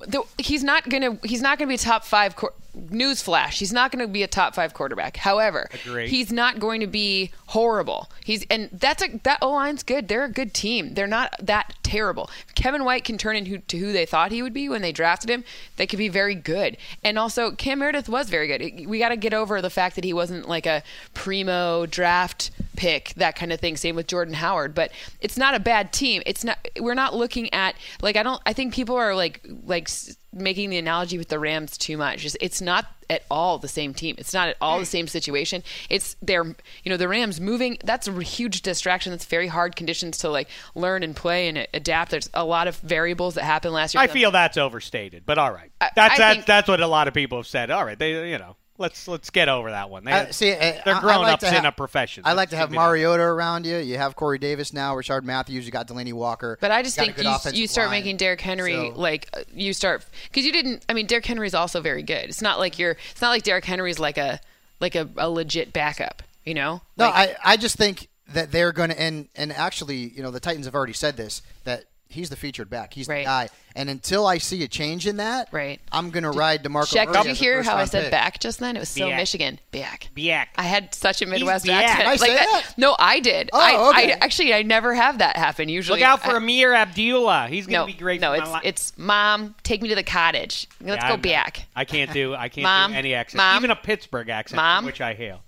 The, 0.07 0.23
he's 0.37 0.63
not 0.63 0.89
gonna. 0.89 1.17
He's 1.23 1.41
not 1.41 1.57
gonna 1.57 1.69
be 1.69 1.75
a 1.75 1.77
top 1.77 2.05
five. 2.05 2.35
Quar- 2.35 2.53
Newsflash: 2.75 3.53
He's 3.59 3.71
not 3.71 3.91
gonna 3.91 4.07
be 4.07 4.23
a 4.23 4.27
top 4.27 4.55
five 4.55 4.73
quarterback. 4.73 5.17
However, 5.17 5.69
Agree. 5.85 6.09
he's 6.09 6.31
not 6.31 6.59
going 6.59 6.81
to 6.81 6.87
be 6.87 7.31
horrible. 7.47 8.09
He's 8.25 8.45
and 8.49 8.69
that's 8.73 9.03
a 9.03 9.19
that 9.23 9.37
O 9.41 9.51
line's 9.51 9.83
good. 9.83 10.07
They're 10.07 10.23
a 10.23 10.31
good 10.31 10.53
team. 10.53 10.95
They're 10.95 11.05
not 11.05 11.35
that 11.39 11.75
terrible. 11.83 12.29
Kevin 12.55 12.83
White 12.83 13.03
can 13.03 13.17
turn 13.19 13.35
into 13.35 13.77
who 13.77 13.93
they 13.93 14.07
thought 14.07 14.31
he 14.31 14.41
would 14.41 14.53
be 14.53 14.69
when 14.69 14.81
they 14.81 14.91
drafted 14.91 15.29
him. 15.29 15.43
They 15.77 15.85
could 15.85 15.99
be 15.99 16.09
very 16.09 16.33
good. 16.35 16.77
And 17.03 17.19
also, 17.19 17.51
Cam 17.51 17.79
Meredith 17.79 18.09
was 18.09 18.29
very 18.29 18.47
good. 18.47 18.87
We 18.87 18.97
got 18.97 19.09
to 19.09 19.17
get 19.17 19.33
over 19.35 19.61
the 19.61 19.69
fact 19.69 19.95
that 19.95 20.03
he 20.03 20.13
wasn't 20.13 20.49
like 20.49 20.65
a 20.65 20.81
primo 21.13 21.85
draft 21.85 22.49
pick, 22.75 23.13
that 23.17 23.35
kind 23.35 23.51
of 23.53 23.59
thing. 23.59 23.77
Same 23.77 23.95
with 23.95 24.07
Jordan 24.07 24.33
Howard. 24.33 24.73
But 24.73 24.91
it's 25.21 25.37
not 25.37 25.55
a 25.55 25.59
bad 25.59 25.93
team. 25.93 26.21
It's 26.25 26.43
not. 26.43 26.57
We're 26.79 26.93
not 26.93 27.15
looking 27.15 27.53
at 27.53 27.75
like 28.01 28.15
I 28.15 28.23
don't. 28.23 28.41
I 28.45 28.53
think 28.53 28.73
people 28.73 28.95
are 28.95 29.15
like 29.15 29.45
like 29.65 29.89
making 30.33 30.69
the 30.69 30.77
analogy 30.77 31.17
with 31.17 31.27
the 31.29 31.39
Rams 31.39 31.77
too 31.77 31.97
much. 31.97 32.25
It's, 32.25 32.35
it's 32.41 32.61
not 32.61 32.85
at 33.09 33.23
all 33.29 33.59
the 33.59 33.67
same 33.67 33.93
team. 33.93 34.15
It's 34.17 34.33
not 34.33 34.47
at 34.47 34.57
all 34.59 34.79
the 34.79 34.85
same 34.85 35.07
situation. 35.07 35.63
It's 35.89 36.15
they're 36.21 36.45
you 36.45 36.89
know 36.89 36.97
the 36.97 37.07
Rams 37.07 37.39
moving. 37.39 37.77
That's 37.83 38.07
a 38.07 38.21
huge 38.21 38.61
distraction. 38.61 39.11
That's 39.11 39.25
very 39.25 39.47
hard 39.47 39.75
conditions 39.75 40.19
to 40.19 40.29
like 40.29 40.47
learn 40.75 41.03
and 41.03 41.15
play 41.15 41.47
and 41.47 41.67
adapt. 41.73 42.11
There's 42.11 42.29
a 42.33 42.45
lot 42.45 42.67
of 42.67 42.77
variables 42.77 43.35
that 43.35 43.43
happened 43.43 43.73
last 43.73 43.93
year. 43.93 44.01
I 44.01 44.07
feel 44.07 44.31
that's 44.31 44.57
overstated, 44.57 45.25
but 45.25 45.37
all 45.37 45.51
right. 45.51 45.71
That's 45.79 45.97
I 45.97 46.17
that's 46.17 46.35
think- 46.35 46.45
that's 46.45 46.67
what 46.67 46.81
a 46.81 46.87
lot 46.87 47.07
of 47.07 47.13
people 47.13 47.37
have 47.37 47.47
said. 47.47 47.69
All 47.71 47.85
right, 47.85 47.97
they 47.97 48.31
you 48.31 48.37
know 48.37 48.55
let's 48.83 49.07
let's 49.07 49.29
get 49.31 49.49
over 49.49 49.71
that 49.71 49.89
one. 49.89 50.03
They, 50.03 50.11
Uh, 50.11 50.31
see, 50.31 50.51
uh, 50.51 50.59
they're 50.59 50.81
I- 50.85 50.97
I 50.97 51.01
grown 51.01 51.21
like 51.23 51.33
ups 51.33 51.43
to 51.49 51.57
in 51.57 51.65
a 51.65 51.71
profession. 51.71 52.23
I 52.25 52.33
like 52.33 52.49
to 52.51 52.55
have 52.57 52.67
give 52.67 52.73
me 52.73 52.77
that. 52.77 52.83
Mariota 52.83 53.23
around 53.23 53.65
you. 53.65 53.77
You 53.77 53.97
have 53.97 54.15
Corey 54.15 54.37
Davis 54.37 54.73
now, 54.73 54.93
Rishard 54.95 55.23
Matthews. 55.23 55.65
You 55.65 55.71
got 55.71 55.87
Delanie 55.87 56.13
Walker. 56.13 56.57
But 56.61 56.69
I 56.71 56.83
just 56.83 56.95
got 56.97 57.05
think 57.15 57.17
you, 57.55 57.61
you 57.61 57.67
start 57.67 57.87
line. 57.87 57.99
making 58.01 58.17
Derrick 58.17 58.41
Henry 58.41 58.73
So- 58.73 58.93
like 58.95 59.29
uh, 59.35 59.39
you 59.55 59.73
start 59.73 60.05
because 60.29 60.45
you 60.45 60.51
didn't. 60.51 60.85
I 60.87 60.93
mean, 60.93 61.07
Derrick 61.07 61.25
Henry's 61.25 61.53
also 61.55 61.81
very 61.81 62.03
good. 62.03 62.25
It's 62.29 62.41
not 62.41 62.59
like 62.59 62.77
you're. 62.77 62.97
It's 63.11 63.21
not 63.21 63.29
like 63.29 63.43
Derrick 63.43 63.65
Henry's 63.65 63.97
like 63.99 64.17
a 64.17 64.39
like 64.79 64.95
a, 64.95 65.09
a 65.17 65.29
legit 65.29 65.73
backup. 65.73 66.21
You 66.45 66.53
know? 66.55 66.81
No, 66.97 67.05
Like, 67.05 67.37
I, 67.45 67.53
I 67.53 67.57
just 67.57 67.77
think 67.77 68.09
that 68.33 68.51
they're 68.51 68.73
going 68.73 68.89
to 68.89 68.99
and 69.01 69.29
and 69.35 69.53
actually, 69.53 70.09
you 70.09 70.21
know, 70.21 70.29
the 70.29 70.41
Titans 70.41 70.65
have 70.65 70.75
already 70.75 70.91
said 70.91 71.15
this 71.15 71.41
that 71.63 71.85
he's 72.13 72.29
the 72.29 72.35
featured 72.35 72.69
back. 72.69 72.93
He's 72.93 73.07
Right. 73.07 73.19
the 73.19 73.23
guy. 73.25 73.49
And 73.75 73.89
until 73.89 74.27
I 74.27 74.37
see 74.37 74.63
a 74.63 74.67
change 74.67 75.07
in 75.07 75.17
that, 75.17 75.47
Right. 75.51 75.79
I'm 75.91 76.11
gonna 76.11 76.29
ride 76.31 76.63
Demarco. 76.63 76.93
Check, 76.93 77.09
Murray 77.09 77.23
did 77.23 77.29
you 77.29 77.35
hear 77.35 77.63
how 77.63 77.75
I 77.75 77.85
said 77.85 78.03
pick. 78.03 78.11
back 78.11 78.39
just 78.39 78.59
then? 78.59 78.75
It 78.77 78.79
was 78.79 78.89
so 78.89 79.09
Back. 79.09 79.17
Michigan. 79.17 79.59
Back. 79.71 80.09
Biak. 80.15 80.45
I 80.55 80.63
had 80.63 80.93
such 80.93 81.23
a 81.23 81.25
Midwest 81.25 81.65
back. 81.65 81.83
accent. 81.85 81.99
Did 82.01 82.07
I 82.07 82.15
say 82.17 82.35
like 82.37 82.39
that? 82.65 82.73
No, 82.77 82.95
I 82.99 83.19
did. 83.19 83.49
Oh, 83.51 83.59
I, 83.59 83.89
okay. 83.99 84.13
I 84.13 84.17
actually 84.21 84.53
I 84.53 84.61
never 84.61 84.93
have 84.93 85.17
that 85.17 85.37
happen. 85.37 85.69
Usually, 85.69 85.99
Look 86.01 86.07
out 86.07 86.21
for 86.21 86.31
I, 86.35 86.39
Ameer 86.39 86.73
Abdullah. 86.75 87.47
He's 87.49 87.65
going 87.65 87.73
to 87.73 87.79
no, 87.79 87.85
be 87.87 87.93
great. 87.93 88.21
no. 88.21 88.33
It's 88.33 88.49
li- 88.51 88.59
it's 88.63 88.93
mom. 88.97 89.55
Take 89.63 89.81
me 89.81 89.89
to 89.89 89.95
the 89.95 90.03
cottage. 90.03 90.67
Let's 90.79 91.01
Yeah, 91.01 91.07
go 91.07 91.13
I'm- 91.13 91.21
back. 91.21 91.65
I 91.75 91.85
can't 91.85 92.13
do. 92.13 92.35
I 92.35 92.49
can't 92.49 92.63
Mom, 92.63 92.91
do 92.91 92.97
any 92.97 93.15
accent, 93.15 93.37
Mom, 93.37 93.57
even 93.57 93.71
a 93.71 93.75
Pittsburgh 93.75 94.29
accent, 94.29 94.57
Mom. 94.57 94.85
which 94.85 95.01
I 95.01 95.15
hail. 95.15 95.41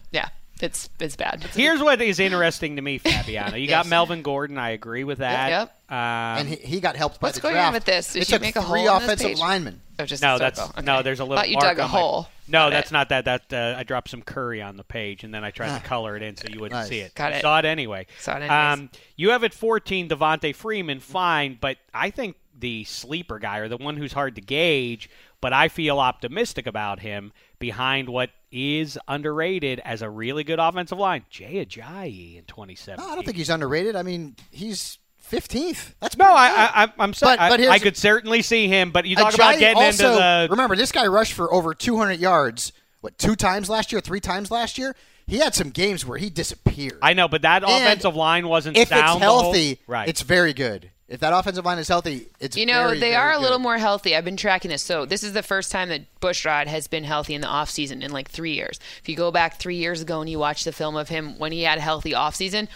Yeah, 0.66 0.68
it's 0.68 0.90
it's 1.00 1.16
bad. 1.16 1.44
Here's 1.54 1.82
what 1.82 2.02
is 2.02 2.20
interesting 2.20 2.76
to 2.78 2.82
me, 2.82 2.98
Fabiano. 2.98 3.56
You 3.58 3.68
got 3.70 3.88
Melvin 3.88 4.22
Gordon. 4.22 4.58
I 4.58 4.72
agree 4.72 5.04
with 5.04 5.20
that. 5.20 5.50
Yep. 5.50 5.76
Um, 5.90 5.96
and 5.98 6.50
he, 6.50 6.56
he 6.56 6.80
got 6.80 6.96
helped 6.96 7.20
by 7.20 7.28
What's 7.28 7.38
the 7.38 7.42
going 7.42 7.54
draft. 7.54 7.68
on 7.68 7.74
with 7.74 7.86
this? 7.86 8.14
Did 8.14 8.24
it 8.24 8.30
you 8.30 8.34
took 8.36 8.42
make 8.42 8.56
a 8.56 8.62
three 8.64 8.86
hole 8.86 8.98
in 8.98 9.02
this 9.02 9.04
offensive 9.06 9.28
page? 9.28 9.40
linemen. 9.40 9.82
Oh, 9.98 10.06
just 10.06 10.22
no, 10.22 10.38
that's 10.38 10.60
circle. 10.60 10.84
no. 10.84 11.02
There's 11.02 11.20
a 11.20 11.24
little. 11.24 11.38
Thought 11.38 11.50
you 11.50 11.60
dug 11.60 11.78
a 11.80 11.84
on 11.84 11.92
my- 11.92 11.98
hole. 12.00 12.28
No, 12.48 12.66
Got 12.66 12.70
that's 12.72 12.92
it. 12.92 12.94
not 12.94 13.10
that. 13.10 13.26
That 13.26 13.54
uh, 13.54 13.76
I 13.80 13.84
dropped 13.84 14.10
some 14.10 14.22
curry 14.22 14.62
on 14.62 14.78
the 14.78 14.84
page, 14.84 15.24
and 15.24 15.34
then 15.34 15.44
I 15.44 15.50
tried 15.52 15.80
to 15.80 15.84
color 15.84 16.16
it 16.16 16.22
in 16.22 16.36
so 16.38 16.48
you 16.48 16.60
wouldn't 16.60 16.80
Nice. 16.80 16.90
see 16.90 17.00
it. 17.00 17.16
Got 17.16 17.32
You 17.32 17.38
it. 17.40 17.42
Saw 17.42 17.58
it 17.60 17.66
anyway. 17.66 18.06
Saw 18.20 18.38
it. 18.38 18.48
Um, 18.48 18.90
you 19.16 19.30
have 19.32 19.44
at 19.44 19.54
14 19.54 20.10
Devonta 20.10 20.54
Freeman, 20.54 21.00
fine, 21.00 21.58
but 21.60 21.78
I 21.94 22.12
think 22.12 22.36
the 22.60 22.84
sleeper 22.84 23.40
guy 23.40 23.58
or 23.60 23.68
the 23.68 23.78
one 23.78 23.98
who's 23.98 24.14
hard 24.14 24.36
to 24.36 24.42
gauge, 24.42 25.10
but 25.42 25.54
I 25.54 25.70
feel 25.70 26.00
optimistic 26.00 26.68
about 26.68 27.00
him 27.00 27.34
behind 27.58 28.10
what 28.10 28.30
is 28.58 28.98
underrated 29.10 29.82
as 29.84 30.02
a 30.02 30.10
really 30.10 30.46
good 30.46 30.60
offensive 30.60 30.98
line. 30.98 31.26
Jay 31.30 31.66
Ajayi 31.66 32.38
in 32.38 32.46
2017. 32.46 33.06
No, 33.06 33.12
I 33.12 33.16
don't 33.16 33.26
think 33.26 33.36
he's 33.36 33.50
underrated. 33.50 33.98
I 33.98 34.02
mean, 34.04 34.38
he's 34.50 34.98
15th. 35.30 35.94
That's 36.00 36.16
No, 36.18 36.26
I. 36.26 36.70
I, 36.86 36.94
I'm 36.98 37.14
sorry. 37.14 37.36
But- 37.36 37.50
but 37.50 37.60
I, 37.60 37.70
I 37.74 37.80
could 37.80 37.98
certainly 37.98 38.42
see 38.42 38.68
him, 38.70 38.92
but 38.92 39.06
you 39.06 39.18
talk 39.18 39.34
about 39.34 39.60
getting 39.60 39.84
also, 39.84 40.08
into 40.08 40.20
the. 40.20 40.48
Remember, 40.52 40.76
this 40.78 40.94
guy 40.94 41.06
rushed 41.08 41.34
for 41.34 41.54
over 41.54 41.74
200 41.74 42.14
yards. 42.20 42.72
What 43.02 43.18
two 43.18 43.36
times 43.36 43.70
last 43.70 43.92
year? 43.92 44.00
Three 44.02 44.22
times 44.22 44.50
last 44.50 44.78
year? 44.78 44.96
He 45.28 45.40
had 45.40 45.54
some 45.54 45.72
games 45.72 46.06
where 46.06 46.18
he 46.18 46.30
disappeared. 46.30 47.00
I 47.02 47.14
know, 47.14 47.28
but 47.28 47.42
that 47.42 47.64
And 47.64 47.72
offensive 47.72 48.16
line 48.16 48.48
wasn't 48.48 48.78
if 48.78 48.88
sound 48.90 49.18
it's 49.18 49.26
the 49.26 49.26
whole- 49.32 49.42
healthy, 49.44 49.80
right? 49.88 50.08
it's 50.08 50.22
very 50.22 50.54
good. 50.54 50.92
If 51.08 51.20
that 51.20 51.34
offensive 51.34 51.64
line 51.66 51.78
is 51.78 51.88
healthy, 51.88 52.28
it's 52.40 52.58
You 52.58 52.66
know, 52.66 52.86
very, 52.88 53.00
they 53.00 53.12
very 53.12 53.16
are 53.16 53.32
a 53.32 53.36
good. 53.36 53.42
little 53.44 53.60
more 53.60 53.78
healthy. 53.78 54.16
I've 54.16 54.26
been 54.26 54.38
tracking 54.38 54.72
this. 54.72 54.82
So, 54.82 55.06
this 55.06 55.22
is 55.22 55.34
the 55.34 55.44
first 55.44 55.72
time 55.72 55.90
that 55.90 56.02
Bushrod 56.20 56.66
has 56.66 56.88
been 56.88 57.04
healthy 57.04 57.36
in 57.36 57.42
the 57.42 57.48
offseason 57.48 58.02
in 58.02 58.12
like 58.12 58.28
three 58.30 58.54
years. 58.54 58.80
If 59.04 59.10
you 59.10 59.16
go 59.16 59.30
back 59.32 59.60
three 59.60 59.76
years 59.76 60.02
ago 60.02 60.20
and 60.22 60.30
you 60.30 60.40
watch 60.40 60.64
the 60.64 60.72
film 60.72 60.96
of 60.96 61.08
him 61.10 61.38
when 61.38 61.52
he 61.52 61.62
had 61.62 61.78
a 61.78 61.82
healthy 61.82 62.12
offseason, 62.14 62.68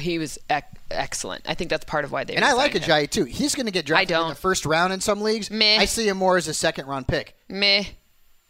he 0.00 0.18
was 0.18 0.38
ec- 0.50 0.72
excellent. 0.90 1.44
I 1.48 1.54
think 1.54 1.70
that's 1.70 1.84
part 1.84 2.04
of 2.04 2.10
why 2.10 2.24
they 2.24 2.34
And 2.34 2.44
I 2.44 2.52
like 2.54 2.72
him. 2.72 2.82
Ajayi 2.82 3.08
too. 3.10 3.24
He's 3.24 3.54
going 3.54 3.66
to 3.66 3.72
get 3.72 3.86
drafted 3.86 4.10
in 4.16 4.28
the 4.28 4.34
first 4.34 4.66
round 4.66 4.92
in 4.92 5.00
some 5.00 5.20
leagues. 5.20 5.48
Meh. 5.50 5.76
I 5.78 5.84
see 5.84 6.08
him 6.08 6.16
more 6.16 6.36
as 6.36 6.48
a 6.48 6.54
second 6.54 6.86
round 6.86 7.06
pick. 7.06 7.36
Meh. 7.48 7.84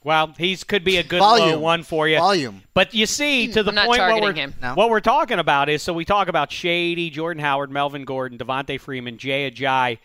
Well, 0.05 0.35
he's 0.39 0.65
could 0.65 0.85
be 0.85 0.97
a 0.99 1.03
good 1.03 1.19
Volume. 1.19 1.49
low 1.51 1.59
one 1.59 1.83
for 1.83 2.09
you. 2.09 2.19
Volume. 2.19 2.63
But 2.73 2.95
you 2.95 3.07
see, 3.07 3.47
hmm. 3.47 3.53
to 3.53 3.63
the 3.63 3.73
I'm 3.73 3.87
point 3.87 4.01
what 4.01 4.23
we're, 4.23 4.33
him. 4.33 4.55
No. 4.63 4.75
what 4.75 4.91
we're 4.91 5.01
talking 5.01 5.39
about 5.39 5.69
is 5.69 5.83
so 5.83 5.93
we 5.93 6.05
talk 6.05 6.29
about 6.29 6.53
Shady, 6.53 7.11
Jordan 7.11 7.43
Howard, 7.43 7.71
Melvin 7.71 8.05
Gordon, 8.05 8.39
Devonta 8.39 8.81
Freeman, 8.81 9.19
Jay 9.19 9.51
Ajayi. 9.51 9.99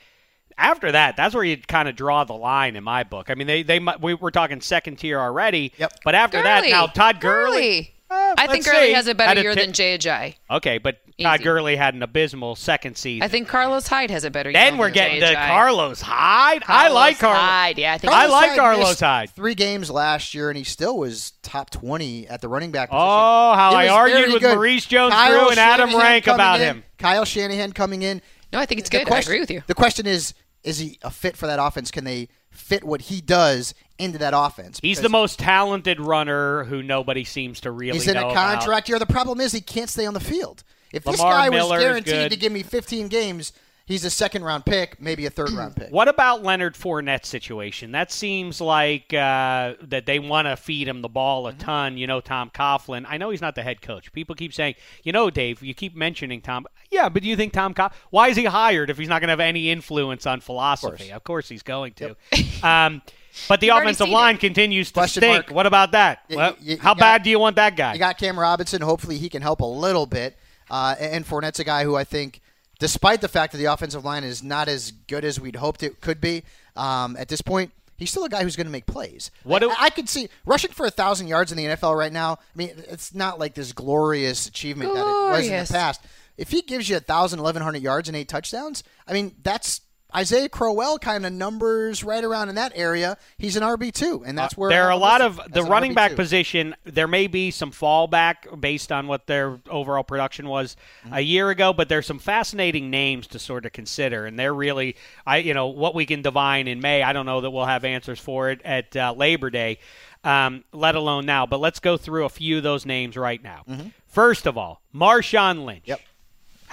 After 0.57 0.91
that, 0.91 1.15
that's 1.15 1.33
where 1.33 1.43
you 1.43 1.57
kind 1.57 1.89
of 1.89 1.95
draw 1.95 2.23
the 2.23 2.33
line 2.33 2.75
in 2.75 2.83
my 2.83 3.03
book. 3.03 3.29
I 3.29 3.35
mean, 3.35 3.47
they 3.47 3.63
they 3.63 3.79
we, 3.79 4.13
we're 4.13 4.31
talking 4.31 4.61
second 4.61 4.97
tier 4.97 5.19
already. 5.19 5.73
Yep. 5.77 5.93
But 6.03 6.15
after 6.15 6.41
that, 6.41 6.65
now 6.67 6.87
Todd 6.87 7.19
Gurley. 7.19 7.51
Gurley. 7.51 7.93
Uh, 8.13 8.35
I 8.37 8.47
think 8.47 8.65
let's 8.65 8.71
Gurley 8.71 8.87
see. 8.87 8.93
has 8.93 9.05
a 9.07 9.09
Had 9.09 9.17
better 9.17 9.41
year 9.41 9.53
ti- 9.55 9.61
than 9.61 9.73
Jay 9.73 9.97
Ajayi. 9.97 10.35
Okay, 10.49 10.77
but 10.77 10.97
Todd 11.21 11.41
Gurley 11.43 11.75
had 11.75 11.93
an 11.93 12.03
abysmal 12.03 12.55
second 12.55 12.97
season. 12.97 13.23
I 13.23 13.27
think 13.27 13.47
Carlos 13.47 13.87
Hyde 13.87 14.11
has 14.11 14.23
a 14.23 14.31
better 14.31 14.49
year 14.49 14.53
then 14.59 14.77
we're 14.77 14.89
Jay 14.89 14.93
getting 14.93 15.19
to 15.21 15.27
Ajayi. 15.27 15.47
Carlos 15.47 16.01
Hyde. 16.01 16.63
I 16.67 16.89
like 16.89 17.19
Carlos. 17.19 17.39
Hyde. 17.41 17.77
Yeah, 17.77 17.93
I 17.93 17.97
think 17.97 18.13
I 18.13 18.25
like 18.27 18.49
Hyde 18.49 18.59
Carlos 18.59 18.99
Hyde. 18.99 19.29
Three 19.31 19.55
games 19.55 19.89
last 19.91 20.33
year, 20.33 20.49
and 20.49 20.57
he 20.57 20.63
still 20.63 20.97
was 20.97 21.31
top 21.43 21.69
20 21.69 22.27
at 22.27 22.41
the 22.41 22.47
running 22.47 22.71
back 22.71 22.89
position. 22.89 23.01
Oh, 23.07 23.53
how 23.55 23.71
He 23.71 23.87
I 23.87 23.87
argued 23.89 24.31
with 24.33 24.41
good. 24.41 24.55
Maurice 24.55 24.85
Jones-Drew 24.85 25.17
Kyle 25.17 25.49
and 25.49 25.59
Adam 25.59 25.95
Rank 25.95 26.27
about 26.27 26.59
in. 26.61 26.67
him. 26.67 26.83
Kyle 26.97 27.25
Shanahan 27.25 27.73
coming 27.73 28.01
in. 28.01 28.21
No, 28.51 28.59
I 28.59 28.65
think 28.65 28.79
it's 28.79 28.89
The 28.89 28.99
good. 28.99 29.11
I 29.11 29.19
agree 29.19 29.39
with 29.39 29.51
you. 29.51 29.61
The 29.67 29.73
question 29.75 30.05
is, 30.05 30.33
is 30.63 30.77
he 30.79 30.99
a 31.03 31.09
fit 31.11 31.35
for 31.35 31.47
that 31.47 31.59
offense? 31.59 31.91
Can 31.91 32.03
they 32.03 32.29
fit 32.51 32.83
what 32.83 33.01
he 33.01 33.19
does 33.19 33.73
into 33.99 34.17
that 34.19 34.33
offense? 34.35 34.79
He's 34.81 35.01
the 35.01 35.09
most 35.09 35.39
talented 35.39 35.99
runner 35.99 36.63
who 36.65 36.81
nobody 36.83 37.23
seems 37.23 37.61
to 37.61 37.71
really 37.71 37.93
He's 37.97 38.07
in 38.07 38.17
a 38.17 38.21
about. 38.21 38.33
contract 38.33 38.89
year. 38.89 38.99
The 38.99 39.05
problem 39.05 39.39
is 39.39 39.51
he 39.51 39.61
can't 39.61 39.89
stay 39.89 40.05
on 40.05 40.13
the 40.13 40.19
field. 40.19 40.63
If 40.91 41.03
this 41.03 41.17
guy 41.19 41.49
Miller 41.49 41.77
was 41.77 41.83
guaranteed 41.83 42.31
to 42.31 42.37
give 42.37 42.51
me 42.51 42.61
15 42.63 43.07
games, 43.07 43.51
he's 43.85 44.05
a 44.05 44.09
second 44.11 44.43
round 44.43 44.63
pick, 44.63 45.01
maybe 45.01 45.25
a 45.25 45.29
third 45.31 45.49
round 45.57 45.75
pick. 45.75 45.89
What 45.89 46.07
about 46.07 46.43
Leonard 46.43 46.75
Fournette's 46.75 47.27
situation? 47.27 47.93
That 47.93 48.11
seems 48.11 48.61
like 48.61 49.11
uh, 49.13 49.73
that 49.81 50.05
they 50.05 50.19
want 50.19 50.47
to 50.47 50.55
feed 50.55 50.87
him 50.87 51.01
the 51.01 51.09
ball 51.09 51.47
a 51.47 51.51
Mm-hmm. 51.51 51.59
ton. 51.61 51.97
You 51.97 52.05
know, 52.05 52.21
Tom 52.21 52.51
Coughlin. 52.53 53.05
I 53.07 53.17
know 53.17 53.31
he's 53.31 53.41
not 53.41 53.55
the 53.55 53.63
head 53.63 53.81
coach. 53.81 54.11
People 54.13 54.35
keep 54.35 54.53
saying, 54.53 54.75
you 55.03 55.11
know, 55.11 55.29
Dave, 55.31 55.63
you 55.63 55.73
keep 55.73 55.95
mentioning 55.95 56.41
Tom. 56.41 56.67
Yeah, 56.91 57.09
but 57.09 57.23
do 57.23 57.29
you 57.29 57.35
think 57.35 57.53
Tom 57.53 57.73
Coughlin? 57.73 57.93
Why 58.11 58.27
is 58.27 58.37
he 58.37 58.45
hired 58.45 58.91
if 58.91 58.97
he's 58.99 59.09
not 59.09 59.19
going 59.19 59.29
to 59.29 59.31
have 59.33 59.39
any 59.39 59.71
influence 59.71 60.27
on 60.27 60.41
philosophy? 60.41 61.11
Of 61.11 61.23
course, 61.23 61.49
he's 61.49 61.63
going 61.63 61.93
to. 61.93 62.15
um, 62.63 63.01
but 63.47 63.59
the 63.59 63.67
You've 63.67 63.77
offensive 63.77 64.09
line 64.09 64.35
it. 64.35 64.41
continues 64.41 64.87
to 64.89 64.93
Question 64.93 65.21
stink. 65.21 65.33
mark. 65.47 65.51
What 65.55 65.65
about 65.65 65.91
that? 65.91 66.19
Y- 66.29 66.35
Well, 66.35 66.51
y- 66.51 66.57
you 66.61 66.77
how 66.77 66.93
got- 66.93 66.99
bad 66.99 67.23
do 67.23 67.29
you 67.29 67.39
want 67.39 67.55
that 67.57 67.75
guy? 67.75 67.93
You 67.93 67.99
got 67.99 68.17
Cam 68.17 68.39
Robinson. 68.39 68.81
Hopefully, 68.81 69.17
he 69.17 69.29
can 69.29 69.41
help 69.41 69.61
a 69.61 69.65
little 69.65 70.05
bit. 70.05 70.37
Uh, 70.69 70.95
and 70.99 71.25
Fournette's 71.27 71.59
a 71.59 71.63
guy 71.63 71.83
who 71.83 71.95
I 71.95 72.03
think, 72.03 72.41
despite 72.79 73.21
the 73.21 73.27
fact 73.27 73.51
that 73.51 73.57
the 73.59 73.65
offensive 73.65 74.03
line 74.05 74.23
is 74.23 74.41
not 74.43 74.67
as 74.67 74.91
good 74.91 75.23
as 75.25 75.39
we'd 75.39 75.57
hoped 75.57 75.83
it 75.83 76.01
could 76.01 76.19
be 76.21 76.43
um, 76.75 77.15
at 77.17 77.27
this 77.27 77.41
point, 77.41 77.71
he's 77.97 78.09
still 78.09 78.23
a 78.23 78.29
guy 78.29 78.43
who's 78.43 78.55
going 78.55 78.65
to 78.65 78.71
make 78.71 78.85
plays. 78.87 79.29
What 79.43 79.59
do- 79.59 79.69
I, 79.69 79.75
I 79.85 79.89
could 79.89 80.09
see 80.09 80.29
rushing 80.45 80.71
for 80.71 80.85
a 80.85 80.89
thousand 80.91 81.27
yards 81.27 81.51
in 81.51 81.57
the 81.57 81.65
NFL 81.65 81.95
right 81.97 82.11
now. 82.13 82.33
I 82.33 82.57
mean, 82.57 82.71
it's 82.87 83.13
not 83.13 83.39
like 83.39 83.53
this 83.55 83.71
glorious 83.73 84.47
achievement 84.47 84.93
that 84.93 84.99
it 85.01 85.31
was 85.31 85.47
in 85.47 85.65
the 85.65 85.71
past. 85.73 86.01
If 86.37 86.49
he 86.49 86.61
gives 86.63 86.89
you 86.89 86.97
a 86.97 87.01
thousand, 87.01 87.39
eleven 87.39 87.61
hundred 87.61 87.83
yards 87.83 88.07
and 88.09 88.17
eight 88.17 88.27
touchdowns, 88.29 88.83
I 89.07 89.13
mean, 89.13 89.35
that's 89.43 89.81
Isaiah 90.15 90.49
Crowell 90.49 90.99
kind 90.99 91.25
of 91.25 91.33
numbers 91.33 92.03
right 92.03 92.23
around 92.23 92.49
in 92.49 92.55
that 92.55 92.71
area. 92.75 93.17
He's 93.37 93.55
an 93.55 93.63
RB 93.63 93.91
two, 93.91 94.23
and 94.25 94.37
that's 94.37 94.55
where 94.55 94.69
there 94.69 94.83
are 94.85 94.91
a 94.91 94.97
lot 94.97 95.21
of 95.21 95.39
the 95.51 95.63
running 95.63 95.93
back 95.93 96.11
RB2. 96.11 96.15
position. 96.15 96.75
There 96.83 97.07
may 97.07 97.27
be 97.27 97.49
some 97.51 97.71
fallback 97.71 98.59
based 98.61 98.91
on 98.91 99.07
what 99.07 99.27
their 99.27 99.59
overall 99.69 100.03
production 100.03 100.47
was 100.47 100.75
Mm-hmm. 101.05 101.13
a 101.15 101.19
year 101.21 101.49
ago, 101.49 101.73
but 101.73 101.89
there's 101.89 102.05
some 102.05 102.19
fascinating 102.19 102.89
names 102.89 103.27
to 103.27 103.39
sort 103.39 103.65
of 103.65 103.73
consider, 103.73 104.25
and 104.25 104.37
they're 104.39 104.53
really, 104.53 104.95
I 105.25 105.37
you 105.37 105.53
know, 105.53 105.67
what 105.67 105.95
we 105.95 106.05
can 106.05 106.21
divine 106.21 106.67
in 106.67 106.79
May. 106.81 107.03
I 107.03 107.11
don't 107.13 107.25
know 107.25 107.41
that 107.41 107.51
we'll 107.51 107.65
have 107.65 107.83
answers 107.83 108.19
for 108.19 108.49
it 108.51 108.61
at 108.63 108.95
uh, 108.95 109.13
Labor 109.17 109.49
Day, 109.49 109.79
um, 110.23 110.63
let 110.71 110.95
alone 110.95 111.25
now. 111.25 111.45
But 111.45 111.59
let's 111.59 111.79
go 111.79 111.97
through 111.97 112.25
a 112.25 112.29
few 112.29 112.57
of 112.57 112.63
those 112.63 112.85
names 112.85 113.17
right 113.17 113.41
now. 113.43 113.65
First 114.07 114.45
of 114.45 114.57
all, 114.57 114.81
Marshawn 114.95 115.65
Lynch. 115.65 115.81
Mm-hmm. 115.83 115.89
Yep. 115.91 116.01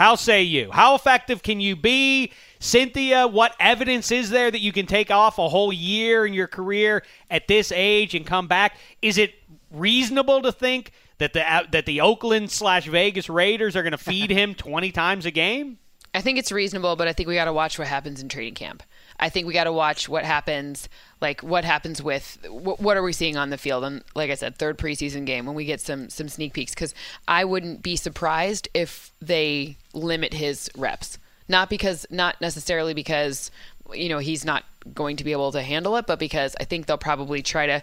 How 0.01 0.15
say 0.15 0.45
you? 0.45 0.71
How 0.71 0.95
effective 0.95 1.43
can 1.43 1.61
you 1.61 1.77
be? 1.77 2.33
Cynthia, 2.59 3.27
what 3.27 3.55
evidence 3.61 4.11
is 4.11 4.31
there 4.31 4.51
that 4.51 4.63
you 4.63 4.73
can 4.73 4.87
take 4.87 5.11
off 5.11 5.37
a 5.37 5.47
whole 5.47 5.75
year 5.75 6.25
in 6.25 6.33
your 6.33 6.47
career 6.47 7.05
at 7.31 7.47
this 7.49 7.71
age 7.71 8.15
and 8.15 8.25
come 8.25 8.49
back? 8.49 8.79
Is 9.03 9.19
it 9.19 9.35
reasonable 9.71 10.41
to 10.41 10.53
think 10.53 10.93
that 11.19 11.35
the 11.35 11.47
uh, 11.47 11.65
that 11.73 11.85
the 11.85 12.01
Oakland 12.01 12.51
slash 12.51 12.87
Vegas 12.87 13.29
Raiders 13.29 13.77
are 13.77 13.83
going 13.83 13.93
to 13.93 13.99
feed 13.99 14.31
him 14.41 14.55
twenty 14.55 14.91
times 14.91 15.27
a 15.27 15.31
game? 15.31 15.77
I 16.13 16.21
think 16.21 16.39
it's 16.39 16.51
reasonable, 16.51 16.97
but 16.97 17.07
I 17.07 17.13
think 17.13 17.29
we 17.29 17.37
got 17.37 17.45
to 17.45 17.53
watch 17.53 17.79
what 17.79 17.87
happens 17.87 18.21
in 18.21 18.29
training 18.29 18.55
camp. 18.55 18.83
I 19.21 19.29
think 19.29 19.47
we 19.47 19.53
got 19.53 19.65
to 19.65 19.73
watch 19.73 20.09
what 20.09 20.25
happens, 20.25 20.89
like 21.21 21.43
what 21.43 21.65
happens 21.65 22.03
with 22.03 22.39
what, 22.49 22.81
what 22.81 22.97
are 22.97 23.03
we 23.03 23.13
seeing 23.13 23.37
on 23.37 23.51
the 23.51 23.59
field, 23.59 23.85
and 23.85 24.03
like 24.15 24.31
I 24.31 24.35
said, 24.35 24.57
third 24.57 24.77
preseason 24.79 25.25
game 25.25 25.47
when 25.47 25.55
we 25.55 25.65
get 25.65 25.81
some 25.81 26.09
some 26.09 26.29
sneak 26.29 26.53
peeks. 26.53 26.75
Because 26.75 26.95
I 27.29 27.45
wouldn't 27.45 27.83
be 27.83 27.97
surprised 27.97 28.69
if 28.75 29.13
they 29.21 29.77
limit 29.93 30.35
his 30.35 30.71
reps, 30.77 31.19
not 31.49 31.71
because 31.71 32.07
not 32.11 32.41
necessarily 32.41 32.95
because 32.95 33.51
you 33.93 34.09
know 34.09 34.19
he's 34.19 34.45
not 34.45 34.65
going 34.95 35.17
to 35.17 35.25
be 35.25 35.33
able 35.33 35.53
to 35.53 35.63
handle 35.63 35.97
it, 35.97 36.07
but 36.07 36.19
because 36.19 36.57
I 36.59 36.65
think 36.65 36.87
they'll 36.87 36.99
probably 36.99 37.43
try 37.43 37.67
to 37.67 37.83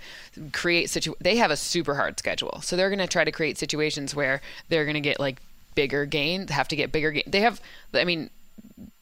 create 0.51 0.89
situ. 0.89 1.13
They 1.21 1.37
have 1.37 1.51
a 1.51 1.57
super 1.57 1.95
hard 1.95 2.19
schedule, 2.19 2.59
so 2.61 2.75
they're 2.75 2.89
going 2.89 2.99
to 2.99 3.07
try 3.07 3.23
to 3.23 3.31
create 3.31 3.57
situations 3.57 4.15
where 4.15 4.41
they're 4.67 4.85
going 4.85 4.95
to 4.95 5.01
get 5.01 5.19
like 5.19 5.39
bigger 5.77 6.07
gains, 6.07 6.49
have 6.49 6.67
to 6.69 6.75
get 6.75 6.91
bigger 6.91 7.11
gain. 7.11 7.23
They 7.27 7.41
have, 7.41 7.61
I 7.93 8.03
mean, 8.03 8.31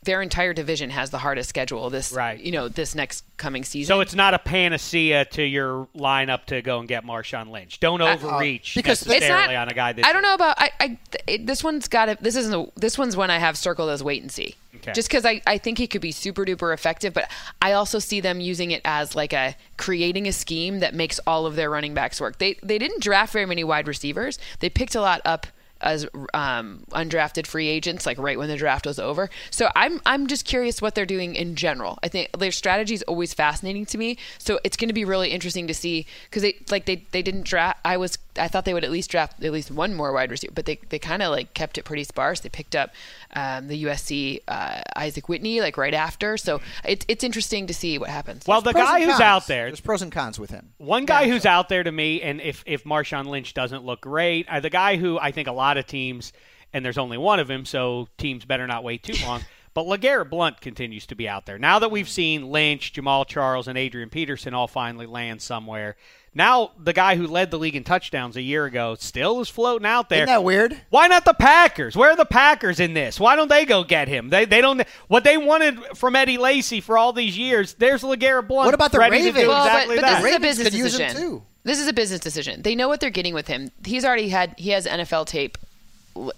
their 0.04 0.22
entire 0.22 0.54
division 0.54 0.90
has 0.90 1.10
the 1.10 1.18
hardest 1.18 1.48
schedule 1.48 1.90
this, 1.90 2.12
Right. 2.12 2.38
You 2.38 2.52
know, 2.52 2.68
this 2.68 2.94
next 2.96 3.24
coming 3.38 3.64
season. 3.64 3.88
So 3.88 4.02
it's 4.02 4.14
not 4.14 4.34
a 4.34 4.40
panacea 4.40 5.24
to 5.26 5.42
your 5.42 5.88
lineup 5.96 6.46
to 6.48 6.62
go 6.62 6.80
and 6.80 6.88
get 6.88 7.06
Marshawn 7.06 7.50
Lynch. 7.50 7.80
Don't 7.80 8.02
uh, 8.02 8.14
overreach 8.14 8.76
uh, 8.76 8.80
because 8.80 9.02
it's 9.02 9.10
necessarily 9.10 9.56
not- 9.56 9.68
on 9.68 9.70
a 9.70 9.74
guy 9.74 9.94
that 9.94 10.06
I 10.06 10.12
don't 10.12 10.22
know 10.22 10.34
about. 10.34 10.56
I, 10.60 10.72
I 10.82 10.98
it, 11.28 11.48
this 11.48 11.64
one's 11.64 11.88
got 11.88 12.06
to. 12.06 12.18
This 12.20 12.36
isn't. 12.36 12.54
A, 12.54 12.70
this 12.76 12.98
one's 12.98 13.16
one 13.16 13.30
I 13.32 13.40
have 13.40 13.58
circled 13.58 13.90
as 13.90 14.04
wait 14.04 14.22
and 14.22 14.32
see. 14.32 14.56
Okay. 14.76 14.92
Just 14.92 15.08
because 15.08 15.26
I, 15.26 15.42
I 15.48 15.58
think 15.58 15.78
he 15.78 15.88
could 15.88 16.02
be 16.02 16.12
super 16.12 16.46
duper 16.46 16.74
effective, 16.74 17.14
but 17.14 17.32
I 17.62 17.72
also 17.72 17.98
see 17.98 18.20
them 18.20 18.42
using 18.42 18.72
it 18.72 18.82
as 18.84 19.16
like 19.16 19.32
a 19.32 19.56
creating 19.78 20.28
a 20.28 20.34
scheme 20.34 20.80
that 20.80 20.94
makes 20.94 21.20
all 21.26 21.46
of 21.46 21.56
their 21.56 21.70
running 21.70 21.94
backs 21.94 22.20
work. 22.22 22.38
They 22.38 22.60
they 22.62 22.78
didn't 22.78 23.02
draft 23.02 23.34
very 23.34 23.46
many 23.46 23.64
wide 23.64 23.88
receivers. 23.88 24.38
They 24.60 24.70
picked 24.70 24.93
a 24.93 25.02
lot 25.02 25.22
up 25.26 25.47
as 25.82 26.07
um, 26.34 26.84
undrafted 26.91 27.47
free 27.47 27.67
agents, 27.67 28.05
like 28.05 28.17
right 28.17 28.38
when 28.38 28.49
the 28.49 28.57
draft 28.57 28.86
was 28.86 28.99
over. 28.99 29.30
So 29.51 29.69
I'm 29.76 30.01
I'm 30.05 30.28
just 30.28 30.45
curious 30.45 30.82
what 30.82 30.95
they're 30.95 31.05
doing 31.05 31.36
in 31.36 31.55
general. 31.55 31.99
I 32.03 32.07
think 32.07 32.38
their 32.38 32.51
strategy 32.51 32.93
is 32.93 33.03
always 33.03 33.34
fascinating 33.34 33.86
to 33.88 33.97
me. 33.97 34.17
So 34.38 34.59
it's 34.63 34.78
going 34.78 34.89
to 34.89 34.93
be 34.93 35.05
really 35.05 35.30
interesting 35.30 35.67
to 35.67 35.73
see 35.73 36.05
because 36.30 36.41
they 36.41 36.55
like 36.69 36.86
they 36.86 37.05
they 37.11 37.21
didn't 37.21 37.43
draft. 37.43 37.80
I 37.86 37.97
was 37.97 38.17
I 38.38 38.47
thought 38.47 38.65
they 38.65 38.73
would 38.73 38.84
at 38.84 38.91
least 38.91 39.11
draft 39.11 39.43
at 39.43 39.51
least 39.51 39.71
one 39.71 39.93
more 39.93 40.11
wide 40.13 40.32
receiver, 40.32 40.53
but 40.53 40.65
they 40.65 40.80
they 40.89 40.99
kind 40.99 41.21
of 41.21 41.32
like 41.32 41.53
kept 41.53 41.78
it 41.78 41.84
pretty 41.84 42.03
sparse. 42.03 42.39
They 42.39 42.49
picked 42.49 42.76
up 42.76 42.91
um, 43.36 43.67
the 43.67 43.84
USC 43.84 44.39
uh, 44.47 44.82
Isaac 44.95 45.30
Whitney 45.30 45.61
like 45.61 45.78
right 45.78 45.93
after. 45.93 46.38
So 46.38 46.61
it's 46.84 47.05
it's 47.07 47.23
interesting 47.23 47.67
to 47.67 47.73
see 47.73 47.97
what 47.97 48.09
happens. 48.09 48.45
Well, 48.47 48.61
the 48.61 48.73
guy 48.73 48.99
who's 49.01 49.09
cons. 49.09 49.21
out 49.21 49.47
there, 49.47 49.67
There's 49.67 49.82
pros 49.82 50.01
and 50.01 50.11
cons 50.11 50.39
with 50.39 50.51
him. 50.51 50.73
One 50.78 51.05
guy 51.05 51.28
who's 51.28 51.45
out 51.45 51.69
there 51.69 51.84
to 51.84 51.91
me, 51.91 52.21
and 52.21 52.41
if 52.41 52.63
if 52.65 52.84
Marshawn 52.84 53.26
Lynch 53.26 53.53
doesn't 53.53 53.84
look 53.84 54.01
great, 54.01 54.47
uh, 54.49 54.59
the 54.59 54.69
guy 54.69 54.95
who 54.95 55.19
I 55.19 55.32
think 55.32 55.47
a 55.47 55.51
lot 55.51 55.64
of 55.74 55.88
teams, 55.88 56.34
and 56.74 56.86
there's 56.86 56.97
only 56.97 57.18
one 57.18 57.39
of 57.39 57.49
him, 57.49 57.66
so 57.66 58.07
teams 58.18 58.45
better 58.45 58.68
not 58.68 58.84
wait 58.84 59.03
too 59.03 59.26
long. 59.26 59.41
But 59.76 59.88
LeGarrette 59.88 60.30
Blunt 60.30 60.61
continues 60.61 61.05
to 61.07 61.16
be 61.16 61.28
out 61.28 61.45
there. 61.45 61.59
Now 61.59 61.80
that 61.80 61.91
we've 61.91 62.07
seen 62.07 62.49
Lynch, 62.49 62.93
Jamaal 62.93 63.28
Charles, 63.28 63.68
and 63.68 63.78
Adrian 63.78 64.09
Peterson 64.09 64.53
all 64.53 64.70
finally 64.70 65.05
land 65.05 65.41
somewhere, 65.41 65.97
now 66.34 66.72
the 66.78 66.93
guy 66.93 67.18
who 67.18 67.28
led 67.28 67.51
the 67.51 67.59
league 67.59 67.76
in 67.76 67.84
touchdowns 67.84 68.38
a 68.38 68.41
year 68.41 68.63
ago 68.63 68.95
still 68.95 69.41
is 69.41 69.49
floating 69.49 69.86
out 69.86 70.07
there. 70.07 70.20
Isn't 70.20 70.28
that 70.28 70.45
weird? 70.45 70.80
Why 70.91 71.07
not 71.07 71.26
the 71.26 71.34
Packers? 71.34 71.95
Where 71.95 72.11
are 72.11 72.16
the 72.16 72.24
Packers 72.26 72.80
in 72.80 72.93
this? 72.93 73.20
Why 73.20 73.36
don't 73.36 73.49
they 73.49 73.66
go 73.66 73.84
get 73.84 74.07
him? 74.07 74.30
They 74.30 74.45
they 74.45 74.61
don't 74.61 74.82
what 75.09 75.26
they 75.26 75.38
wanted 75.38 75.78
from 75.95 76.16
Eddie 76.16 76.38
Lacy 76.38 76.80
for 76.80 76.97
all 76.97 77.11
these 77.11 77.38
years. 77.38 77.74
There's 77.74 78.01
LeGarrette 78.01 78.47
Blunt. 78.47 78.66
What 78.66 78.74
about 78.74 78.93
the 78.93 78.99
ready 78.99 79.18
to 79.18 79.26
Ravens? 79.26 79.47
Well, 79.47 79.66
exactly 79.66 79.95
but, 79.97 80.01
but 80.03 80.07
that. 80.07 80.11
this 80.11 80.20
is 80.20 80.24
a 80.24 80.26
Ravens 80.26 80.41
business 80.41 80.68
could 80.70 80.78
use 80.78 80.99
him 80.99 81.07
decision. 81.07 81.22
too. 81.22 81.43
This 81.66 81.80
is 81.82 81.88
a 81.88 81.93
business 81.93 82.22
decision. 82.22 82.61
They 82.61 82.76
know 82.76 82.88
what 82.88 83.01
they're 83.01 83.09
getting 83.09 83.34
with 83.34 83.47
him. 83.47 83.72
He's 83.84 84.05
already 84.05 84.30
had 84.30 84.55
he 84.57 84.70
has 84.70 84.86
NFL 84.88 85.26
tape 85.26 85.57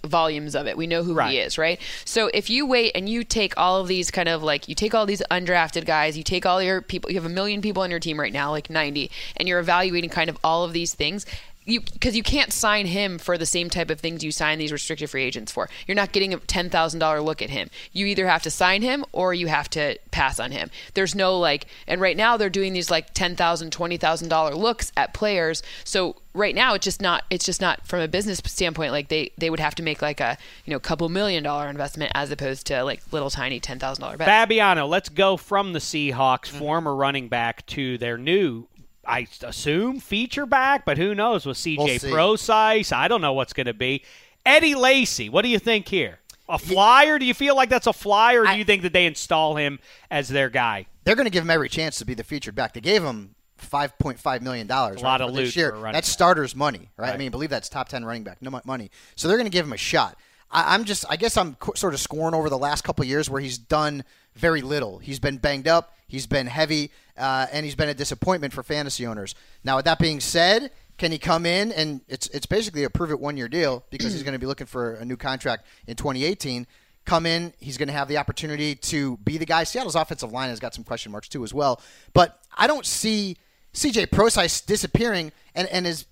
volumes 0.03 0.55
of 0.55 0.65
it. 0.65 0.75
We 0.75 0.87
know 0.87 1.03
who 1.03 1.13
Right. 1.13 1.31
he 1.31 1.37
is, 1.37 1.57
right? 1.57 1.79
So 2.03 2.31
if 2.33 2.49
you 2.49 2.65
wait 2.65 2.93
and 2.95 3.07
you 3.07 3.23
take 3.23 3.55
all 3.57 3.79
of 3.79 3.87
these 3.87 4.09
kind 4.09 4.27
of 4.27 4.41
like 4.41 4.67
you 4.67 4.73
take 4.73 4.95
all 4.95 5.05
these 5.05 5.21
undrafted 5.29 5.85
guys, 5.85 6.17
you 6.17 6.23
take 6.23 6.45
all 6.47 6.63
your 6.63 6.81
people, 6.81 7.11
you 7.11 7.17
have 7.17 7.25
a 7.29 7.33
million 7.33 7.61
people 7.61 7.83
on 7.83 7.91
your 7.91 7.99
team 7.99 8.19
right 8.19 8.33
now, 8.33 8.49
like 8.49 8.69
90, 8.71 9.11
and 9.35 9.47
you're 9.47 9.59
evaluating 9.59 10.09
kind 10.09 10.29
of 10.31 10.37
all 10.43 10.63
of 10.63 10.73
these 10.73 10.95
things. 10.95 11.25
You, 11.67 11.81
because 11.81 12.15
you 12.15 12.23
can't 12.23 12.51
sign 12.53 12.85
him 12.87 13.17
for 13.19 13.37
the 13.37 13.45
same 13.45 13.69
type 13.69 13.89
of 13.89 13.99
things 13.99 14.23
you 14.23 14.31
sign 14.31 14.57
these 14.57 14.71
restricted 14.71 15.09
free 15.09 15.23
agents 15.23 15.51
for. 15.51 15.69
You're 15.85 15.95
not 15.95 16.13
getting 16.13 16.33
a 16.33 16.37
ten 16.37 16.69
thousand 16.69 16.99
dollar 17.01 17.21
look 17.21 17.41
at 17.41 17.49
him. 17.49 17.69
You 17.91 18.05
either 18.07 18.25
have 18.27 18.41
to 18.43 18.49
sign 18.49 18.81
him 18.81 19.03
or 19.11 19.33
you 19.33 19.47
have 19.47 19.69
to 19.71 19.99
pass 20.11 20.39
on 20.39 20.51
him. 20.51 20.71
There's 20.93 21.13
no 21.13 21.37
like, 21.37 21.65
and 21.85 21.99
right 21.99 22.15
now 22.17 22.37
they're 22.37 22.49
doing 22.49 22.71
these 22.73 22.89
like 22.89 23.13
ten 23.13 23.35
thousand, 23.35 23.71
twenty 23.71 23.97
thousand 23.97 24.29
dollar 24.29 24.55
looks 24.55 24.91
at 24.95 25.13
players. 25.13 25.61
So 25.83 26.15
right 26.33 26.55
now 26.55 26.73
it's 26.73 26.85
just 26.85 27.01
not 27.01 27.23
it's 27.29 27.45
just 27.45 27.59
not 27.59 27.85
from 27.85 27.99
a 27.99 28.07
business 28.07 28.41
standpoint 28.45 28.91
like 28.93 29.09
they 29.09 29.31
they 29.37 29.49
would 29.49 29.59
have 29.59 29.75
to 29.75 29.83
make 29.83 30.01
like 30.01 30.21
a 30.21 30.37
you 30.65 30.71
know 30.71 30.79
couple 30.79 31.09
million 31.09 31.43
dollar 31.43 31.67
investment 31.67 32.11
as 32.15 32.31
opposed 32.31 32.65
to 32.67 32.81
like 32.83 33.01
little 33.11 33.29
tiny 33.29 33.59
ten 33.59 33.77
thousand 33.77 34.03
dollar 34.03 34.15
bet. 34.15 34.27
Fabiano, 34.27 34.85
let's 34.87 35.09
go 35.09 35.35
from 35.35 35.73
the 35.73 35.79
Seahawks, 35.79 36.47
Mm-hmm. 36.47 36.59
former 36.59 36.95
running 36.95 37.27
back, 37.27 37.65
to 37.65 37.97
their 37.97 38.17
new, 38.17 38.67
I 39.07 39.27
assume, 39.41 39.99
feature 39.99 40.45
back, 40.45 40.83
but 40.85 40.97
who 40.97 41.15
knows 41.15 41.45
with 41.45 41.57
CJ 41.57 41.77
We'll 41.77 41.99
see. 41.99 42.11
Prosise? 42.11 42.91
I 42.91 43.07
don't 43.07 43.21
know 43.21 43.33
what's 43.33 43.53
going 43.53 43.67
to 43.67 43.73
be. 43.73 44.03
Eddie 44.45 44.75
Lacy, 44.75 45.29
what 45.29 45.41
do 45.43 45.47
you 45.49 45.59
think 45.59 45.87
here? 45.87 46.19
A 46.49 46.57
flyer? 46.59 47.17
Do 47.19 47.25
you 47.25 47.33
feel 47.33 47.55
like 47.55 47.69
that's 47.69 47.87
a 47.87 47.93
flyer, 47.93 48.43
or 48.43 48.45
do 48.47 48.57
you 48.57 48.63
think 48.63 48.81
that 48.83 48.93
they 48.93 49.05
install 49.05 49.55
him 49.55 49.79
as 50.11 50.29
their 50.29 50.49
guy? 50.49 50.85
They're 51.03 51.15
going 51.15 51.25
to 51.25 51.31
give 51.31 51.43
him 51.43 51.49
every 51.49 51.67
chance 51.69 51.97
to 51.99 52.05
be 52.05 52.13
the 52.13 52.23
featured 52.23 52.55
back. 52.55 52.73
They 52.73 52.79
gave 52.81 53.03
him 53.03 53.35
five 53.57 53.97
point 53.99 54.19
five 54.19 54.41
million 54.41 54.67
dollars. 54.67 55.01
A 55.01 55.03
lot 55.03 55.19
of 55.19 55.33
this 55.33 55.37
loot 55.47 55.55
year. 55.55 55.69
for 55.71 55.75
a 55.75 55.79
running 55.79 55.93
That's 55.93 56.07
back. 56.07 56.13
starters' 56.13 56.55
money, 56.55 56.89
right? 56.95 57.07
I 57.07 57.09
Right. 57.11 57.19
mean, 57.19 57.31
believe 57.31 57.49
that's 57.49 57.67
top 57.69 57.89
ten 57.89 58.05
running 58.05 58.23
back, 58.23 58.41
no 58.41 58.61
money. 58.65 58.91
So 59.15 59.27
they're 59.27 59.37
going 59.37 59.49
to 59.49 59.51
give 59.51 59.65
him 59.65 59.73
a 59.73 59.77
shot. 59.77 60.17
I, 60.49 60.73
I'm 60.73 60.85
just, 60.85 61.03
I 61.09 61.17
guess, 61.17 61.35
I'm 61.35 61.57
sort 61.75 61.93
of 61.93 61.99
scoring 61.99 62.33
over 62.33 62.49
the 62.49 62.57
last 62.57 62.83
couple 62.85 63.03
of 63.03 63.09
years 63.09 63.29
where 63.29 63.41
he's 63.41 63.57
done 63.57 64.05
very 64.37 64.61
little. 64.61 64.99
He's 64.99 65.19
been 65.19 65.37
banged 65.37 65.67
up, 65.67 65.95
he's 66.07 66.27
been 66.27 66.47
heavy, 66.47 66.91
uh, 67.17 67.47
and 67.51 67.65
he's 67.65 67.75
been 67.75 67.89
a 67.89 67.93
disappointment 67.93 68.53
for 68.53 68.63
fantasy 68.63 69.05
owners. 69.05 69.35
Now, 69.63 69.77
with 69.77 69.85
that 69.85 69.99
being 69.99 70.19
said. 70.19 70.71
Can 70.97 71.11
he 71.11 71.19
come 71.19 71.45
in 71.45 71.71
and 71.73 72.01
it's 72.07 72.25
it's 72.29 72.47
basically 72.47 72.83
a 72.83 72.89
prove 72.89 73.11
it 73.11 73.19
one 73.19 73.37
year 73.37 73.47
deal 73.47 73.85
because 73.91 74.13
he's 74.13 74.23
going 74.23 74.33
to 74.33 74.39
be 74.39 74.47
looking 74.47 74.65
for 74.65 74.95
a 74.95 75.05
new 75.05 75.15
contract 75.15 75.67
in 75.85 75.95
2018 75.95 76.65
come 77.07 77.25
in. 77.25 77.53
He's 77.59 77.77
going 77.77 77.87
to 77.87 77.93
have 77.93 78.07
the 78.07 78.17
opportunity 78.17 78.75
to 78.75 79.17
be 79.17 79.37
the 79.37 79.45
guy. 79.45 79.63
Seattle's 79.63 79.95
offensive 79.95 80.31
line 80.31 80.49
has 80.49 80.59
got 80.59 80.75
some 80.75 80.83
question 80.83 81.11
marks 81.11 81.27
too 81.27 81.43
as 81.43 81.53
well. 81.53 81.81
But 82.13 82.39
I 82.55 82.67
don't 82.67 82.85
see 82.85 83.37
CJ 83.73 84.11
Prosise 84.11 84.61
disappearing 84.61 85.31
and, 85.55 85.67
and 85.69 85.87
as 85.87 86.05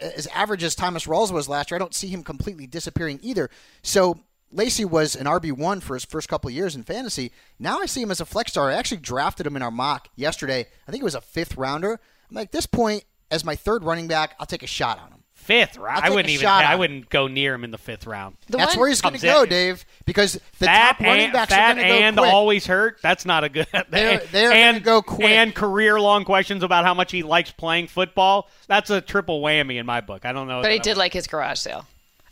as 0.00 0.28
average 0.28 0.62
as 0.62 0.76
Thomas 0.76 1.06
Rawls 1.06 1.32
was 1.32 1.48
last 1.48 1.70
year, 1.70 1.76
I 1.76 1.80
don't 1.80 1.94
see 1.94 2.06
him 2.06 2.22
completely 2.22 2.68
disappearing 2.68 3.18
either. 3.20 3.50
So 3.82 4.20
Lacy 4.50 4.84
was 4.84 5.14
an 5.14 5.26
RB 5.26 5.52
one 5.52 5.80
for 5.80 5.94
his 5.94 6.04
first 6.04 6.28
couple 6.28 6.48
of 6.48 6.54
years 6.54 6.74
in 6.74 6.82
fantasy. 6.82 7.32
Now 7.58 7.80
I 7.80 7.86
see 7.86 8.00
him 8.02 8.10
as 8.10 8.20
a 8.20 8.24
flex 8.26 8.52
star. 8.52 8.70
I 8.70 8.74
actually 8.74 8.98
drafted 8.98 9.46
him 9.46 9.56
in 9.56 9.62
our 9.62 9.70
mock 9.70 10.08
yesterday. 10.16 10.66
I 10.86 10.90
think 10.90 11.02
it 11.02 11.04
was 11.04 11.14
a 11.14 11.20
fifth 11.20 11.56
rounder. 11.56 12.00
I'm 12.30 12.34
like, 12.36 12.46
at 12.46 12.52
this 12.52 12.66
point, 12.66 13.04
as 13.30 13.44
my 13.44 13.56
third 13.56 13.84
running 13.84 14.08
back, 14.08 14.34
I'll 14.40 14.46
take 14.46 14.62
a 14.62 14.66
shot 14.66 14.98
on 14.98 15.08
him. 15.08 15.14
Fifth 15.34 15.76
round. 15.78 15.98
I'll 15.98 16.02
I 16.04 16.06
take 16.08 16.14
wouldn't 16.16 16.30
even. 16.30 16.42
shot 16.42 16.64
I 16.64 16.76
wouldn't 16.76 17.08
go 17.10 17.26
near 17.26 17.54
him 17.54 17.64
in 17.64 17.70
the 17.70 17.78
fifth 17.78 18.06
round. 18.06 18.36
The 18.48 18.58
That's 18.58 18.76
where 18.76 18.88
he's 18.88 19.00
going 19.00 19.14
to 19.14 19.20
go, 19.20 19.42
in. 19.44 19.48
Dave, 19.48 19.84
because 20.04 20.34
the 20.34 20.40
fat 20.66 20.92
top 20.96 21.00
running 21.00 21.24
and, 21.24 21.32
backs 21.32 21.54
fat 21.54 21.70
are 21.72 21.74
going 21.80 21.86
to 21.86 21.88
go 22.00 22.04
and 22.06 22.16
quick. 22.18 22.32
always 22.32 22.66
hurt. 22.66 22.98
That's 23.02 23.24
not 23.24 23.44
a 23.44 23.48
good. 23.48 23.66
They're- 23.88 24.18
they're 24.32 24.52
and, 24.52 24.82
gonna 24.82 24.84
go 24.84 25.00
quick. 25.02 25.28
And 25.28 25.54
career 25.54 25.98
long 26.00 26.24
questions 26.24 26.62
about 26.62 26.84
how 26.84 26.92
much 26.92 27.12
he 27.12 27.22
likes 27.22 27.50
playing 27.50 27.86
football. 27.86 28.50
That's 28.66 28.90
a 28.90 29.00
triple 29.00 29.40
whammy 29.40 29.76
in 29.78 29.86
my 29.86 30.00
book. 30.02 30.24
I 30.26 30.32
don't 30.32 30.48
know. 30.48 30.58
But 30.58 30.62
that 30.64 30.70
I 30.72 30.74
I 30.74 30.78
did 30.78 30.90
would- 30.92 30.96
like 30.98 31.12
his 31.14 31.26
garage 31.26 31.58
sale. 31.60 31.86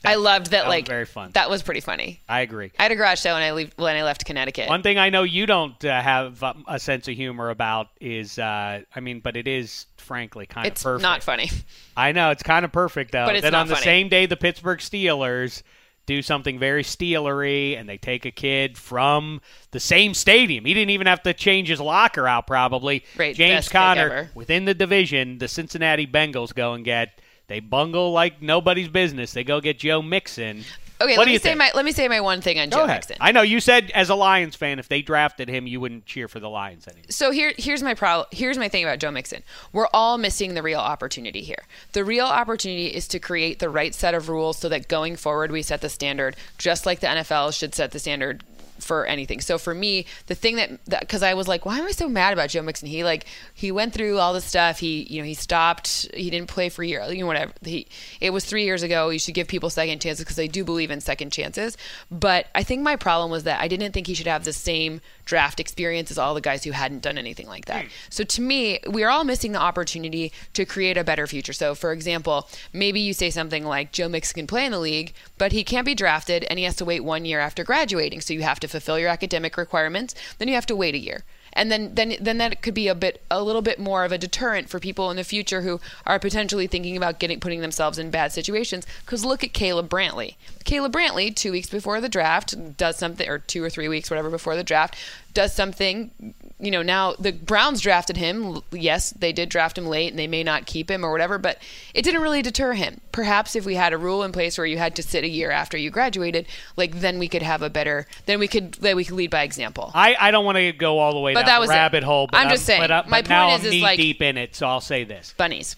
I 0.06 0.14
loved 0.16 0.46
that. 0.46 0.64
that 0.64 0.68
like 0.68 0.86
very 0.86 1.04
fun. 1.04 1.30
That 1.32 1.50
was 1.50 1.62
pretty 1.62 1.80
funny. 1.80 2.20
I 2.28 2.40
agree. 2.40 2.72
I 2.78 2.84
had 2.84 2.92
a 2.92 2.96
garage 2.96 3.18
sale 3.18 3.34
when 3.34 3.42
I 3.42 3.52
leave, 3.52 3.72
when 3.76 3.96
I 3.96 4.02
left 4.02 4.24
Connecticut. 4.24 4.68
One 4.68 4.82
thing 4.82 4.98
I 4.98 5.10
know 5.10 5.22
you 5.22 5.46
don't 5.46 5.82
uh, 5.84 6.00
have 6.00 6.42
um, 6.42 6.64
a 6.68 6.78
sense 6.78 7.08
of 7.08 7.14
humor 7.14 7.50
about 7.50 7.88
is, 8.00 8.38
uh, 8.38 8.82
I 8.94 9.00
mean, 9.00 9.20
but 9.20 9.36
it 9.36 9.48
is 9.48 9.86
frankly 9.96 10.46
kind 10.46 10.66
it's 10.66 10.82
of 10.82 10.84
perfect. 10.84 11.02
not 11.02 11.22
funny. 11.22 11.50
I 11.96 12.12
know 12.12 12.30
it's 12.30 12.42
kind 12.42 12.64
of 12.64 12.72
perfect 12.72 13.12
though. 13.12 13.26
But 13.26 13.36
it's 13.36 13.42
that 13.42 13.54
on 13.54 13.68
the 13.68 13.74
funny. 13.74 13.84
same 13.84 14.08
day 14.08 14.26
the 14.26 14.36
Pittsburgh 14.36 14.78
Steelers 14.78 15.62
do 16.06 16.22
something 16.22 16.58
very 16.58 16.84
Steelery, 16.84 17.78
and 17.78 17.88
they 17.88 17.98
take 17.98 18.24
a 18.24 18.30
kid 18.30 18.78
from 18.78 19.40
the 19.72 19.80
same 19.80 20.14
stadium. 20.14 20.64
He 20.64 20.72
didn't 20.72 20.90
even 20.90 21.08
have 21.08 21.22
to 21.24 21.34
change 21.34 21.68
his 21.68 21.80
locker 21.80 22.28
out. 22.28 22.46
Probably 22.46 23.04
Right, 23.16 23.34
James 23.34 23.68
Conner 23.68 24.30
within 24.34 24.64
the 24.64 24.74
division. 24.74 25.38
The 25.38 25.48
Cincinnati 25.48 26.06
Bengals 26.06 26.54
go 26.54 26.72
and 26.74 26.84
get. 26.84 27.20
They 27.48 27.60
bungle 27.60 28.12
like 28.12 28.42
nobody's 28.42 28.88
business. 28.88 29.32
They 29.32 29.44
go 29.44 29.60
get 29.60 29.78
Joe 29.78 30.02
Mixon. 30.02 30.64
Okay, 30.98 31.12
What 31.12 31.18
let 31.18 31.24
do 31.24 31.28
me 31.28 31.32
you 31.34 31.38
say 31.38 31.50
think? 31.50 31.58
my 31.58 31.70
let 31.74 31.84
me 31.84 31.92
say 31.92 32.08
my 32.08 32.20
one 32.22 32.40
thing 32.40 32.58
on 32.58 32.70
Go 32.70 32.78
Joe 32.78 32.84
ahead. 32.84 32.96
Mixon. 32.96 33.16
I 33.20 33.30
know 33.30 33.42
you 33.42 33.60
said 33.60 33.90
as 33.94 34.08
a 34.08 34.14
Lions 34.14 34.56
fan, 34.56 34.78
if 34.78 34.88
they 34.88 35.02
drafted 35.02 35.46
him, 35.48 35.66
you 35.66 35.78
wouldn't 35.78 36.06
cheer 36.06 36.26
for 36.26 36.40
the 36.40 36.48
Lions 36.48 36.88
anymore. 36.88 37.04
so 37.10 37.30
here 37.30 37.52
here's 37.58 37.82
my 37.82 37.92
problem 37.92 38.26
here's 38.32 38.56
my 38.56 38.68
thing 38.70 38.82
about 38.82 38.98
Joe 38.98 39.10
Mixon. 39.10 39.42
We're 39.74 39.88
all 39.92 40.16
missing 40.16 40.54
the 40.54 40.62
real 40.62 40.80
opportunity 40.80 41.42
here. 41.42 41.64
The 41.92 42.02
real 42.02 42.24
opportunity 42.24 42.86
is 42.86 43.06
to 43.08 43.18
create 43.18 43.58
the 43.58 43.68
right 43.68 43.94
set 43.94 44.14
of 44.14 44.28
rules 44.30 44.56
so 44.56 44.70
that 44.70 44.88
going 44.88 45.16
forward 45.16 45.52
we 45.52 45.60
set 45.62 45.82
the 45.82 45.90
standard 45.90 46.34
just 46.56 46.86
like 46.86 47.00
the 47.00 47.08
NFL 47.08 47.52
should 47.56 47.74
set 47.74 47.90
the 47.90 47.98
standard 47.98 48.42
for 48.80 49.06
anything. 49.06 49.40
So 49.40 49.58
for 49.58 49.74
me, 49.74 50.06
the 50.26 50.34
thing 50.34 50.56
that 50.56 50.84
because 50.88 51.22
I 51.22 51.34
was 51.34 51.48
like, 51.48 51.64
why 51.66 51.78
am 51.78 51.86
I 51.86 51.90
so 51.92 52.08
mad 52.08 52.32
about 52.32 52.50
Joe 52.50 52.62
Mixon? 52.62 52.88
He 52.88 53.04
like 53.04 53.26
he 53.54 53.72
went 53.72 53.92
through 53.92 54.18
all 54.18 54.32
this 54.32 54.44
stuff. 54.44 54.78
He 54.78 55.02
you 55.04 55.20
know 55.20 55.26
he 55.26 55.34
stopped. 55.34 56.08
He 56.14 56.30
didn't 56.30 56.48
play 56.48 56.68
for 56.68 56.82
a 56.82 56.86
year. 56.86 57.04
You 57.04 57.20
know 57.20 57.26
whatever. 57.26 57.52
He 57.62 57.86
it 58.20 58.30
was 58.30 58.44
three 58.44 58.64
years 58.64 58.82
ago. 58.82 59.10
You 59.10 59.18
should 59.18 59.34
give 59.34 59.48
people 59.48 59.70
second 59.70 60.00
chances 60.00 60.24
because 60.24 60.38
I 60.38 60.46
do 60.46 60.64
believe 60.64 60.90
in 60.90 61.00
second 61.00 61.30
chances. 61.32 61.76
But 62.10 62.46
I 62.54 62.62
think 62.62 62.82
my 62.82 62.96
problem 62.96 63.30
was 63.30 63.44
that 63.44 63.60
I 63.60 63.68
didn't 63.68 63.92
think 63.92 64.06
he 64.06 64.14
should 64.14 64.26
have 64.26 64.44
the 64.44 64.52
same 64.52 65.00
draft 65.26 65.60
experience 65.60 66.10
as 66.10 66.16
all 66.16 66.34
the 66.34 66.40
guys 66.40 66.64
who 66.64 66.70
hadn't 66.70 67.02
done 67.02 67.18
anything 67.18 67.46
like 67.46 67.66
that. 67.66 67.84
Hmm. 67.84 67.90
So 68.08 68.24
to 68.24 68.40
me, 68.40 68.80
we 68.88 69.04
are 69.04 69.10
all 69.10 69.24
missing 69.24 69.52
the 69.52 69.60
opportunity 69.60 70.32
to 70.54 70.64
create 70.64 70.96
a 70.96 71.04
better 71.04 71.26
future. 71.26 71.52
So 71.52 71.74
for 71.74 71.92
example, 71.92 72.48
maybe 72.72 73.00
you 73.00 73.12
say 73.12 73.28
something 73.28 73.64
like 73.64 73.92
Joe 73.92 74.08
Mixon 74.08 74.36
can 74.36 74.46
play 74.46 74.64
in 74.64 74.72
the 74.72 74.78
league, 74.78 75.12
but 75.36 75.52
he 75.52 75.62
can't 75.62 75.84
be 75.84 75.94
drafted 75.94 76.44
and 76.44 76.58
he 76.58 76.64
has 76.64 76.76
to 76.76 76.84
wait 76.84 77.00
one 77.00 77.26
year 77.26 77.40
after 77.40 77.62
graduating. 77.62 78.22
So 78.22 78.32
you 78.32 78.42
have 78.42 78.60
to 78.60 78.68
fulfill 78.68 78.98
your 78.98 79.10
academic 79.10 79.56
requirements. 79.56 80.14
Then 80.38 80.48
you 80.48 80.54
have 80.54 80.66
to 80.66 80.76
wait 80.76 80.94
a 80.94 80.98
year 80.98 81.24
and 81.56 81.72
then 81.72 81.94
then 81.94 82.14
then 82.20 82.38
that 82.38 82.62
could 82.62 82.74
be 82.74 82.86
a 82.86 82.94
bit 82.94 83.22
a 83.30 83.42
little 83.42 83.62
bit 83.62 83.80
more 83.80 84.04
of 84.04 84.12
a 84.12 84.18
deterrent 84.18 84.68
for 84.68 84.78
people 84.78 85.10
in 85.10 85.16
the 85.16 85.24
future 85.24 85.62
who 85.62 85.80
are 86.06 86.18
potentially 86.18 86.66
thinking 86.66 86.96
about 86.96 87.18
getting 87.18 87.40
putting 87.40 87.60
themselves 87.60 87.98
in 87.98 88.10
bad 88.10 88.32
situations. 88.32 88.86
Because 89.04 89.24
look 89.24 89.42
at 89.42 89.52
Caleb 89.52 89.88
Brantley. 89.88 90.36
Caleb 90.64 90.92
Brantley 90.92 91.34
2 91.34 91.50
weeks 91.50 91.68
before 91.68 92.00
the 92.00 92.08
draft 92.08 92.76
does 92.76 92.96
something 92.96 93.28
or 93.28 93.38
2 93.38 93.64
or 93.64 93.70
3 93.70 93.88
weeks 93.88 94.10
whatever 94.10 94.30
before 94.30 94.54
the 94.54 94.64
draft 94.64 94.96
does 95.32 95.52
something 95.52 96.34
you 96.58 96.70
know 96.70 96.80
now 96.82 97.12
the 97.18 97.32
Browns 97.32 97.80
drafted 97.82 98.16
him 98.16 98.60
yes 98.72 99.10
they 99.10 99.32
did 99.32 99.48
draft 99.50 99.76
him 99.76 99.86
late 99.86 100.10
and 100.10 100.18
they 100.18 100.26
may 100.26 100.42
not 100.42 100.64
keep 100.64 100.90
him 100.90 101.04
or 101.04 101.12
whatever 101.12 101.36
but 101.36 101.58
it 101.92 102.02
didn't 102.02 102.22
really 102.22 102.40
deter 102.40 102.72
him 102.72 103.00
perhaps 103.12 103.54
if 103.54 103.66
we 103.66 103.74
had 103.74 103.92
a 103.92 103.98
rule 103.98 104.22
in 104.22 104.32
place 104.32 104.56
where 104.56 104.66
you 104.66 104.78
had 104.78 104.96
to 104.96 105.02
sit 105.02 105.22
a 105.22 105.28
year 105.28 105.50
after 105.50 105.76
you 105.76 105.90
graduated 105.90 106.46
like 106.76 107.00
then 107.00 107.18
we 107.18 107.28
could 107.28 107.42
have 107.42 107.60
a 107.60 107.68
better 107.68 108.06
then 108.24 108.38
we 108.38 108.48
could 108.48 108.72
then 108.74 108.96
we 108.96 109.04
could 109.04 109.14
lead 109.16 109.30
by 109.30 109.42
example 109.42 109.90
I, 109.94 110.16
I 110.18 110.30
don't 110.30 110.44
want 110.46 110.56
to 110.56 110.72
go 110.72 110.98
all 110.98 111.12
the 111.12 111.20
way 111.20 111.34
But 111.34 111.40
down 111.40 111.46
that 111.46 111.54
the 111.56 111.60
was 111.60 111.70
it. 111.70 111.74
rabbit 111.74 112.02
hole. 112.04 112.26
But 112.26 112.38
I'm 112.38 112.48
just 112.48 112.64
saying. 112.64 112.80
But, 112.80 112.90
uh, 112.90 113.02
My 113.06 113.20
but 113.22 113.28
point 113.28 113.52
is- 113.52 113.60
I'm 113.60 113.66
is 113.66 113.70
knee 113.72 113.82
like- 113.82 113.96
deep 113.98 114.22
in 114.22 114.36
it, 114.38 114.54
so 114.56 114.66
I'll 114.66 114.80
say 114.80 115.04
this: 115.04 115.34
bunnies 115.36 115.76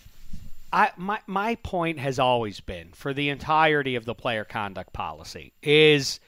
I 0.72 0.90
my 0.96 1.18
my 1.26 1.54
point 1.56 1.98
has 1.98 2.18
always 2.18 2.60
been 2.60 2.90
for 2.94 3.12
the 3.12 3.30
entirety 3.30 3.96
of 3.96 4.04
the 4.04 4.14
player 4.14 4.44
conduct 4.44 4.92
policy 4.92 5.52
is 5.62 6.20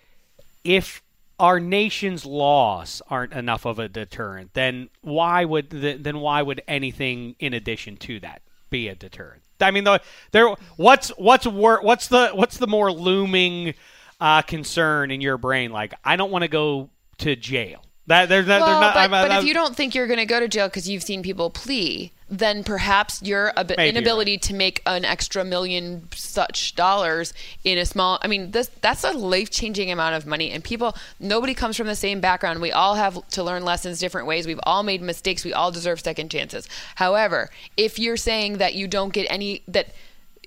if 0.64 1.02
our 1.40 1.58
nation's 1.58 2.26
laws 2.26 3.00
aren't 3.08 3.32
enough 3.32 3.64
of 3.64 3.78
a 3.78 3.88
deterrent, 3.88 4.52
then 4.52 4.90
why 5.00 5.44
would 5.44 5.70
the, 5.70 5.94
then 5.94 6.20
why 6.20 6.42
would 6.42 6.62
anything 6.68 7.34
in 7.38 7.54
addition 7.54 7.96
to 7.96 8.20
that 8.20 8.42
be 8.68 8.88
a 8.88 8.94
deterrent? 8.94 9.42
I 9.58 9.70
mean, 9.70 9.84
the, 9.84 10.00
there 10.32 10.54
what's 10.76 11.08
what's 11.10 11.46
wor- 11.46 11.82
what's 11.82 12.08
the 12.08 12.28
what's 12.28 12.58
the 12.58 12.66
more 12.66 12.92
looming 12.92 13.74
uh, 14.20 14.42
concern 14.42 15.10
in 15.10 15.20
your 15.20 15.38
brain? 15.38 15.72
Like, 15.72 15.94
I 16.04 16.16
don't 16.16 16.30
want 16.30 16.42
to 16.42 16.48
go 16.48 16.90
to 17.18 17.36
jail. 17.36 17.84
That 18.10 18.28
there's 18.28 18.46
not, 18.48 18.60
well, 18.62 18.80
not, 18.80 18.94
but, 18.94 19.00
I'm- 19.00 19.10
but 19.12 19.30
I'm- 19.30 19.40
if 19.40 19.46
you 19.46 19.54
don't 19.54 19.76
think 19.76 19.94
you're 19.94 20.08
going 20.08 20.18
to 20.18 20.26
go 20.26 20.40
to 20.40 20.48
jail 20.48 20.66
because 20.66 20.88
you've 20.88 21.04
seen 21.04 21.22
people 21.22 21.48
plea, 21.48 22.10
then 22.28 22.64
perhaps 22.64 23.22
your 23.22 23.52
ab- 23.56 23.70
inability 23.70 24.36
to 24.38 24.52
make 24.54 24.82
an 24.84 25.04
extra 25.04 25.44
million 25.44 26.08
such 26.14 26.74
dollars 26.74 27.32
in 27.62 27.78
a 27.78 27.86
small 27.86 28.18
I 28.22 28.26
mean 28.26 28.50
this 28.50 28.68
that's 28.80 29.04
a 29.04 29.12
life-changing 29.12 29.90
amount 29.92 30.14
of 30.16 30.26
money 30.26 30.50
and 30.50 30.62
people 30.62 30.96
nobody 31.20 31.54
comes 31.54 31.76
from 31.76 31.86
the 31.86 31.94
same 31.96 32.20
background. 32.20 32.60
We 32.60 32.72
all 32.72 32.96
have 32.96 33.26
to 33.30 33.42
learn 33.44 33.64
lessons 33.64 33.98
different 34.00 34.26
ways. 34.26 34.44
We've 34.46 34.60
all 34.64 34.82
made 34.82 35.02
mistakes. 35.02 35.44
We 35.44 35.52
all 35.52 35.70
deserve 35.70 36.00
second 36.00 36.30
chances. 36.30 36.68
However, 36.96 37.48
if 37.76 37.98
you're 37.98 38.16
saying 38.16 38.58
that 38.58 38.74
you 38.74 38.88
don't 38.88 39.12
get 39.12 39.26
any 39.30 39.62
that 39.68 39.88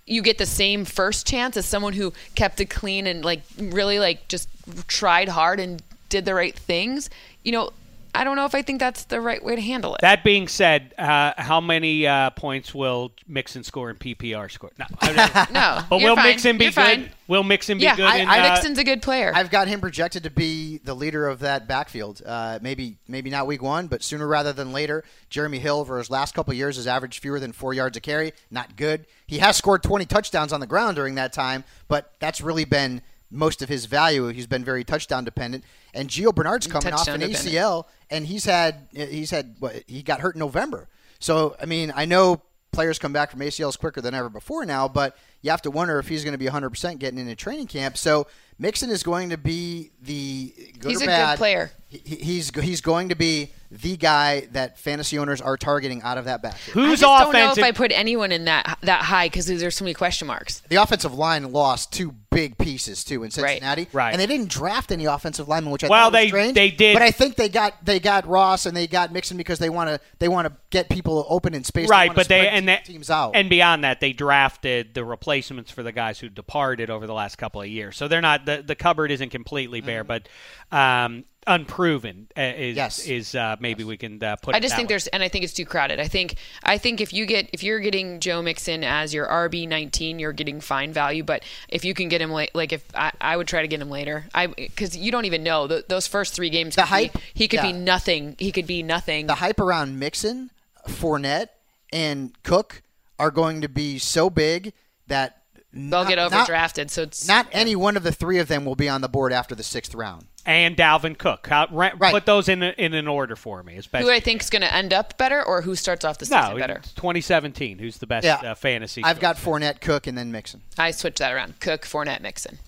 you 0.05 0.21
get 0.21 0.37
the 0.37 0.45
same 0.45 0.83
first 0.83 1.25
chance 1.25 1.55
as 1.55 1.65
someone 1.65 1.93
who 1.93 2.11
kept 2.35 2.59
it 2.59 2.69
clean 2.69 3.07
and 3.07 3.23
like 3.23 3.41
really 3.57 3.99
like 3.99 4.27
just 4.27 4.49
tried 4.87 5.29
hard 5.29 5.59
and 5.61 5.81
did 6.09 6.25
the 6.25 6.33
right 6.35 6.55
things, 6.57 7.09
you 7.43 7.51
know, 7.51 7.71
I 8.15 8.23
don't 8.23 8.35
know 8.35 8.45
if 8.45 8.53
I 8.53 8.61
think 8.61 8.79
that's 8.79 9.05
the 9.05 9.19
right 9.19 9.43
way 9.43 9.55
to 9.55 9.61
handle 9.61 9.95
it. 9.95 10.01
That 10.01 10.23
being 10.23 10.47
said, 10.47 10.93
uh, 10.99 11.33
how 11.35 11.59
many 11.59 12.05
uh, 12.05 12.29
points 12.31 12.73
will 12.73 13.11
Mixon 13.27 13.63
score 13.63 13.89
in 13.89 13.95
PPR 13.95 14.51
score? 14.51 14.69
No, 14.77 14.85
I- 15.01 15.47
no, 15.51 15.83
but 15.89 15.99
you're 15.99 16.11
will 16.11 16.15
fine. 16.15 16.25
Mixon 16.25 16.57
be 16.59 16.65
You're 16.65 16.71
good? 16.71 16.75
fine. 16.75 17.09
Will 17.27 17.43
Mixon 17.43 17.79
be 17.79 17.85
yeah, 17.85 17.95
good? 17.95 18.05
I, 18.05 18.17
in, 18.17 18.27
I, 18.27 18.39
uh, 18.39 18.53
Mixon's 18.53 18.77
a 18.77 18.83
good 18.83 19.01
player. 19.01 19.31
I've 19.33 19.49
got 19.49 19.67
him 19.67 19.81
projected 19.81 20.23
to 20.23 20.29
be 20.29 20.77
the 20.77 20.93
leader 20.93 21.27
of 21.27 21.39
that 21.39 21.67
backfield. 21.67 22.21
Uh, 22.23 22.59
maybe 22.61 22.97
maybe 23.07 23.31
not 23.31 23.47
week 23.47 23.63
one, 23.63 23.87
but 23.87 24.03
sooner 24.03 24.27
rather 24.27 24.53
than 24.53 24.71
later. 24.73 25.03
Jeremy 25.29 25.57
Hill, 25.57 25.83
for 25.83 25.97
his 25.97 26.11
last 26.11 26.35
couple 26.35 26.51
of 26.51 26.57
years, 26.57 26.75
has 26.75 26.85
averaged 26.85 27.19
fewer 27.19 27.39
than 27.39 27.51
four 27.51 27.73
yards 27.73 27.97
a 27.97 28.01
carry. 28.01 28.33
Not 28.51 28.75
good. 28.75 29.07
He 29.25 29.39
has 29.39 29.57
scored 29.57 29.81
20 29.81 30.05
touchdowns 30.05 30.53
on 30.53 30.59
the 30.59 30.67
ground 30.67 30.97
during 30.97 31.15
that 31.15 31.33
time, 31.33 31.63
but 31.87 32.13
that's 32.19 32.41
really 32.41 32.65
been 32.65 33.01
most 33.33 33.61
of 33.61 33.69
his 33.69 33.85
value. 33.85 34.27
He's 34.27 34.47
been 34.47 34.63
very 34.63 34.83
touchdown 34.83 35.23
dependent. 35.23 35.63
And 35.93 36.09
Gio 36.09 36.33
Bernard's 36.33 36.67
coming 36.67 36.93
off 36.93 37.07
an. 37.07 37.21
ACL, 37.21 37.85
and 38.09 38.27
he's 38.27 38.45
had 38.45 38.87
he's 38.91 39.31
had 39.31 39.55
what 39.59 39.83
he 39.87 40.03
got 40.03 40.21
hurt 40.21 40.35
in 40.35 40.39
November. 40.39 40.87
So 41.19 41.55
I 41.61 41.65
mean, 41.65 41.91
I 41.95 42.05
know 42.05 42.41
players 42.71 42.99
come 42.99 43.13
back 43.13 43.31
from 43.31 43.39
ACLs 43.39 43.77
quicker 43.77 44.01
than 44.01 44.13
ever 44.13 44.29
before 44.29 44.65
now, 44.65 44.87
but 44.87 45.17
you 45.43 45.51
have 45.51 45.61
to 45.61 45.69
wonder 45.71 45.99
if 45.99 46.07
he's 46.07 46.23
going 46.23 46.31
to 46.31 46.37
be 46.39 46.47
100% 46.47 46.97
getting 46.97 47.19
into 47.19 47.35
training 47.35 47.67
camp. 47.67 47.95
So 47.97 48.25
Mixon 48.57 48.89
is 48.89 49.03
going 49.03 49.29
to 49.29 49.37
be 49.37 49.91
the 50.01 50.51
good 50.79 50.89
He's 50.91 51.01
or 51.01 51.03
a 51.03 51.07
good 51.07 51.11
bad, 51.11 51.37
player. 51.37 51.71
he- 51.89 52.15
he's 52.15 52.49
he's 52.59 52.81
going 52.81 53.09
to 53.09 53.15
be 53.15 53.51
the 53.71 53.97
guy 53.97 54.41
that 54.51 54.77
fantasy 54.77 55.17
owners 55.17 55.41
are 55.41 55.57
targeting 55.57 56.03
out 56.03 56.19
of 56.19 56.25
that 56.25 56.43
backfield. 56.43 56.77
I 56.77 56.89
Who's 56.89 56.99
just 56.99 57.23
don't 57.23 57.33
know 57.33 57.51
if 57.51 57.57
I 57.63 57.71
put 57.71 57.91
anyone 57.91 58.31
in 58.31 58.45
that 58.45 58.77
that 58.81 59.01
high 59.01 59.25
because 59.27 59.47
there's 59.47 59.75
so 59.75 59.83
many 59.83 59.95
question 59.95 60.27
marks. 60.27 60.61
The 60.69 60.75
offensive 60.75 61.15
line 61.15 61.51
lost 61.51 61.91
two 61.91 62.13
big 62.29 62.57
pieces 62.59 63.03
too 63.03 63.23
in 63.23 63.31
Cincinnati, 63.31 63.87
Right. 63.93 64.11
And 64.11 64.19
they 64.21 64.25
didn't 64.27 64.49
draft 64.49 64.91
any 64.91 65.05
offensive 65.05 65.47
linemen, 65.47 65.71
which 65.71 65.83
I 65.83 65.87
Well, 65.87 66.05
thought 66.05 66.13
was 66.13 66.21
they- 66.21 66.27
strange. 66.27 66.53
they 66.53 66.69
did- 66.71 66.93
but 66.93 67.01
I 67.01 67.09
think 67.11 67.35
they 67.35 67.49
got 67.49 67.83
they 67.83 67.99
got 67.99 68.27
Ross 68.27 68.67
and 68.67 68.77
they 68.77 68.85
got 68.85 69.11
Mixon 69.11 69.35
because 69.37 69.57
they 69.57 69.69
want 69.71 69.89
to 69.89 69.99
they 70.19 70.27
want 70.27 70.47
to 70.47 70.53
get 70.69 70.89
people 70.89 71.25
open 71.27 71.55
in 71.55 71.63
space. 71.63 71.89
right, 71.89 72.09
wanna 72.09 72.15
but 72.17 72.27
they 72.27 72.47
and 72.47 72.67
that 72.69 72.85
teams 72.85 73.09
out. 73.09 73.31
and 73.35 73.49
beyond 73.49 73.83
that, 73.83 73.99
they 73.99 74.13
drafted 74.13 74.93
the 74.93 75.03
replacements 75.33 75.71
for 75.71 75.83
the 75.83 75.91
guys 75.91 76.19
who 76.19 76.29
departed 76.29 76.89
over 76.89 77.07
the 77.07 77.13
last 77.13 77.37
couple 77.37 77.61
of 77.61 77.67
years. 77.67 77.97
So 77.97 78.07
they're 78.07 78.21
not 78.21 78.45
the 78.45 78.63
the 78.65 78.75
cupboard 78.75 79.11
isn't 79.11 79.29
completely 79.29 79.81
bare, 79.81 80.03
but 80.03 80.27
um, 80.71 81.25
unproven 81.47 82.27
uh, 82.37 82.41
is 82.41 82.75
Yes. 82.75 82.99
is 83.07 83.35
uh, 83.35 83.55
maybe 83.59 83.83
we 83.83 83.97
can 83.97 84.23
uh, 84.23 84.35
put. 84.37 84.53
I 84.55 84.59
just 84.59 84.71
that 84.71 84.77
think 84.77 84.89
way. 84.89 84.93
there's, 84.93 85.07
and 85.07 85.23
I 85.23 85.27
think 85.29 85.43
it's 85.43 85.53
too 85.53 85.65
crowded. 85.65 85.99
I 85.99 86.07
think, 86.07 86.35
I 86.63 86.77
think 86.77 87.01
if 87.01 87.11
you 87.13 87.25
get, 87.25 87.49
if 87.51 87.63
you're 87.63 87.79
getting 87.79 88.19
Joe 88.19 88.41
Mixon 88.41 88.83
as 88.83 89.13
your 89.13 89.27
RB 89.27 89.67
19, 89.67 90.19
you're 90.19 90.33
getting 90.33 90.61
fine 90.61 90.93
value. 90.93 91.23
But 91.23 91.43
if 91.67 91.83
you 91.83 91.93
can 91.93 92.09
get 92.09 92.21
him 92.21 92.31
late, 92.31 92.51
like 92.53 92.71
if 92.71 92.83
I, 92.95 93.11
I 93.19 93.35
would 93.35 93.47
try 93.47 93.61
to 93.63 93.67
get 93.67 93.81
him 93.81 93.89
later, 93.89 94.25
I 94.33 94.47
because 94.47 94.95
you 94.95 95.11
don't 95.11 95.25
even 95.25 95.43
know 95.43 95.67
Th 95.67 95.85
those 95.87 96.05
first 96.07 96.33
three 96.35 96.49
games. 96.51 96.75
The 96.75 96.83
could 96.83 96.87
be- 96.89 97.07
hype- 97.07 97.17
he 97.33 97.47
could 97.47 97.61
be 97.61 97.73
nothing. 97.73 98.35
He 98.37 98.51
could 98.51 98.67
be 98.67 98.83
nothing. 98.83 99.27
the 99.27 99.35
hype 99.35 99.59
around 99.59 99.97
Mixon, 99.99 100.51
Fournette, 100.87 101.49
and 101.91 102.31
Cook 102.43 102.81
are 103.19 103.31
going 103.31 103.61
to 103.61 103.69
be 103.69 103.99
so 103.99 104.29
big 104.29 104.73
that 105.07 105.41
They'll 105.71 105.81
not- 106.03 106.07
get 106.07 106.15
not- 106.15 106.31
overdrafted. 106.31 106.89
so 106.91 107.01
it's 107.03 107.27
Not 107.27 107.47
any 107.51 107.75
one 107.75 107.97
of 107.97 108.03
the 108.03 108.11
three 108.11 108.37
of 108.39 108.47
them 108.47 108.63
will 108.65 108.75
be 108.75 108.87
on 108.89 109.01
the 109.01 109.09
board 109.09 109.33
after 109.33 109.55
the 109.55 109.63
sixth 109.63 109.95
round. 109.95 110.27
and 110.45 110.75
Dalvin 110.75 111.17
Cook. 111.17 111.47
How, 111.47 111.67
ra- 111.71 111.91
Right. 111.97 112.11
Put 112.11 112.25
those 112.25 112.49
in 112.49 112.61
a, 112.63 112.71
in 112.77 112.93
an 112.93 113.07
order 113.07 113.35
for 113.37 113.63
me, 113.63 113.77
especially. 113.77 114.09
who 114.09 114.13
I 114.13 114.19
think 114.19 114.41
is 114.43 114.49
going 114.49 114.61
to 114.61 114.73
end 114.73 114.91
up 114.93 115.17
better, 115.17 115.41
or 115.41 115.61
who 115.61 115.73
starts 115.75 116.03
off 116.03 116.17
the 116.17 116.25
season 116.25 116.51
no, 116.51 116.57
better. 116.57 116.81
2017. 116.95 117.79
Who's 117.79 117.97
the 117.97 118.07
best 118.07 118.25
Yeah. 118.25 118.35
uh, 118.51 118.53
fantasy? 118.55 119.03
I've 119.03 119.19
got 119.21 119.37
choice? 119.37 119.45
Fournette, 119.45 119.79
Cook, 119.81 120.05
and 120.05 120.17
then 120.17 120.31
Mixon. 120.33 120.61
I 120.77 120.91
switch 120.91 121.15
that 121.19 121.31
around: 121.33 121.59
Cook, 121.61 121.83
Fournette, 121.83 122.19
Mixon. 122.21 122.59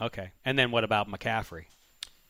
Okay, 0.00 0.30
and 0.44 0.58
then 0.58 0.70
what 0.70 0.84
about 0.84 1.08
McCaffrey? 1.10 1.64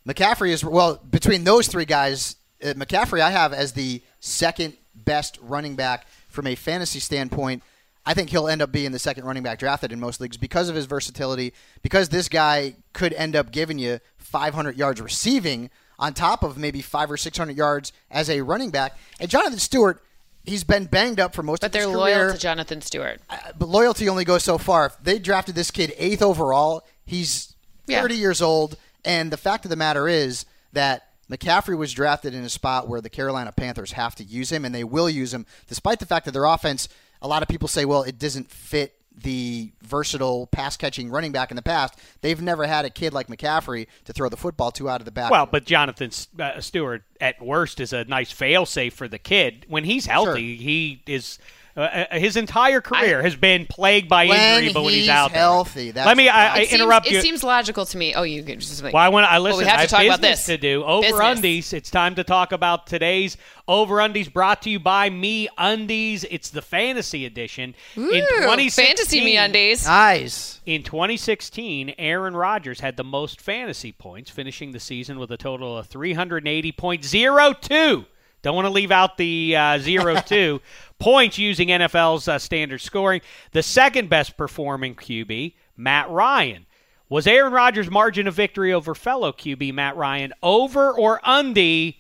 McCaffrey 0.07 0.51
is 0.51 0.65
well 0.65 0.97
between 0.97 1.45
those 1.45 1.69
three 1.69 1.85
guys. 1.85 2.37
Uh, 2.63 2.69
McCaffrey 2.75 3.21
I 3.21 3.31
have 3.31 3.53
as 3.53 3.73
the 3.73 4.03
second 4.21 4.75
best 4.95 5.39
running 5.43 5.75
back 5.77 6.07
from 6.29 6.47
a 6.47 6.55
fantasy 6.55 7.01
standpoint. 7.01 7.63
I 8.07 8.15
think 8.15 8.31
he'll 8.31 8.47
end 8.49 8.63
up 8.63 8.71
being 8.71 8.93
the 8.93 8.99
second 9.01 9.25
running 9.25 9.43
back 9.43 9.59
drafted 9.59 9.91
in 9.93 9.99
most 9.99 10.21
leagues 10.21 10.37
because 10.37 10.69
of 10.69 10.77
his 10.77 10.87
versatility. 10.87 11.53
Because 11.83 12.09
this 12.09 12.29
guy 12.29 12.77
could 12.93 13.13
end 13.13 13.35
up 13.35 13.51
giving 13.51 13.79
you 13.79 13.99
500 14.19 14.77
yards 14.77 15.01
receiving 15.01 15.71
on 15.99 16.15
top 16.15 16.43
of 16.45 16.57
maybe 16.57 16.83
five 16.83 17.11
or 17.11 17.17
600 17.17 17.57
yards 17.57 17.93
as 18.11 18.31
a 18.31 18.41
running 18.43 18.71
back. 18.71 18.97
And 19.19 19.29
Jonathan 19.29 19.59
Stewart, 19.59 20.03
he's 20.45 20.63
been 20.63 20.85
banged 20.85 21.19
up 21.19 21.35
for 21.35 21.43
most 21.43 21.61
But 21.63 21.75
of 21.75 21.75
his 21.75 21.85
career. 21.87 21.97
But 21.97 22.05
they're 22.07 22.19
loyal 22.21 22.33
to 22.35 22.39
Jonathan 22.39 22.81
Stewart. 22.81 23.21
Uh, 23.29 23.37
but 23.59 23.69
loyalty 23.69 24.09
only 24.09 24.25
goes 24.25 24.45
so 24.45 24.57
far. 24.59 24.87
If 24.87 24.97
they 25.03 25.19
drafted 25.19 25.55
this 25.57 25.71
kid 25.73 25.93
eighth 25.99 26.23
overall, 26.23 26.87
he's 27.05 27.55
Yeah. 27.87 28.03
30 28.03 28.15
years 28.17 28.41
old, 28.43 28.77
and 29.05 29.33
the 29.33 29.37
fact 29.37 29.65
of 29.65 29.71
the 29.71 29.77
matter 29.77 30.07
is 30.07 30.45
that 30.73 31.09
McCaffrey 31.31 31.77
was 31.77 31.93
drafted 31.93 32.35
in 32.35 32.45
a 32.45 32.49
spot 32.49 32.89
where 32.89 33.01
the 33.01 33.11
Carolina 33.11 33.51
Panthers 33.53 33.93
have 33.93 34.15
to 34.17 34.25
use 34.25 34.51
him, 34.53 34.65
and 34.65 34.73
they 34.75 34.85
will 34.85 35.11
use 35.11 35.35
him, 35.35 35.45
despite 35.67 35.99
the 35.99 36.07
fact 36.07 36.25
that 36.27 36.33
their 36.33 36.45
offense. 36.45 36.89
A 37.23 37.29
lot 37.29 37.43
of 37.43 37.49
people 37.49 37.69
say, 37.69 37.85
well, 37.85 38.03
it 38.03 38.19
doesn't 38.19 38.51
fit 38.51 38.95
the 39.23 39.73
versatile 39.83 40.47
pass 40.47 40.77
catching 40.77 41.11
running 41.11 41.33
back 41.33 41.51
in 41.51 41.57
the 41.57 41.63
past. 41.63 41.99
They've 42.21 42.41
never 42.41 42.67
had 42.67 42.85
a 42.85 42.91
kid 42.91 43.15
like 43.15 43.29
McCaffrey 43.29 43.87
to 44.05 44.13
throw 44.13 44.29
the 44.29 44.37
football 44.37 44.71
to 44.73 44.91
out 44.91 45.01
of 45.01 45.05
the 45.07 45.11
back. 45.11 45.31
Well, 45.31 45.47
but 45.47 45.65
Jonathan 45.65 46.11
uh, 46.39 46.61
Stewart 46.61 47.03
at 47.21 47.41
worst 47.43 47.81
is 47.81 47.93
a 47.93 48.05
nice 48.05 48.33
failsafe 48.33 48.93
for 48.93 49.09
the 49.09 49.19
kid. 49.19 49.65
When 49.69 49.85
he's 49.85 50.07
healthy, 50.07 50.57
he 50.57 51.03
is. 51.07 51.39
Uh, 51.77 51.81
uh, 52.11 52.19
his 52.19 52.37
entire 52.37 52.81
career 52.81 53.23
has 53.23 53.37
been 53.37 53.67
plagued 53.67 54.09
by 54.09 54.27
When 54.27 54.41
injury, 54.59 54.73
but 54.73 54.83
when 54.83 54.95
he's, 54.95 55.03
he's 55.03 55.11
out 55.11 55.33
there- 55.33 55.43
healthy, 55.43 55.91
that's 55.91 56.07
let 56.07 56.17
me. 56.17 56.25
the 56.25 56.31
I, 56.31 56.45
I 56.45 56.47
problem. 56.47 56.63
It 56.63 56.69
seems- 56.71 56.81
interrupt 56.81 57.07
it 57.07 57.23
seems 57.23 57.45
logical 57.45 57.85
to 57.87 57.97
me. 57.99 58.15
Oh, 58.15 58.23
you 58.23 58.43
could 58.43 58.61
just 58.61 58.83
like. 58.83 58.95
Well, 58.95 59.03
I 59.03 59.11
want. 59.11 59.27
I 59.31 59.35
Well, 59.35 59.43
listen. 59.43 59.59
we 59.59 59.65
have 59.67 59.81
I 59.81 59.85
to 59.85 59.91
talk 59.91 60.05
about 60.05 60.21
business 60.23 60.47
this. 60.47 60.57
to 60.57 60.59
do. 60.59 60.85
Over 60.85 61.03
Business. 61.03 61.21
undies. 61.37 61.73
It's 61.75 61.91
time 61.91 62.15
to 62.15 62.25
talk 62.25 62.53
about 62.53 62.87
today's 62.87 63.37
over 63.69 64.01
undies. 64.01 64.29
Brought 64.31 64.63
to 64.63 64.71
you 64.71 64.81
by 64.81 65.11
Me 65.11 65.49
Undies. 65.59 66.25
It's 66.31 66.49
the 66.49 66.63
fantasy 66.63 67.27
edition. 67.27 67.75
in 67.95 68.03
Ooh, 68.05 68.11
2016, 68.11 68.87
fantasy 68.87 69.23
me 69.25 69.37
undies. 69.37 69.87
nice. 69.87 70.61
In 70.65 70.83
2016, 70.83 71.95
Aaron 71.99 72.35
Rodgers 72.35 72.81
had 72.81 72.97
the 72.97 73.05
most 73.05 73.39
fantasy 73.41 73.93
points, 73.93 74.31
finishing 74.31 74.73
the 74.73 74.81
season 74.81 75.19
with 75.19 75.31
a 75.31 75.37
total 75.37 75.77
of 75.77 75.89
380.02. 75.91 78.07
Don't 78.43 78.55
want 78.55 78.67
to 78.67 78.73
leave 78.73 78.91
out 78.91 79.17
the 79.17 79.57
uh, 79.57 79.79
02 80.23 80.61
points 80.99 81.39
using 81.39 81.69
NFL's 81.69 82.29
uh, 82.29 82.39
standard 82.39 82.81
scoring. 82.81 83.21
The 83.53 83.63
second 83.63 84.09
best 84.09 84.37
performing 84.37 84.95
QB, 84.95 85.55
Matt 85.77 86.11
Ryan. 86.11 86.67
Was 87.09 87.27
Aaron 87.27 87.53
Rodgers' 87.53 87.91
margin 87.91 88.27
of 88.27 88.35
victory 88.35 88.73
over 88.73 88.95
fellow 88.95 89.33
QB 89.33 89.73
Matt 89.75 89.97
Ryan 89.97 90.33
over 90.43 90.91
or 90.91 91.21
under 91.23 91.93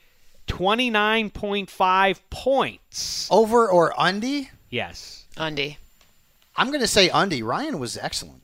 29.5 0.48 2.20
points? 2.30 3.28
Over 3.30 3.68
or 3.68 3.98
Undy? 4.00 4.50
Yes. 4.68 5.24
Undy. 5.36 5.78
I'm 6.56 6.68
going 6.68 6.80
to 6.80 6.88
say 6.88 7.10
Undy. 7.10 7.42
Ryan 7.42 7.78
was 7.78 7.96
excellent. 7.96 8.42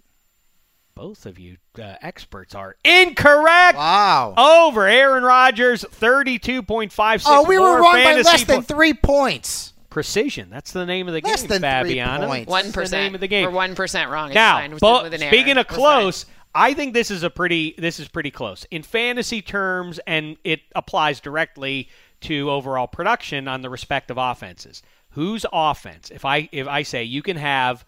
Both 1.02 1.26
of 1.26 1.36
you 1.36 1.56
uh, 1.80 1.96
experts 2.00 2.54
are 2.54 2.76
incorrect. 2.84 3.76
Wow. 3.76 4.34
over 4.38 4.86
Aaron 4.86 5.24
Rodgers, 5.24 5.82
32.56. 5.82 7.24
Oh, 7.26 7.42
we 7.42 7.58
were 7.58 7.80
wrong 7.80 7.94
by 7.94 8.04
fantasy 8.04 8.30
less 8.30 8.44
than 8.44 8.62
three 8.62 8.94
points. 8.94 9.72
precision. 9.90 10.48
That's 10.48 10.70
the 10.70 10.86
name 10.86 11.08
of 11.08 11.14
the 11.14 11.20
Less 11.20 11.42
game, 11.42 11.48
than 11.48 11.58
three 11.82 11.96
Fabiano. 11.96 12.28
points. 12.28 12.48
One 12.48 12.62
That's 12.66 12.74
the 12.76 12.80
percent. 12.82 13.02
name 13.02 13.14
of 13.16 13.20
the 13.20 13.26
game. 13.26 13.46
We're 13.46 13.50
one 13.50 13.74
percent 13.74 14.12
wrong. 14.12 14.28
It's 14.28 14.36
now, 14.36 14.58
fine. 14.58 14.74
With, 14.74 14.80
with 14.80 15.14
an 15.14 15.22
error. 15.22 15.32
speaking 15.32 15.58
of 15.58 15.66
close. 15.66 16.24
I 16.54 16.72
think 16.72 16.94
this 16.94 17.10
is 17.10 17.24
a 17.24 17.30
pretty 17.30 17.74
this 17.78 17.98
is 17.98 18.06
pretty 18.06 18.30
close 18.30 18.64
in 18.70 18.84
fantasy 18.84 19.42
terms, 19.42 19.98
and 20.06 20.36
it 20.44 20.60
applies 20.76 21.18
directly 21.18 21.88
to 22.20 22.48
overall 22.48 22.86
production 22.86 23.48
on 23.48 23.62
the 23.62 23.70
respective 23.70 24.18
offenses. 24.18 24.82
Whose 25.10 25.44
offense? 25.52 26.12
If 26.12 26.24
I 26.24 26.48
if 26.52 26.68
I 26.68 26.84
say 26.84 27.02
you 27.02 27.22
can 27.22 27.38
have 27.38 27.84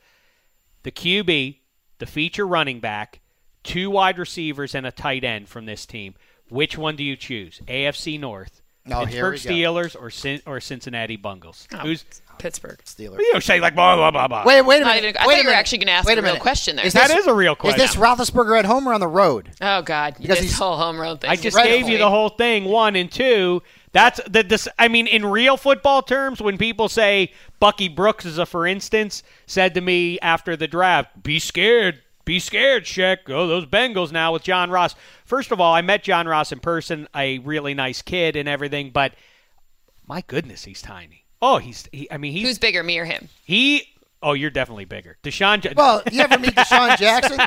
the 0.83 0.91
QB, 0.91 1.59
the 2.05 2.11
feature 2.11 2.47
running 2.47 2.81
back, 2.81 3.21
two 3.63 3.91
wide 3.91 4.19
receivers, 4.19 4.75
and 4.75 4.87
a 4.87 4.91
tight 4.91 5.25
end 5.25 5.49
from 5.49 5.65
this 5.67 5.87
team, 5.87 6.15
which 6.49 6.77
one 6.77 6.97
do 6.97 7.03
you 7.05 7.17
choose? 7.17 7.61
AFC 7.67 8.21
North, 8.21 8.61
Oh, 8.91 9.07
Pittsburgh. 9.07 9.37
Steelers, 9.39 9.97
or 9.99 10.11
Cin- 10.11 10.43
or 10.47 10.61
Cincinnati 10.61 11.17
Bungles? 11.17 11.67
Oh, 11.73 11.79
Who's 11.79 12.05
Pittsburgh. 12.39 12.81
Steelers. 12.85 13.19
you 13.19 13.33
know, 13.33 13.39
say 13.41 13.59
like 13.61 13.75
blah 13.75 13.97
blah 13.97 14.11
blah 14.11 14.29
blah. 14.29 14.45
Wait, 14.45 14.61
wait 14.61 14.83
a 14.83 14.85
minute. 14.85 15.05
even- 15.05 15.17
I 15.17 15.27
wait 15.27 15.35
thought 15.37 15.41
a 15.41 15.43
you 15.45 15.49
were 15.49 15.55
actually 15.55 15.79
gonna 15.79 15.93
ask 15.93 16.07
Wait 16.07 16.19
a 16.19 16.21
real 16.21 16.33
minute. 16.33 16.43
question 16.43 16.77
there. 16.77 16.85
Is 16.85 16.93
That 16.93 17.09
this, 17.09 17.21
is 17.21 17.27
a 17.27 17.33
real 17.33 17.55
question. 17.55 17.81
Is 17.81 17.93
this. 17.95 18.01
Roethlisberger 18.01 18.59
at 18.59 18.65
home 18.67 18.87
or 18.87 18.93
on 18.93 19.01
the 19.01 19.09
road? 19.09 19.51
Oh 19.63 19.81
God, 19.81 20.17
Because 20.19 20.37
this 20.37 20.47
he's- 20.47 20.59
whole 20.59 20.77
home 20.77 21.01
road 21.01 21.23
thing. 21.23 21.31
I 21.31 21.37
just 21.37 21.57
Right. 21.57 21.67
gave 21.69 21.89
you 21.89 21.97
the 21.97 22.11
whole 22.11 22.29
thing, 22.29 22.65
one 22.65 22.95
and 22.97 23.11
two. 23.11 23.63
That's 23.95 24.21
the 24.29 24.43
this. 24.43 24.69
I 24.79 24.89
mean, 24.89 25.07
in 25.07 25.25
real 25.25 25.57
football 25.57 26.03
terms, 26.03 26.43
when 26.43 26.59
people 26.59 26.91
say 26.91 27.33
Bucky 27.61 27.89
Brooks 27.89 28.27
is 28.27 28.37
a, 28.37 28.45
for 28.45 28.67
instance, 28.67 29.23
said 29.47 29.73
to 29.75 29.81
me 29.81 30.19
after 30.21 30.57
the 30.57 30.67
draft, 30.69 31.23
"Be 31.23 31.39
scared, 31.39 32.03
be 32.27 32.39
scared, 32.41 32.85
Sheck. 32.85 33.19
Oh, 33.29 33.47
those 33.47 33.65
Bengals 33.67 34.13
now 34.13 34.33
with 34.33 34.43
John 34.43 34.69
Ross." 34.71 34.95
First 35.25 35.53
of 35.53 35.61
all, 35.61 35.73
I 35.73 35.81
met 35.81 36.03
John 36.03 36.27
Ross 36.29 36.51
in 36.53 36.59
person, 36.61 37.09
a 37.15 37.39
really 37.39 37.73
nice 37.73 38.03
kid 38.03 38.35
and 38.37 38.49
everything, 38.49 38.91
but 38.91 39.15
my 40.07 40.23
goodness, 40.27 40.65
he's 40.65 40.83
tiny. 40.83 41.25
Oh, 41.41 41.59
he's. 41.59 41.89
He, 41.93 42.11
I 42.11 42.19
mean, 42.19 42.33
he's 42.33 42.47
Who's 42.49 42.59
bigger, 42.59 42.83
me 42.83 42.99
or 42.99 43.05
him? 43.05 43.29
he. 43.45 43.85
Oh, 44.23 44.33
you're 44.33 44.51
definitely 44.51 44.87
bigger, 44.87 45.19
DeSean. 45.23 45.63
Ja- 45.63 45.73
Well, 45.77 46.03
you 46.11 46.21
ever 46.21 46.39
meet 46.39 46.55
DeSean 46.57 46.97
Jackson? 46.99 47.39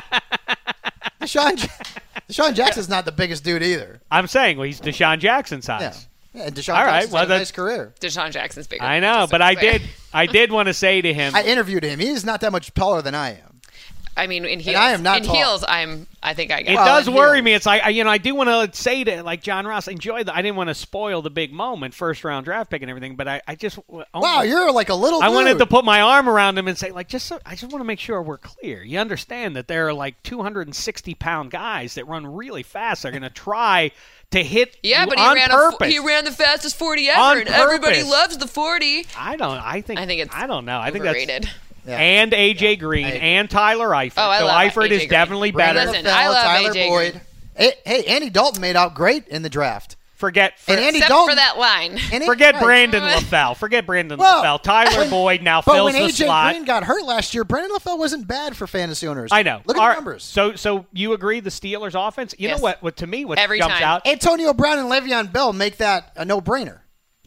DeSean, 1.20 1.60
Ja- 1.62 2.20
DeSean 2.28 2.54
Jackson's 2.54 2.88
not 2.88 3.04
the 3.04 3.12
biggest 3.12 3.44
dude 3.44 3.62
either. 3.62 4.00
I'm 4.10 4.26
saying, 4.28 4.56
well, 4.56 4.64
he's 4.66 4.80
DeSean 4.80 5.18
Jackson 5.18 5.60
size. 5.60 5.80
Yeah. 5.82 5.94
Yeah, 6.38 6.46
and 6.46 6.54
DeSean 6.54 6.74
All 6.74 6.84
right, 6.84 6.92
Jackson's 6.92 7.12
well, 7.12 7.20
had 7.20 7.26
a 7.26 7.28
that's- 7.28 7.48
nice 7.48 7.50
career. 7.52 7.94
DeSean 8.00 8.30
Jackson's 8.30 8.66
bigger. 8.66 8.84
I 8.84 9.00
know, 9.00 9.26
but 9.30 9.42
I 9.42 9.54
did. 9.54 9.82
I 10.12 10.26
did 10.26 10.50
want 10.52 10.68
to 10.68 10.74
say 10.74 11.00
to 11.02 11.12
him. 11.12 11.34
I 11.36 11.42
interviewed 11.42 11.84
him. 11.84 11.98
He 11.98 12.08
is 12.08 12.24
not 12.24 12.40
that 12.42 12.52
much 12.52 12.72
taller 12.74 13.02
than 13.02 13.14
I 13.14 13.30
am. 13.32 13.47
I 14.18 14.26
mean, 14.26 14.44
in 14.44 14.58
heels, 14.60 14.76
I 14.76 14.90
am 14.90 15.02
not 15.02 15.18
in 15.18 15.24
tall. 15.24 15.36
heels, 15.36 15.64
I'm. 15.66 16.06
I 16.22 16.34
think 16.34 16.50
I 16.50 16.62
got. 16.62 16.72
It 16.72 16.74
Well, 16.76 16.84
does 16.84 17.08
worry 17.08 17.36
heels. 17.38 17.44
me. 17.44 17.54
It's 17.54 17.64
like 17.66 17.82
I- 17.84 17.90
you 17.90 18.02
know, 18.04 18.10
I 18.10 18.18
do 18.18 18.34
want 18.34 18.72
to 18.72 18.76
say 18.78 19.04
to 19.04 19.22
like 19.22 19.42
John 19.42 19.66
Ross, 19.66 19.86
enjoy 19.88 20.24
the. 20.24 20.34
I 20.34 20.42
didn't 20.42 20.56
want 20.56 20.68
to 20.68 20.74
spoil 20.74 21.22
the 21.22 21.30
big 21.30 21.52
moment, 21.52 21.94
first 21.94 22.24
round 22.24 22.44
draft 22.44 22.68
pick 22.70 22.82
and 22.82 22.90
everything, 22.90 23.14
but 23.16 23.28
I, 23.28 23.40
I 23.46 23.54
just 23.54 23.78
oh 23.88 24.04
Wow, 24.14 24.42
you're 24.42 24.72
like 24.72 24.88
a 24.88 24.94
little. 24.94 25.22
I 25.22 25.28
wanted 25.28 25.58
to 25.58 25.66
put 25.66 25.84
my 25.84 26.00
arm 26.02 26.28
around 26.28 26.58
him 26.58 26.66
and 26.68 26.76
say, 26.76 26.90
like, 26.90 27.08
just 27.08 27.26
so, 27.26 27.38
I 27.46 27.54
just 27.54 27.72
want 27.72 27.80
to 27.80 27.84
make 27.86 28.00
sure 28.00 28.20
we're 28.20 28.38
clear. 28.38 28.82
You 28.82 28.98
understand 28.98 29.54
that 29.56 29.68
there 29.68 29.86
are 29.88 29.94
like 29.94 30.20
260 30.24 31.14
pound 31.14 31.50
guys 31.52 31.94
that 31.94 32.06
run 32.08 32.26
really 32.26 32.62
fast. 32.64 33.04
They're 33.04 33.12
going 33.12 33.22
to 33.22 33.30
try 33.30 33.92
to 34.32 34.42
hit 34.44 34.76
Yeah, 34.82 35.06
but 35.06 35.18
he 35.18 35.24
on 35.24 35.36
ran 35.36 35.48
purpose. 35.50 35.88
a 35.88 35.90
he 35.90 35.98
ran 36.00 36.24
the 36.24 36.32
fastest 36.32 36.76
40 36.76 37.08
On 37.10 37.16
ever, 37.30 37.40
and 37.40 37.48
everybody 37.48 38.02
loves 38.02 38.36
the 38.36 38.46
40. 38.48 39.06
I 39.16 39.36
don't. 39.36 39.56
I 39.56 39.80
think. 39.80 39.98
I 40.00 40.06
think 40.06 40.20
it's 40.22 40.34
I 40.34 40.46
don't 40.46 40.64
know. 40.64 40.78
I 40.80 40.90
think 40.90 41.04
Overrated. 41.04 41.44
that's. 41.44 41.54
Yeah. 41.88 41.96
And 41.98 42.32
AJ 42.32 42.78
Green 42.78 43.06
I- 43.06 43.10
and 43.10 43.48
Tyler 43.50 43.88
Eifert. 43.88 44.12
Oh, 44.18 44.28
I 44.28 44.38
so 44.40 44.44
love 44.46 44.60
Eifert 44.62 44.86
AJ 44.88 44.90
is 44.92 44.98
Green. 44.98 45.08
definitely 45.10 45.50
better. 45.52 45.78
Listen, 45.86 46.04
LaFell, 46.04 46.10
I 46.12 46.28
love 46.28 46.44
Tyler 46.44 46.70
AJ 46.70 46.88
Boyd. 46.88 47.12
Green. 47.12 47.22
Hey, 47.56 47.72
hey, 47.84 48.04
Andy 48.04 48.30
Dalton 48.30 48.60
made 48.60 48.76
out 48.76 48.94
great 48.94 49.26
in 49.28 49.42
the 49.42 49.48
draft. 49.50 49.96
Forget. 50.14 50.54
And 50.66 50.80
Andy 50.80 50.98
Except 50.98 51.10
Dalton 51.10 51.30
for 51.32 51.36
that 51.36 51.58
line. 51.58 51.92
and 52.12 52.24
it- 52.24 52.26
Forget 52.26 52.54
right. 52.54 52.62
Brandon 52.64 53.00
LaFell. 53.04 53.56
Forget 53.56 53.86
Brandon 53.86 54.18
Well, 54.18 54.42
LaFell. 54.42 54.62
Tyler 54.62 54.98
when- 54.98 55.10
Boyd 55.10 55.42
now 55.42 55.62
But 55.64 55.74
fills 55.74 55.92
when 55.92 56.02
the 56.02 56.08
AJ 56.08 56.24
slot. 56.26 56.52
Green 56.52 56.64
got 56.64 56.82
hurt 56.84 57.04
last 57.04 57.34
year, 57.34 57.44
Brandon 57.44 57.76
LaFell 57.76 57.98
wasn't 57.98 58.26
bad 58.26 58.56
for 58.56 58.66
fantasy 58.66 59.06
owners. 59.06 59.30
I 59.32 59.42
know. 59.44 59.60
Look 59.64 59.76
at 59.76 59.80
All 59.80 59.88
the 59.88 59.94
numbers. 59.94 60.24
So, 60.24 60.56
so 60.56 60.86
you 60.92 61.12
agree 61.12 61.38
the 61.40 61.50
Steelers' 61.50 61.94
offense? 61.94 62.34
You 62.36 62.48
Yes. 62.48 62.58
know 62.58 62.62
what? 62.64 62.82
What 62.82 62.96
to 62.96 63.06
me, 63.06 63.24
what 63.24 63.38
Every 63.38 63.58
jumps 63.60 63.74
time. 63.76 63.84
out? 63.84 64.06
Antonio 64.08 64.52
Brown 64.52 64.78
and 64.80 64.88
Le'Veon 64.90 65.32
Bell 65.32 65.52
make 65.52 65.76
that 65.78 66.10
a 66.16 66.24
no-brainer. 66.24 66.80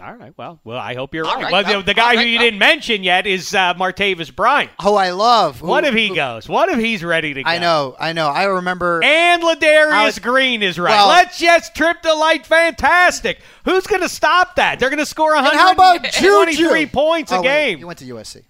All 0.03 0.13
right. 0.15 0.33
Well, 0.37 0.59
well, 0.63 0.77
I 0.79 0.95
hope 0.95 1.13
you're 1.13 1.25
All 1.25 1.35
right. 1.35 1.43
right, 1.43 1.51
well, 1.51 1.63
well, 1.63 1.79
the, 1.81 1.85
the 1.87 1.93
guy 1.93 2.03
all 2.03 2.11
who 2.11 2.17
right, 2.17 2.27
you 2.27 2.35
well. 2.37 2.45
didn't 2.45 2.59
mention 2.59 3.03
yet 3.03 3.27
is 3.27 3.53
uh, 3.53 3.73
Martavis 3.75 4.35
Bryant. 4.35 4.71
Oh, 4.79 4.95
I 4.95 5.11
love. 5.11 5.61
What 5.61 5.83
Who- 5.83 5.89
if 5.91 5.95
he 5.95 6.07
who- 6.09 6.15
goes? 6.15 6.49
What 6.49 6.69
if 6.69 6.79
he's 6.79 7.03
ready 7.03 7.33
to 7.35 7.43
go? 7.43 7.49
I 7.49 7.59
know, 7.59 7.95
I 7.99 8.13
know. 8.13 8.27
I 8.27 8.45
remember. 8.45 9.01
And 9.03 9.43
Ladarius 9.43 10.03
was- 10.05 10.19
Green 10.19 10.63
is 10.63 10.79
right. 10.79 10.91
Well- 10.91 11.07
Let's 11.07 11.37
just 11.37 11.75
trip 11.75 12.01
the 12.01 12.13
light. 12.15 12.45
Fantastic. 12.45 13.39
Who's 13.65 13.85
going 13.87 14.01
to 14.01 14.09
stop 14.09 14.55
that? 14.55 14.79
They're 14.79 14.89
going 14.89 14.99
to 14.99 15.05
score 15.05 15.35
and 15.35 15.45
how 15.45 15.71
about 15.71 16.01
123 16.01 16.55
Juju? 16.55 16.87
points 16.91 17.31
a 17.31 17.35
Oh, 17.35 17.41
wait, 17.41 17.47
game. 17.47 17.77
He 17.77 17.83
went 17.83 17.99
to 17.99 18.05
USC. 18.05 18.43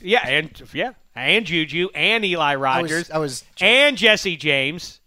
yeah, 0.00 0.26
and 0.26 0.62
yeah, 0.72 0.92
and 1.14 1.44
Juju 1.44 1.88
and 1.94 2.24
Eli 2.24 2.52
I 2.52 2.54
Rogers 2.56 2.90
was, 2.90 3.10
I 3.10 3.18
was 3.18 3.44
and 3.60 3.96
Jesse 3.96 4.36
James. 4.36 5.00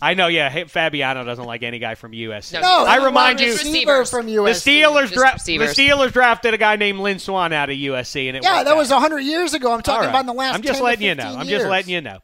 I 0.00 0.14
know, 0.14 0.28
yeah. 0.28 0.48
hey, 0.48 0.64
Fabiano 0.64 1.24
doesn't 1.24 1.44
like 1.44 1.62
any 1.62 1.78
guy 1.78 1.94
from 1.96 2.12
USC. 2.12 2.52
No, 2.54 2.60
no. 2.60 2.84
I 2.86 3.04
remind 3.04 3.40
you, 3.40 3.52
receiver 3.52 3.98
receivers. 3.98 4.10
from 4.10 4.26
the 4.26 4.36
USC. 4.36 4.82
Steelers 4.84 5.00
just 5.02 5.14
draft 5.14 5.44
the. 5.44 5.58
Steelers 5.58 6.12
drafted 6.12 6.54
a 6.54 6.58
guy 6.58 6.76
named 6.76 7.00
Lynn 7.00 7.18
Swann 7.18 7.52
out 7.52 7.68
of 7.70 7.76
USC, 7.76 8.28
and 8.28 8.36
it 8.36 8.44
Yeah, 8.44 8.62
that 8.62 8.72
out. 8.72 8.76
was 8.76 8.90
hundred 8.90 9.20
years 9.20 9.54
ago. 9.54 9.72
I'm 9.72 9.82
talking 9.82 9.96
All 9.96 10.00
right. 10.02 10.10
about 10.10 10.20
in 10.20 10.26
the 10.26 10.32
last. 10.34 10.54
I'm 10.54 10.62
just 10.62 10.74
10 10.74 10.78
to 10.78 10.84
letting 10.84 11.06
you 11.06 11.14
know. 11.14 11.22
15 11.24 11.40
I'm 11.40 11.46
just 11.48 11.66
letting 11.66 11.90
you 11.92 12.00
know. 12.00 12.18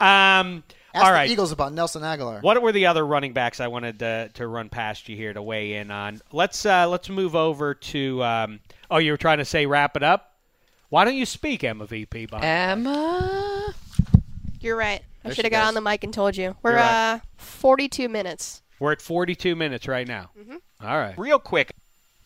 Um, 0.00 0.64
Ask 0.92 1.06
all 1.06 1.12
the. 1.12 1.26
Eagles 1.26 1.52
about 1.52 1.72
Nelson 1.72 2.02
Agholor. 2.02 2.42
What 2.42 2.60
were 2.60 2.72
the 2.72 2.86
other 2.86 3.06
running 3.06 3.32
backs 3.32 3.60
I 3.60 3.68
wanted 3.68 4.00
to, 4.00 4.30
to 4.34 4.46
run 4.46 4.68
past 4.68 5.08
you 5.08 5.16
here 5.16 5.32
to 5.32 5.40
weigh 5.40 5.74
in 5.74 5.90
on? 5.92 6.20
Let's 6.32 6.66
uh, 6.66 6.88
let's 6.88 7.08
move 7.08 7.36
over 7.36 7.74
to. 7.74 8.24
Um, 8.24 8.60
oh, 8.90 8.98
you 8.98 9.12
were 9.12 9.16
trying 9.18 9.38
to 9.38 9.44
say 9.44 9.66
wrap 9.66 9.96
it 9.96 10.02
up. 10.02 10.34
Why 10.88 11.04
don't 11.04 11.14
you 11.14 11.26
speak, 11.26 11.62
Emma 11.62 11.86
VP? 11.86 12.26
Bob? 12.26 12.42
Emma. 12.42 13.72
You're 14.60 14.76
right. 14.76 15.02
I 15.24 15.32
should 15.32 15.44
have 15.44 15.52
got 15.52 15.60
goes. 15.62 15.68
on 15.68 15.74
the 15.74 15.80
mic 15.80 16.04
and 16.04 16.12
told 16.14 16.36
you. 16.36 16.56
We're 16.62 16.74
right. 16.76 17.14
uh 17.16 17.18
42 17.36 18.08
minutes. 18.08 18.62
We're 18.78 18.92
at 18.92 19.02
42 19.02 19.54
minutes 19.56 19.86
right 19.86 20.08
now. 20.08 20.30
All 20.82 20.98
right. 20.98 21.18
Real 21.18 21.38
quick. 21.38 21.72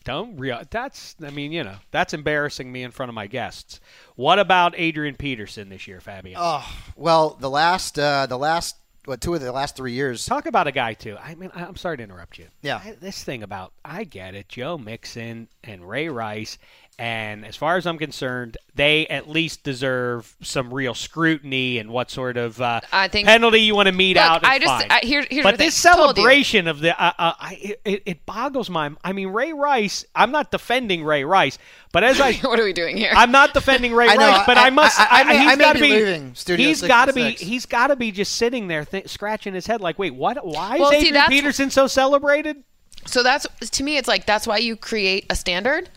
Don't 0.05 0.37
real. 0.37 0.61
That's. 0.69 1.15
I 1.25 1.31
mean, 1.31 1.51
you 1.51 1.63
know, 1.63 1.75
that's 1.91 2.13
embarrassing 2.13 2.71
me 2.71 2.83
in 2.83 2.91
front 2.91 3.09
of 3.09 3.15
my 3.15 3.25
guests. 3.27 3.79
What 4.15 4.37
about 4.39 4.75
Adrian 4.77 5.15
Peterson 5.15 5.69
this 5.69 5.87
year, 5.87 5.99
Fabian? 5.99 6.37
Oh 6.39 6.63
well, 6.95 7.31
the 7.39 7.49
last, 7.49 7.97
uh, 7.97 8.27
the 8.27 8.37
last, 8.37 8.75
what 9.05 9.19
two 9.19 9.33
of 9.33 9.41
the 9.41 9.51
last 9.51 9.75
three 9.75 9.93
years? 9.93 10.23
Talk 10.25 10.45
about 10.45 10.67
a 10.67 10.71
guy 10.71 10.93
too. 10.93 11.17
I 11.17 11.33
mean, 11.33 11.49
I- 11.55 11.65
I'm 11.65 11.75
sorry 11.75 11.97
to 11.97 12.03
interrupt 12.03 12.37
you. 12.37 12.45
Yeah. 12.61 12.81
I, 12.85 12.91
this 13.01 13.23
thing 13.23 13.41
about 13.41 13.73
I 13.83 14.03
get 14.03 14.35
it. 14.35 14.47
Joe 14.47 14.77
Mixon 14.77 15.47
and 15.63 15.89
Ray 15.89 16.07
Rice, 16.07 16.59
and 16.97 17.45
as 17.45 17.55
far 17.57 17.75
as 17.77 17.85
I'm 17.85 17.97
concerned, 17.97 18.57
they 18.73 19.05
at 19.07 19.29
least 19.29 19.63
deserve 19.63 20.35
some 20.41 20.73
real 20.73 20.93
scrutiny 20.93 21.77
and 21.77 21.89
what 21.89 22.09
sort 22.09 22.37
of 22.37 22.61
uh, 22.61 22.79
I 22.91 23.07
think- 23.09 23.27
penalty 23.27 23.59
you 23.61 23.75
want 23.75 23.87
to 23.87 23.91
mete 23.91 24.15
Look, 24.15 24.23
out. 24.25 24.43
I 24.45 24.59
just 24.59 24.69
fine. 24.81 24.87
I, 24.89 24.99
here, 25.03 25.25
here's 25.29 25.43
but 25.43 25.51
the 25.51 25.57
thing. 25.57 25.67
this 25.67 25.75
celebration 25.75 26.67
of 26.67 26.79
the, 26.79 26.91
uh, 26.97 27.11
uh, 27.17 27.33
I, 27.39 27.75
it, 27.83 28.03
it 28.05 28.25
boggles 28.25 28.69
my. 28.69 28.91
I 29.03 29.11
mean, 29.13 29.27
Ray 29.29 29.51
Rice. 29.53 30.05
I'm 30.15 30.31
not 30.31 30.51
defending 30.51 31.03
Ray 31.03 31.23
Rice, 31.25 31.57
but 31.91 32.03
as 32.03 32.21
I 32.21 32.33
what 32.43 32.59
are 32.59 32.63
we 32.63 32.73
doing 32.73 32.95
here? 32.95 33.11
I'm 33.13 33.31
not 33.31 33.53
defending 33.53 33.93
Ray 33.93 34.07
know, 34.15 34.15
Rice, 34.17 34.43
but 34.45 34.57
I, 34.57 34.67
I- 34.67 34.69
must. 34.69 34.99
I- 34.99 35.07
I 35.09 35.23
may- 35.25 35.37
he's 35.39 35.51
I 35.51 35.55
may 35.55 35.63
gotta 35.63 35.79
be 35.79 35.89
leaving 35.89 36.33
He's 36.57 36.81
got 36.81 37.05
to 37.05 37.13
be. 37.13 37.31
He's 37.31 37.65
got 37.65 37.87
to 37.87 37.95
be 37.95 38.11
just 38.11 38.33
sitting 38.37 38.67
there, 38.67 38.85
th- 38.85 39.09
scratching 39.09 39.53
his 39.53 39.67
head, 39.67 39.81
like, 39.81 39.99
wait, 39.99 40.15
what? 40.15 40.45
Why 40.45 40.77
Well, 40.79 40.91
is 40.91 41.01
see, 41.01 41.07
Adrian 41.09 41.25
Peterson 41.27 41.69
so 41.69 41.87
celebrated? 41.87 42.63
So 43.05 43.21
that's 43.21 43.45
to 43.71 43.83
me, 43.83 43.97
it's 43.97 44.07
like 44.07 44.25
that's 44.25 44.47
why 44.47 44.57
you 44.57 44.75
create 44.75 45.25
a 45.29 45.35
standard, 45.35 45.89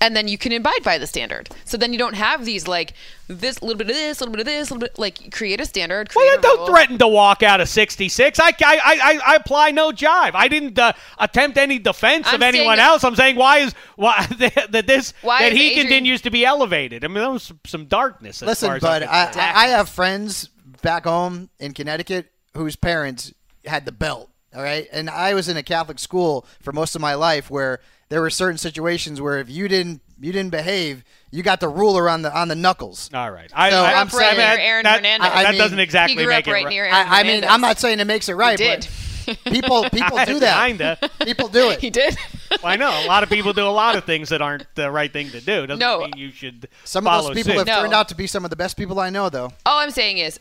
and 0.00 0.14
then 0.14 0.28
you 0.28 0.36
can 0.36 0.52
abide 0.52 0.82
by 0.82 0.98
the 0.98 1.06
standard. 1.06 1.48
So 1.64 1.76
then 1.76 1.92
you 1.92 1.98
don't 1.98 2.14
have 2.14 2.44
these 2.44 2.66
like 2.68 2.92
this 3.28 3.62
little 3.62 3.78
bit 3.78 3.88
of 3.88 3.94
this, 3.94 4.20
little 4.20 4.32
bit 4.32 4.40
of 4.40 4.46
this, 4.46 4.70
little 4.70 4.80
bit 4.80 4.98
like 4.98 5.32
create 5.32 5.60
a 5.60 5.64
standard. 5.64 6.10
Create 6.10 6.26
Well, 6.28 6.38
a 6.38 6.42
don't 6.42 6.58
rule. 6.58 6.66
threaten 6.66 6.98
to 6.98 7.08
walk 7.08 7.42
out 7.42 7.60
of 7.60 7.68
66. 7.68 8.38
I, 8.38 8.48
I, 8.48 8.52
I, 8.60 9.20
I 9.26 9.34
apply 9.36 9.70
no 9.70 9.92
jive. 9.92 10.32
I 10.34 10.48
didn't 10.48 10.78
uh, 10.78 10.92
attempt 11.18 11.56
any 11.56 11.78
defense 11.78 12.26
I'm 12.28 12.34
of 12.36 12.42
anyone 12.42 12.76
that- 12.76 12.86
else. 12.86 13.02
I'm 13.04 13.16
saying 13.16 13.36
why 13.36 13.58
is 13.58 13.74
why 13.96 14.26
that 14.70 14.86
this 14.86 15.14
Why 15.22 15.42
that 15.44 15.52
is 15.52 15.58
he 15.58 15.70
Adrian- 15.70 15.86
continues 15.86 16.20
to 16.22 16.30
be 16.30 16.44
elevated. 16.44 17.04
I 17.04 17.08
mean, 17.08 17.14
there 17.16 17.30
was 17.30 17.44
some, 17.44 17.60
some 17.64 17.84
darkness. 17.86 18.42
As 18.42 18.46
Listen, 18.48 18.66
far 18.68 18.76
as 18.76 18.82
bud, 18.82 19.02
I'm 19.04 19.08
I, 19.10 19.24
concerned. 19.26 19.46
I 19.46 19.64
I 19.64 19.66
have 19.68 19.88
friends 19.88 20.50
back 20.82 21.04
home 21.04 21.48
in 21.58 21.72
Connecticut 21.72 22.30
whose 22.54 22.76
parents 22.76 23.32
had 23.64 23.86
the 23.86 23.92
belt. 23.92 24.28
All 24.54 24.62
right, 24.62 24.86
and 24.92 25.08
I 25.10 25.34
was 25.34 25.48
in 25.48 25.56
a 25.56 25.62
Catholic 25.64 25.98
school 25.98 26.46
for 26.60 26.72
most 26.72 26.94
of 26.94 27.00
my 27.00 27.14
life 27.14 27.50
where 27.50 27.80
there 28.08 28.20
were 28.20 28.30
certain 28.30 28.58
situations 28.58 29.20
where 29.20 29.38
if 29.38 29.48
you 29.50 29.68
didn't 29.68 30.00
you 30.20 30.30
didn't 30.32 30.50
behave, 30.50 31.04
you 31.30 31.42
got 31.42 31.60
the 31.60 31.68
ruler 31.68 32.08
on 32.08 32.22
the 32.22 32.36
on 32.36 32.48
the 32.48 32.54
knuckles. 32.54 33.10
All 33.12 33.30
right. 33.30 33.50
I, 33.54 33.70
So 33.70 33.76
I, 33.82 33.90
I'm 33.92 33.96
I'm 33.98 34.08
saying- 34.10 34.22
saying 34.22 34.36
that, 34.38 34.56
Near 34.58 34.66
Aaron 34.66 34.82
that, 34.84 34.96
Hernandez. 34.96 35.30
I 35.32 35.42
that 35.42 35.50
mean, 35.50 35.58
doesn't 35.58 35.78
exactly 35.78 36.16
he 36.16 36.24
grew 36.24 36.32
make 36.32 36.46
up 36.46 36.54
right 36.54 36.66
it 36.66 36.68
near 36.70 36.84
Aaron 36.84 36.94
I, 36.94 37.00
I 37.20 37.22
mean, 37.22 37.26
Hernandez. 37.34 37.50
I'm 37.50 37.60
not 37.60 37.78
saying 37.80 38.00
it 38.00 38.06
makes 38.06 38.28
it 38.28 38.34
right, 38.34 38.58
He 38.58 38.64
did. 38.66 38.88
but 39.26 39.44
people 39.52 39.84
people 39.90 40.18
do 40.26 40.38
that. 40.40 40.66
Kinda. 40.66 40.98
People 41.24 41.48
do 41.48 41.70
it. 41.70 41.80
he 41.80 41.90
did. 41.90 42.16
Well, 42.50 42.60
I 42.72 42.76
know 42.76 42.90
a 42.90 43.06
lot 43.08 43.22
of 43.24 43.28
people 43.30 43.52
do 43.52 43.66
a 43.66 43.68
lot 43.70 43.96
of 43.96 44.04
things 44.04 44.28
that 44.28 44.40
aren't 44.42 44.66
the 44.76 44.90
right 44.90 45.12
thing 45.12 45.30
to 45.30 45.40
do. 45.40 45.66
Doesn't 45.66 45.78
No. 45.80 46.00
mean 46.00 46.12
you 46.16 46.30
should 46.30 46.68
Some 46.84 47.06
of 47.06 47.10
follow 47.10 47.28
those 47.28 47.36
people 47.36 47.52
suit. 47.52 47.58
have 47.58 47.66
No. 47.66 47.80
turned 47.82 47.94
out 47.94 48.08
to 48.10 48.14
be 48.14 48.26
some 48.26 48.44
of 48.44 48.50
the 48.50 48.56
best 48.56 48.76
people 48.76 49.00
I 49.00 49.10
know, 49.10 49.28
though. 49.30 49.50
All 49.66 49.78
I'm 49.78 49.90
saying 49.90 50.18
is, 50.18 50.38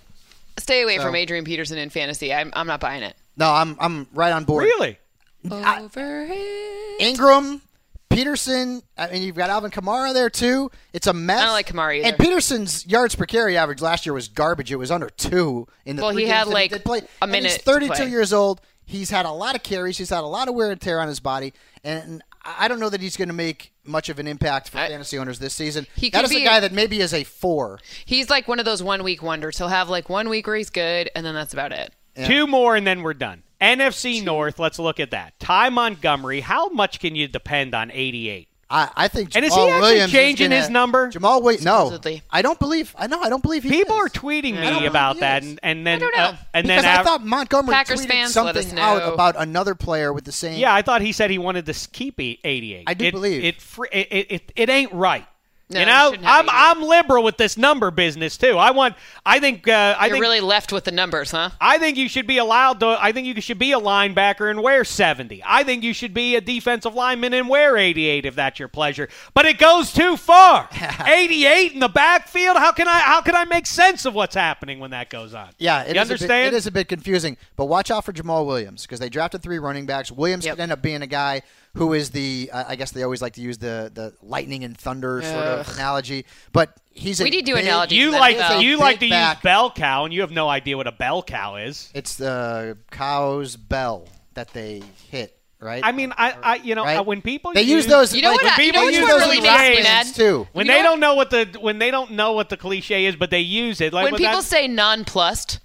stay 0.59 0.83
away 0.83 0.97
So- 0.97 1.03
from 1.03 1.15
Adrian 1.15 1.43
Peterson 1.45 1.77
in 1.79 1.89
fantasy. 1.89 2.31
I'm, 2.33 2.51
I'm 2.55 2.67
not 2.67 2.79
buying 2.79 3.01
it. 3.03 3.15
No, 3.35 3.49
I'm 3.51 3.75
I'm 3.79 4.05
right 4.13 4.31
on 4.31 4.43
board. 4.43 4.63
Really? 4.65 4.99
Overhit. 5.45 6.99
Ingram, 6.99 7.61
Peterson. 8.09 8.81
I 8.97 9.07
mean, 9.11 9.23
you've 9.23 9.35
got 9.35 9.49
Alvin 9.49 9.71
Kamara 9.71 10.13
there 10.13 10.29
too. 10.29 10.69
It's 10.93 11.07
a 11.07 11.13
mess. 11.13 11.39
I 11.41 11.45
don't 11.45 11.53
like 11.53 11.67
Kamara 11.67 11.97
either. 11.97 12.07
And 12.09 12.17
Peterson's 12.17 12.85
yards 12.87 13.15
per 13.15 13.25
carry 13.25 13.57
average 13.57 13.81
last 13.81 14.05
year 14.05 14.13
was 14.13 14.27
garbage. 14.27 14.71
It 14.71 14.75
was 14.77 14.91
under 14.91 15.09
two 15.09 15.67
in 15.85 15.95
the. 15.95 16.01
Well, 16.03 16.11
three 16.11 16.23
he 16.23 16.27
games 16.27 16.37
had, 16.37 16.47
that 16.47 16.53
like, 16.53 16.71
did 16.71 16.85
play. 16.85 16.99
a 16.99 17.03
And 17.23 17.31
minute 17.31 17.51
He's 17.51 17.57
to 17.59 17.63
32 17.63 17.93
play. 17.93 18.09
years 18.09 18.33
old. 18.33 18.61
He's 18.85 19.09
had 19.09 19.25
a 19.25 19.31
lot 19.31 19.55
of 19.55 19.63
carries. 19.63 19.97
He's 19.97 20.09
had 20.09 20.23
a 20.23 20.27
lot 20.27 20.47
of 20.49 20.55
wear 20.55 20.69
and 20.71 20.79
tear 20.79 20.99
on 20.99 21.07
his 21.07 21.21
body, 21.21 21.53
and 21.85 22.21
I 22.43 22.67
don't 22.67 22.81
know 22.81 22.89
that 22.89 22.99
he's 22.99 23.15
going 23.15 23.29
to 23.29 23.33
make 23.33 23.71
much 23.85 24.09
of 24.09 24.19
an 24.19 24.27
impact 24.27 24.67
for 24.69 24.77
fantasy 24.77 25.17
owners 25.17 25.39
this 25.39 25.53
season. 25.53 25.87
He 25.95 26.09
that 26.09 26.21
could 26.21 26.29
be 26.29 26.41
a 26.41 26.45
guy 26.45 26.59
that 26.59 26.73
maybe 26.73 26.99
is 26.99 27.13
a 27.13 27.23
four. 27.23 27.79
He's 28.03 28.29
like 28.29 28.45
one 28.49 28.59
of 28.59 28.65
those 28.65 28.83
one 28.83 29.01
week 29.03 29.23
wonders. 29.23 29.57
He'll 29.57 29.69
have 29.69 29.87
like 29.89 30.09
one 30.09 30.27
week 30.27 30.47
where 30.47 30.57
he's 30.57 30.69
good, 30.69 31.09
and 31.15 31.25
then 31.25 31.33
that's 31.33 31.53
about 31.53 31.71
it. 31.71 31.93
Two 32.25 32.45
more 32.45 32.75
and 32.75 32.85
then 32.85 33.01
we're 33.03 33.13
done. 33.13 33.42
NFC 33.63 34.23
North, 34.23 34.59
let's 34.59 34.79
look 34.79 34.99
at 34.99 35.11
that. 35.11 35.39
Ty 35.39 35.69
Montgomery, 35.69 36.41
how 36.41 36.69
much 36.69 36.99
can 36.99 37.15
you 37.15 37.27
depend 37.27 37.73
on 37.73 37.91
88? 37.91 38.47
I, 38.69 38.89
I 38.95 39.07
think 39.07 39.35
And 39.35 39.45
is 39.45 39.53
he 39.53 39.61
actually 39.61 39.81
Williams 39.81 40.11
changing 40.11 40.49
gonna- 40.49 40.61
his 40.61 40.69
number? 40.69 41.11
Jamaal 41.11 41.43
Williams, 41.43 41.63
no, 41.63 41.99
I 42.31 42.41
don't 42.41 42.57
believe. 42.57 42.95
I 42.97 43.05
know, 43.05 43.21
I 43.21 43.29
don't 43.29 43.43
believe 43.43 43.61
he 43.61 43.69
People 43.69 43.97
is. 43.97 44.01
are 44.05 44.09
tweeting 44.09 44.57
I 44.57 44.69
don't 44.71 44.81
me 44.81 44.87
about 44.87 45.19
that, 45.19 45.43
and, 45.43 45.59
and 45.61 45.85
then 45.85 45.97
I 45.97 45.99
don't 45.99 46.17
know. 46.17 46.23
uh, 46.23 46.35
and 46.55 46.67
because 46.67 46.81
then 46.83 46.91
I 46.97 46.99
av- 46.99 47.05
thought 47.05 47.23
Montgomery 47.25 47.73
Packers 47.75 48.01
tweeted 48.03 48.07
fans, 48.07 48.35
let 48.35 48.55
us 48.57 48.65
something 48.65 48.79
out 48.79 49.13
about 49.13 49.35
another 49.37 49.75
player 49.75 50.11
with 50.11 50.23
the 50.25 50.31
same. 50.31 50.59
yeah, 50.59 50.73
I 50.73 50.81
thought 50.81 51.01
he 51.01 51.11
said 51.11 51.29
he 51.29 51.37
wanted 51.37 51.67
to 51.67 51.89
keep 51.89 52.19
e- 52.19 52.39
88. 52.43 52.83
I 52.87 52.93
do 52.95 53.05
it, 53.05 53.11
believe. 53.11 53.43
it, 53.43 53.55
it, 53.91 54.07
it, 54.11 54.31
it. 54.31 54.51
It 54.55 54.69
ain't 54.71 54.91
right. 54.93 55.27
No, 55.73 55.79
you 55.81 55.85
you 55.85 55.91
know, 55.91 56.09
shouldn't 56.11 56.27
I'm 56.27 56.45
88. 56.45 56.51
I'm 56.55 56.81
liberal 56.83 57.23
with 57.23 57.37
this 57.37 57.57
number 57.57 57.91
business 57.91 58.37
too. 58.37 58.57
I 58.57 58.71
want. 58.71 58.95
I 59.25 59.39
think. 59.39 59.67
Uh, 59.67 59.95
I 59.97 60.05
You're 60.07 60.15
think 60.15 60.21
really 60.21 60.39
left 60.41 60.71
with 60.71 60.83
the 60.85 60.91
numbers, 60.91 61.31
huh? 61.31 61.49
I 61.59 61.77
think 61.77 61.97
you 61.97 62.07
should 62.09 62.27
be 62.27 62.37
allowed 62.37 62.79
to. 62.81 62.97
I 63.01 63.11
think 63.11 63.27
you 63.27 63.39
should 63.41 63.59
be 63.59 63.71
a 63.73 63.79
linebacker 63.79 64.49
and 64.49 64.61
wear 64.63 64.83
70. 64.83 65.41
I 65.45 65.63
think 65.63 65.83
you 65.83 65.93
should 65.93 66.13
be 66.13 66.35
a 66.35 66.41
defensive 66.41 66.93
lineman 66.93 67.33
and 67.33 67.49
wear 67.49 67.77
88 67.77 68.25
if 68.25 68.35
that's 68.35 68.59
your 68.59 68.67
pleasure. 68.67 69.09
But 69.33 69.45
it 69.45 69.57
goes 69.57 69.91
too 69.93 70.17
far. 70.17 70.67
88 71.05 71.73
in 71.73 71.79
the 71.79 71.87
backfield. 71.89 72.57
How 72.57 72.71
can 72.71 72.87
I? 72.87 72.99
How 72.99 73.21
can 73.21 73.35
I 73.35 73.45
make 73.45 73.65
sense 73.65 74.05
of 74.05 74.13
what's 74.13 74.35
happening 74.35 74.79
when 74.79 74.91
that 74.91 75.09
goes 75.09 75.33
on? 75.33 75.49
Yeah, 75.57 75.83
it 75.83 75.95
you 75.95 76.01
is 76.01 76.09
a 76.09 76.13
bit- 76.13 76.21
understand? 76.21 76.47
it 76.47 76.57
is 76.57 76.67
a 76.67 76.71
bit 76.71 76.87
confusing, 76.87 77.37
but 77.55 77.65
watch 77.65 77.91
out 77.91 78.05
for 78.05 78.13
Jamaal 78.13 78.45
Williams 78.45 78.83
because 78.83 78.99
they 78.99 79.09
drafted 79.09 79.41
three 79.41 79.59
running 79.59 79.85
backs. 79.85 80.11
Williams 80.11 80.45
Yep. 80.45 80.55
could 80.55 80.61
end 80.63 80.71
up 80.71 80.81
being 80.81 81.01
a 81.01 81.07
guy 81.07 81.41
who 81.75 81.93
is 81.93 82.11
the 82.11 82.49
I 82.53 82.75
guess 82.75 82.91
they 82.91 83.01
always 83.03 83.21
like 83.21 83.33
to 83.33 83.41
use 83.41 83.57
the 83.57 83.91
the 83.93 84.13
lightning 84.21 84.63
and 84.63 84.77
thunder 84.77 85.21
sort 85.23 85.43
of 85.45 85.73
analogy, 85.75 86.25
but 86.51 86.77
he's 86.91 87.19
a 87.19 87.23
We 87.23 87.31
need 87.31 87.45
to 87.45 87.51
do 87.51 87.55
big- 87.55 87.65
analogies 87.65 87.97
You 87.97 88.11
like 88.11 88.37
NFL. 88.37 88.61
you 88.61 88.77
like 88.77 88.99
to 88.99 89.09
back. 89.09 89.37
use 89.37 89.43
bell 89.43 89.71
cow, 89.71 90.05
and 90.05 90.13
you 90.13 90.21
have 90.21 90.31
no 90.31 90.47
idea 90.49 90.77
what 90.77 90.85
a 90.87 90.91
bell 90.91 91.23
cow 91.23 91.55
is. 91.55 91.89
It's 91.95 92.15
the 92.15 92.77
cow's 92.91 93.55
bell 93.55 94.07
that 94.35 94.53
they 94.53 94.83
hit, 95.09 95.35
right? 95.59 95.81
I 95.83 95.91
mean, 95.93 96.13
I, 96.15 96.35
I 96.43 96.55
you 96.57 96.75
know, 96.75 96.83
Right? 96.83 96.97
uh, 96.97 97.03
when 97.03 97.21
people 97.23 97.53
they 97.53 97.61
use 97.61 97.69
use, 97.71 97.87
those. 97.87 98.15
You 98.15 98.21
know 98.21 98.31
like, 98.33 98.43
what? 98.43 98.57
when 98.57 98.59
I- 98.59 98.63
you 98.65 98.71
know 98.71 98.79
people 98.81 98.91
use 98.91 99.09
those 99.09 99.19
really 99.21 99.37
in 99.37 99.43
makes 99.83 100.07
me 100.09 100.13
too. 100.13 100.47
when 100.53 100.67
You 100.67 100.73
they 100.73 100.79
know 100.83 100.89
don't 100.89 100.99
know 100.99 101.15
what 101.15 101.31
the 101.31 101.57
when 101.59 101.79
they 101.79 101.89
don't 101.89 102.11
know 102.11 102.33
what 102.33 102.49
the 102.49 102.57
cliche 102.57 103.05
is, 103.05 103.15
but 103.15 103.31
they 103.31 103.39
use 103.39 103.81
it. 103.81 103.93
Like 103.93 104.03
when 104.03 104.13
with 104.13 104.21
people 104.21 104.37
that- 104.41 104.43
say 104.43 104.67
nonplussed, 104.67 105.59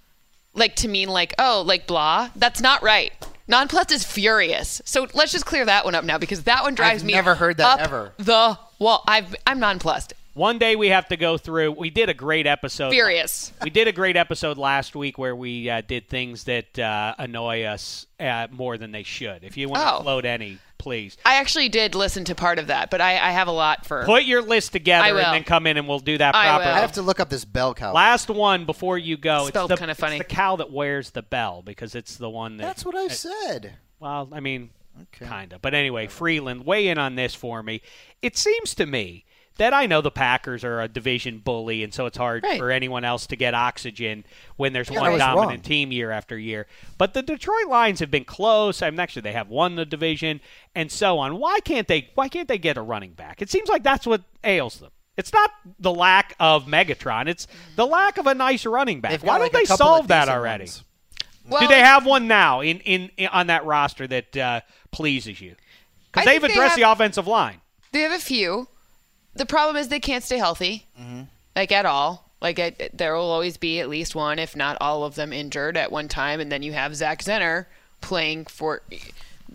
like 0.55 0.75
to 0.77 0.89
mean 0.89 1.11
like 1.11 1.35
oh 1.39 1.63
like 1.67 1.87
blah, 1.87 2.31
that's 2.35 2.63
not 2.63 2.83
right. 2.83 3.13
Nonplussed 3.49 3.91
is 3.91 4.05
furious. 4.05 4.81
So 4.85 5.09
let's 5.15 5.33
just 5.33 5.47
clear 5.47 5.65
that 5.65 5.85
one 5.85 5.95
up 5.95 6.05
now 6.05 6.19
because 6.19 6.45
that 6.45 6.63
one 6.63 6.75
drives 6.75 7.03
me. 7.03 7.15
I've 7.15 7.17
me. 7.25 7.27
never 7.31 7.35
heard 7.35 7.57
that 7.57 7.81
up 7.81 7.81
ever. 7.81 8.13
The 8.19 8.59
well, 8.79 9.03
I've 9.09 9.35
I'm 9.47 9.59
nonplussed. 9.59 10.13
One 10.35 10.59
day 10.59 10.77
we 10.77 10.91
have 10.91 11.09
to 11.09 11.17
go 11.17 11.37
through. 11.37 11.73
We 11.73 11.91
did 11.91 12.09
a 12.09 12.15
great 12.15 12.47
episode. 12.47 12.91
Furious. 12.91 13.53
We 13.61 13.71
did 13.71 13.89
a 13.89 13.93
great 13.93 14.17
episode 14.17 14.57
last 14.57 14.95
week 14.95 15.19
where 15.19 15.35
we 15.35 15.69
uh, 15.69 15.81
did 15.81 16.09
things 16.09 16.45
that 16.45 16.79
uh, 16.79 17.15
annoy 17.19 17.65
us 17.65 18.07
uh, 18.21 18.47
more 18.53 18.79
than 18.79 18.93
they 18.93 19.03
should. 19.03 19.43
If 19.43 19.57
you 19.57 19.69
want 19.69 19.83
to 19.83 19.95
Oh. 19.95 20.03
float 20.03 20.25
any, 20.25 20.59
please 20.79 21.17
I 21.25 21.35
actually 21.37 21.69
did 21.69 21.95
listen 21.95 22.25
to 22.25 22.35
part 22.35 22.59
of 22.59 22.69
that, 22.69 22.91
but 22.91 23.01
I, 23.01 23.13
I 23.13 23.31
have 23.33 23.49
a 23.49 23.53
lot 23.53 23.85
for. 23.85 24.05
put 24.05 24.25
your 24.25 24.43
list 24.43 24.73
together 24.73 25.05
I 25.05 25.13
will. 25.13 25.21
and 25.21 25.35
then 25.35 25.45
come 25.45 25.67
in 25.67 25.77
and 25.77 25.89
we'll 25.89 25.99
do 25.99 26.17
that 26.19 26.35
I 26.35 26.47
properly. 26.47 26.67
will. 26.71 26.75
I 26.77 26.81
have 26.81 26.93
to 26.93 27.03
look 27.03 27.21
up 27.21 27.29
this 27.29 27.45
bell 27.45 27.75
cow. 27.75 27.93
Last 27.93 28.31
one 28.31 28.65
before 28.65 28.97
you 28.99 29.17
go. 29.17 29.41
It's 29.41 29.49
Spelled 29.49 29.71
the, 29.71 29.77
kinda 29.77 29.91
it's 29.93 30.01
funny. 30.01 30.19
the 30.19 30.25
cow 30.25 30.57
that 30.57 30.71
wears 30.73 31.11
the 31.11 31.23
bell 31.23 31.63
because 31.63 31.95
it's 31.95 32.17
the 32.17 32.31
one 32.31 32.57
that. 32.59 32.65
That's 32.65 32.85
what 32.85 32.95
I 32.95 33.09
said. 33.09 33.75
Well, 34.01 34.29
I 34.33 34.41
mean, 34.41 34.71
Okay. 35.15 35.27
kind 35.27 35.53
of. 35.53 35.63
But 35.63 35.75
anyway, 35.75 36.07
Frelund, 36.09 36.65
weigh 36.65 36.89
in 36.89 36.99
on 36.99 37.15
this 37.15 37.35
for 37.35 37.63
me. 37.63 37.83
It 38.23 38.37
seems 38.37 38.75
to 38.77 38.87
me 38.87 39.25
that 39.59 39.75
I 39.75 39.87
know 39.87 40.01
the 40.01 40.11
Packers 40.11 40.65
are 40.65 40.81
a 40.81 40.89
division 40.89 41.39
bully, 41.39 41.83
and 41.85 41.93
so 41.93 42.07
it's 42.07 42.17
hard 42.17 42.43
Right. 42.45 42.59
for 42.59 42.71
anyone 42.71 43.05
else 43.05 43.27
to 43.29 43.37
get 43.37 43.55
oxygen 43.55 44.25
when 44.57 44.73
there's 44.73 44.91
one 44.91 45.19
dominant 45.19 45.51
wrong. 45.51 45.61
team 45.61 45.93
year 45.93 46.11
after 46.11 46.39
year. 46.39 46.67
But 46.97 47.13
the 47.15 47.23
Detroit 47.23 47.67
Lions 47.69 48.01
have 48.01 48.11
been 48.11 48.25
close. 48.25 48.81
I'm 48.83 48.95
mean, 48.95 49.01
actually, 49.01 49.23
they 49.23 49.33
have 49.33 49.49
won 49.49 49.77
the 49.77 49.85
division, 49.85 50.41
and 50.75 50.91
so 50.91 51.19
on. 51.19 51.39
Why 51.39 51.61
can't 51.61 51.87
they? 51.87 52.09
Why 52.15 52.29
can't 52.29 52.49
they 52.49 52.59
get 52.59 52.77
a 52.77 52.83
running 52.83 53.13
back? 53.13 53.43
It 53.43 53.51
seems 53.51 53.69
like 53.69 53.83
that's 53.83 54.07
what 54.07 54.23
ails 54.43 54.79
them. 54.81 54.91
It's 55.17 55.33
not 55.33 55.51
the 55.81 55.93
lack 55.93 56.37
of 56.41 56.67
Megatron; 56.67 57.27
it's 57.29 57.47
the 57.77 57.87
lack 57.87 58.19
of 58.19 58.27
a 58.27 58.35
nice 58.35 58.65
running 58.65 59.01
back. 59.01 59.21
Why 59.23 59.39
like, 59.39 59.53
don't 59.53 59.61
they 59.61 59.65
solve 59.67 60.09
that 60.09 60.29
already? 60.29 60.63
ones. 60.65 60.85
well, 61.49 61.61
Do 61.63 61.67
they 61.67 61.81
have 61.81 62.07
one 62.07 62.29
now 62.29 62.61
in, 62.61 62.79
in, 62.81 63.11
in 63.17 63.27
on 63.29 63.49
that 63.49 63.65
roster 63.65 64.07
that 64.07 64.37
uh, 64.37 64.61
pleases 64.93 65.41
you? 65.41 65.57
Because 66.13 66.25
they've 66.27 66.41
they 66.41 66.49
addressed 66.53 66.71
have- 66.73 66.77
the 66.79 66.91
offensive 66.91 67.27
line. 67.27 67.61
They 67.91 68.03
have 68.03 68.13
a 68.13 68.19
few. 68.21 68.69
The 69.39 69.47
problem 69.47 69.77
is 69.77 69.89
they 69.89 70.01
can't 70.01 70.25
stay 70.25 70.39
healthy, 70.39 70.87
like 71.57 71.73
at 71.73 71.87
all. 71.87 72.25
Like 72.41 72.93
there 72.95 73.15
will 73.15 73.31
always 73.31 73.57
be 73.57 73.81
at 73.81 73.89
least 73.89 74.15
one, 74.15 74.39
if 74.39 74.55
not 74.55 74.77
all 74.81 75.05
of 75.05 75.15
them, 75.15 75.33
injured 75.33 75.77
at 75.77 75.91
one 75.91 76.07
time, 76.09 76.39
and 76.41 76.53
then 76.53 76.63
you 76.63 76.73
have 76.73 76.95
Zach 76.95 77.23
Zenner 77.23 77.67
playing 78.01 78.45
for. 78.47 78.83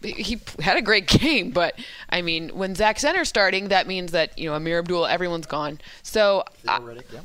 He 0.04 0.38
had 0.60 0.76
a 0.76 0.82
great 0.82 1.08
game, 1.20 1.52
but 1.52 1.76
I 2.10 2.22
mean, 2.22 2.50
when 2.50 2.76
Zach 2.76 2.98
Zenner's 2.98 3.30
starting, 3.30 3.70
that 3.70 3.88
means 3.88 4.12
that 4.12 4.38
you 4.38 4.50
know 4.50 4.56
Ameer 4.56 4.80
Abdul, 4.80 5.06
everyone's 5.06 5.46
gone. 5.46 5.80
So, 6.02 6.44
uh, 6.68 6.80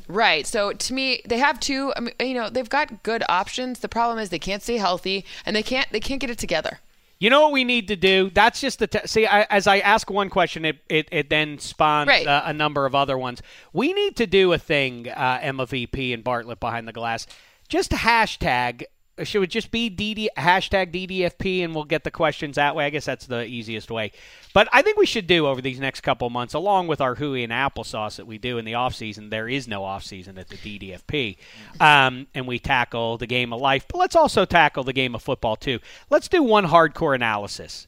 right. 0.06 0.46
So 0.46 0.72
to 0.72 0.94
me, 0.94 1.22
they 1.26 1.38
have 1.38 1.58
two. 1.58 1.92
I 1.96 2.00
mean, 2.00 2.14
you 2.20 2.34
know, 2.34 2.48
they've 2.50 2.68
got 2.68 3.02
good 3.02 3.24
options. 3.28 3.80
The 3.80 3.88
problem 3.88 4.18
is 4.18 4.28
they 4.28 4.38
can't 4.38 4.62
stay 4.62 4.76
healthy, 4.76 5.24
and 5.44 5.56
they 5.56 5.62
can't 5.64 5.90
they 5.90 6.00
can't 6.00 6.20
get 6.20 6.30
it 6.30 6.38
together. 6.38 6.78
You 7.20 7.30
know 7.30 7.40
what 7.42 7.52
we 7.52 7.64
need 7.64 7.88
to 7.88 7.96
do? 7.96 8.30
That's 8.32 8.60
just 8.60 8.78
the 8.78 8.86
t- 8.86 9.00
see. 9.06 9.26
I, 9.26 9.42
as 9.50 9.66
I 9.66 9.78
ask 9.78 10.08
one 10.10 10.30
question, 10.30 10.64
it 10.64 10.78
it, 10.88 11.08
it 11.10 11.30
then 11.30 11.58
spawns 11.58 12.06
Right. 12.08 12.26
uh, 12.26 12.42
a 12.44 12.52
number 12.52 12.86
of 12.86 12.94
other 12.94 13.18
ones. 13.18 13.42
We 13.72 13.92
need 13.92 14.16
to 14.16 14.26
do 14.26 14.52
a 14.52 14.58
thing, 14.58 15.08
uh, 15.08 15.38
Emma 15.42 15.66
VP 15.66 16.12
and 16.12 16.22
Bartlett 16.22 16.60
behind 16.60 16.86
the 16.86 16.92
glass. 16.92 17.26
Just 17.68 17.90
hashtag. 17.90 18.84
Should 19.24 19.42
it 19.42 19.50
just 19.50 19.70
be 19.70 19.90
DD 19.90 20.28
hashtag 20.36 20.92
DDFP 20.92 21.64
and 21.64 21.74
we'll 21.74 21.84
get 21.84 22.04
the 22.04 22.10
questions 22.10 22.56
that 22.56 22.74
way? 22.74 22.86
I 22.86 22.90
guess 22.90 23.04
that's 23.04 23.26
the 23.26 23.44
easiest 23.44 23.90
way. 23.90 24.12
But 24.54 24.68
I 24.72 24.82
think 24.82 24.96
we 24.96 25.06
should 25.06 25.26
do 25.26 25.46
over 25.46 25.60
these 25.60 25.80
next 25.80 26.00
couple 26.00 26.28
months, 26.30 26.54
along 26.54 26.88
with 26.88 27.00
our 27.00 27.14
hooey 27.14 27.44
and 27.44 27.52
applesauce 27.52 28.16
that 28.16 28.26
we 28.26 28.38
do 28.38 28.58
in 28.58 28.64
the 28.64 28.74
off 28.74 28.94
season. 28.94 29.30
There 29.30 29.48
is 29.48 29.68
no 29.68 29.84
off 29.84 30.04
season 30.04 30.38
at 30.38 30.48
the 30.48 30.56
DDFP, 30.56 31.36
um, 31.80 32.26
and 32.34 32.46
we 32.46 32.58
tackle 32.58 33.18
the 33.18 33.26
game 33.26 33.52
of 33.52 33.60
life. 33.60 33.86
But 33.88 33.98
let's 33.98 34.16
also 34.16 34.44
tackle 34.44 34.84
the 34.84 34.92
game 34.92 35.14
of 35.14 35.22
football 35.22 35.56
too. 35.56 35.78
Let's 36.10 36.28
do 36.28 36.42
one 36.42 36.66
hardcore 36.66 37.14
analysis. 37.14 37.86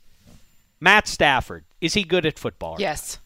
Matt 0.81 1.07
Stafford 1.07 1.65
is 1.81 1.95
he 1.95 2.05
good 2.05 2.27
at 2.27 2.39
football? 2.39 2.77
Yes, 2.79 3.19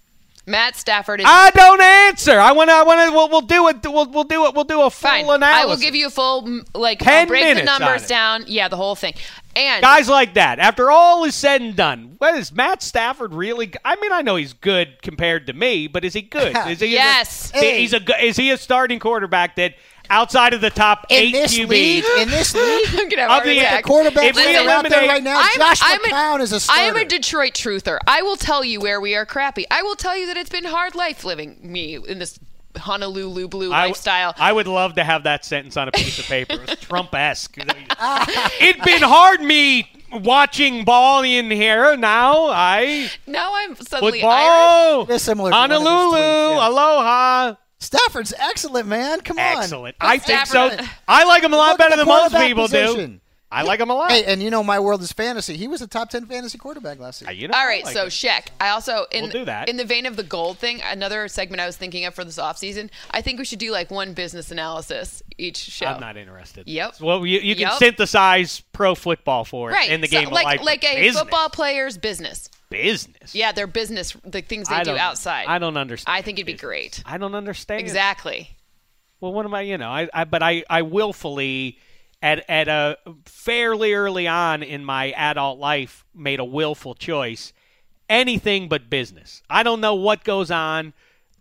Matt 0.47 0.77
Stafford 0.77 1.21
is 1.21 1.27
I 1.29 1.51
don't 1.51 1.81
answer. 1.81 2.39
I 2.39 2.53
want 2.53 2.69
to. 2.69 2.75
I 2.75 2.83
want 2.83 3.09
to. 3.09 3.17
We'll, 3.17 3.29
we'll 3.31 3.41
do 3.41 3.69
it. 3.69 3.79
We'll, 3.83 4.11
we'll 4.11 4.25
do 4.25 4.45
it. 4.47 4.55
We'll 4.55 4.65
do 4.65 4.83
a 4.83 4.91
full 4.91 5.11
Fine. 5.11 5.25
analysis. 5.25 5.63
I 5.63 5.65
will 5.65 5.77
give 5.77 5.95
you 5.95 6.09
a 6.09 6.11
full 6.11 6.63
like 6.75 6.99
10 6.99 7.15
I'll 7.15 7.27
break 7.27 7.43
the 7.43 7.55
minutes 7.55 7.71
on 7.71 7.81
numbers 7.81 8.07
down. 8.07 8.45
Yeah, 8.47 8.69
the 8.69 8.77
whole 8.77 8.95
thing. 8.95 9.15
And 9.57 9.83
guys 9.83 10.09
like 10.09 10.35
that. 10.35 10.59
After 10.59 10.91
all 10.91 11.25
is 11.25 11.35
said 11.35 11.63
and 11.63 11.75
done, 11.75 12.17
what 12.19 12.35
is 12.35 12.53
Matt 12.53 12.83
Stafford 12.83 13.33
really? 13.33 13.73
I 13.85 13.97
mean, 13.97 14.13
I 14.13 14.21
know 14.21 14.37
he's 14.37 14.53
good 14.53 15.01
compared 15.01 15.47
to 15.47 15.53
me, 15.55 15.87
but 15.87 16.05
is 16.05 16.13
he 16.13 16.23
good? 16.23 16.55
Is 16.67 16.81
he? 16.81 16.89
Yes. 16.89 17.53
Is, 17.55 17.63
a, 17.63 17.79
he's 17.79 17.95
a. 17.95 18.25
Is 18.25 18.37
he 18.37 18.51
a 18.51 18.59
starting 18.59 18.99
quarterback 18.99 19.57
that 19.57 19.75
outside 20.11 20.55
of 20.55 20.61
the 20.61 20.71
top 20.71 21.07
In 21.11 21.17
eight 21.19 21.33
this 21.33 21.57
QBs? 21.59 21.69
league, 21.69 22.05
in 22.19 22.29
this 22.31 22.55
league, 22.55 22.89
I'm 22.91 23.09
gonna 23.09 23.29
have 23.29 23.43
Of 23.43 23.49
a 23.49 23.77
the 23.77 23.83
quarterback 23.83 24.25
If 24.25 24.37
we 24.37 24.43
that 24.45 24.67
are 24.67 24.69
out 24.71 24.83
there 24.89 24.99
eliminate- 25.01 25.09
right 25.09 25.23
now, 25.23 25.39
I'm- 25.39 25.51
Josh 25.57 25.81
I'm 25.83 26.01
a- 26.05 26.09
McCown 26.09 26.41
is 26.41 26.53
a 26.53 26.57
I 26.57 26.59
starter. 26.59 26.81
I 26.81 26.85
am 26.85 26.97
a 26.97 27.05
Detroit 27.05 27.53
truther. 27.55 27.99
I 28.07 28.23
will 28.23 28.37
tell 28.37 28.65
you 28.65 28.81
where 28.81 29.01
we 29.01 29.15
are 29.15 29.27
crappy. 29.27 29.65
I 29.71 29.83
will 29.83 29.97
tell 29.97 30.17
you 30.17 30.27
that 30.29 30.37
it's 30.37 30.51
been 30.51 30.65
hard 30.65 30.95
life 30.95 31.25
living 31.25 31.59
me 31.63 31.97
in 31.97 32.19
this 32.19 32.39
Honolulu 32.77 33.49
blue 33.49 33.73
I- 33.73 33.87
lifestyle. 33.87 34.35
I 34.39 34.53
would 34.53 34.67
love 34.67 34.95
to 34.97 35.05
have 35.05 35.23
that 35.25 35.45
sentence 35.45 35.77
on 35.77 35.89
a 35.89 35.93
piece 35.93 36.19
of 36.19 36.27
paper. 36.27 36.55
It 36.55 36.69
was 36.71 36.79
Trump-esque. 36.81 37.57
It'd 38.61 38.83
been 38.83 39.03
hard 39.03 39.41
me 39.41 39.89
watching 40.13 40.85
ball 40.85 41.23
in 41.23 41.51
here. 41.51 41.97
Now 41.97 42.49
I 42.49 43.11
now 43.27 43.53
I'm 43.55 43.75
suddenly 43.77 44.23
Irish. 44.23 44.23
football. 44.23 45.03
It 45.03 45.11
is 45.17 45.23
similar 45.23 45.51
to 45.51 45.57
one 45.57 45.71
of 45.73 45.81
his 45.81 45.89
Honolulu, 45.89 46.17
tweets, 46.17 46.57
yeah. 46.57 46.69
aloha. 46.69 47.55
Stafford's 47.85 48.33
excellent, 48.39 48.87
man. 48.89 49.21
Come 49.21 49.39
on. 49.39 49.59
Excellent. 49.59 49.97
I 50.01 50.19
think 50.19 50.47
Stafford- 50.47 50.81
so. 50.81 50.87
I 51.07 51.25
like 51.25 51.43
him 51.43 51.53
a 51.53 51.57
lot 51.57 51.73
Look 51.73 51.81
at 51.81 51.91
better 51.91 51.91
the 51.93 51.97
than 51.99 52.07
most 52.07 52.21
quarterback 52.33 52.47
people 52.49 52.67
do. 52.69 52.87
position. 52.87 53.21
I 53.53 53.63
like 53.63 53.79
him 53.79 53.89
a 53.89 53.95
lot. 53.95 54.11
Hey, 54.11 54.25
and 54.25 54.43
you 54.43 54.51
know 54.51 54.65
my 54.65 54.81
world 54.81 55.01
is 55.01 55.13
fantasy. 55.13 55.57
He 55.57 55.69
was 55.69 55.81
a 55.81 55.87
top 55.87 56.11
ten 56.11 56.27
fantasy 56.27 56.59
quarterback 56.59 56.99
last 56.99 57.21
year. 57.21 57.31
Uh, 57.31 57.33
you 57.35 57.47
know, 57.47 57.55
All 57.55 57.61
I 57.61 57.83
like 57.85 57.95
so 57.95 58.07
it. 58.07 58.09
Sheck. 58.09 58.49
I 58.61 58.71
also 58.71 59.07
in 59.13 59.25
We'll 59.25 59.31
do 59.31 59.45
that. 59.45 59.69
in 59.69 59.77
the 59.77 59.85
vein 59.85 60.07
of 60.07 60.17
the 60.17 60.25
gold 60.25 60.59
thing. 60.59 60.81
Another 60.83 61.29
segment 61.29 61.61
I 61.61 61.67
was 61.67 61.77
thinking 61.77 62.05
of 62.05 62.15
for 62.17 62.25
this 62.25 62.37
off 62.37 62.59
season. 62.59 62.91
I 63.13 63.21
think 63.21 63.39
we 63.39 63.45
should 63.45 63.61
do 63.61 63.71
like 63.71 63.93
one 63.93 64.13
business 64.13 64.51
analysis 64.51 65.23
each 65.39 65.59
show. 65.59 65.87
I'm 65.87 66.01
not 66.01 66.17
interested. 66.17 66.67
Yep. 66.67 67.01
Well, 67.01 67.25
you, 67.25 67.39
you 67.39 67.55
can 67.55 67.69
Yep. 67.69 67.73
synthesize 67.75 68.61
pro 68.73 68.97
football 68.97 69.45
for 69.45 69.71
it 69.71 69.75
right 69.75 69.91
in 69.91 70.01
the 70.01 70.09
so 70.09 70.19
game 70.21 70.31
like 70.31 70.45
life. 70.47 70.63
like 70.65 70.83
a 70.85 70.97
business. 71.03 71.23
football 71.23 71.49
player's 71.49 71.97
business. 71.97 72.49
Business. 72.83 73.35
Yeah, 73.35 73.53
their 73.53 73.67
business, 73.67 74.17
the 74.25 74.43
things 74.43 74.69
they 74.69 74.77
I 74.77 74.85
do 74.85 74.97
outside. 74.97 75.47
I 75.47 75.59
don't 75.59 75.77
understand. 75.77 76.15
I 76.15 76.23
think 76.23 76.39
it'd 76.39 76.47
be 76.47 76.55
great. 76.55 77.03
I 77.07 77.19
don't 77.19 77.35
understand. 77.35 77.81
Exactly. 77.81 78.57
Well, 79.21 79.33
what 79.33 79.47
am 79.47 79.55
I? 79.55 79.63
You 79.63 79.79
know, 79.79 79.91
I, 79.91 80.09
I 80.13 80.25
but 80.25 80.43
I 80.43 80.65
I 80.69 80.83
willfully 80.83 81.79
at 82.23 82.49
at 82.49 82.69
a 82.69 82.99
fairly 83.25 83.95
early 83.95 84.27
on 84.27 84.63
in 84.63 84.85
my 84.85 85.13
adult 85.13 85.59
life 85.59 86.05
made 86.15 86.41
a 86.41 86.45
willful 86.45 86.95
choice 86.95 87.53
anything 88.09 88.69
but 88.69 88.91
business. 88.91 89.43
I 89.49 89.63
don't 89.63 89.81
know 89.81 89.95
what 89.95 90.25
goes 90.25 90.51
on. 90.51 90.93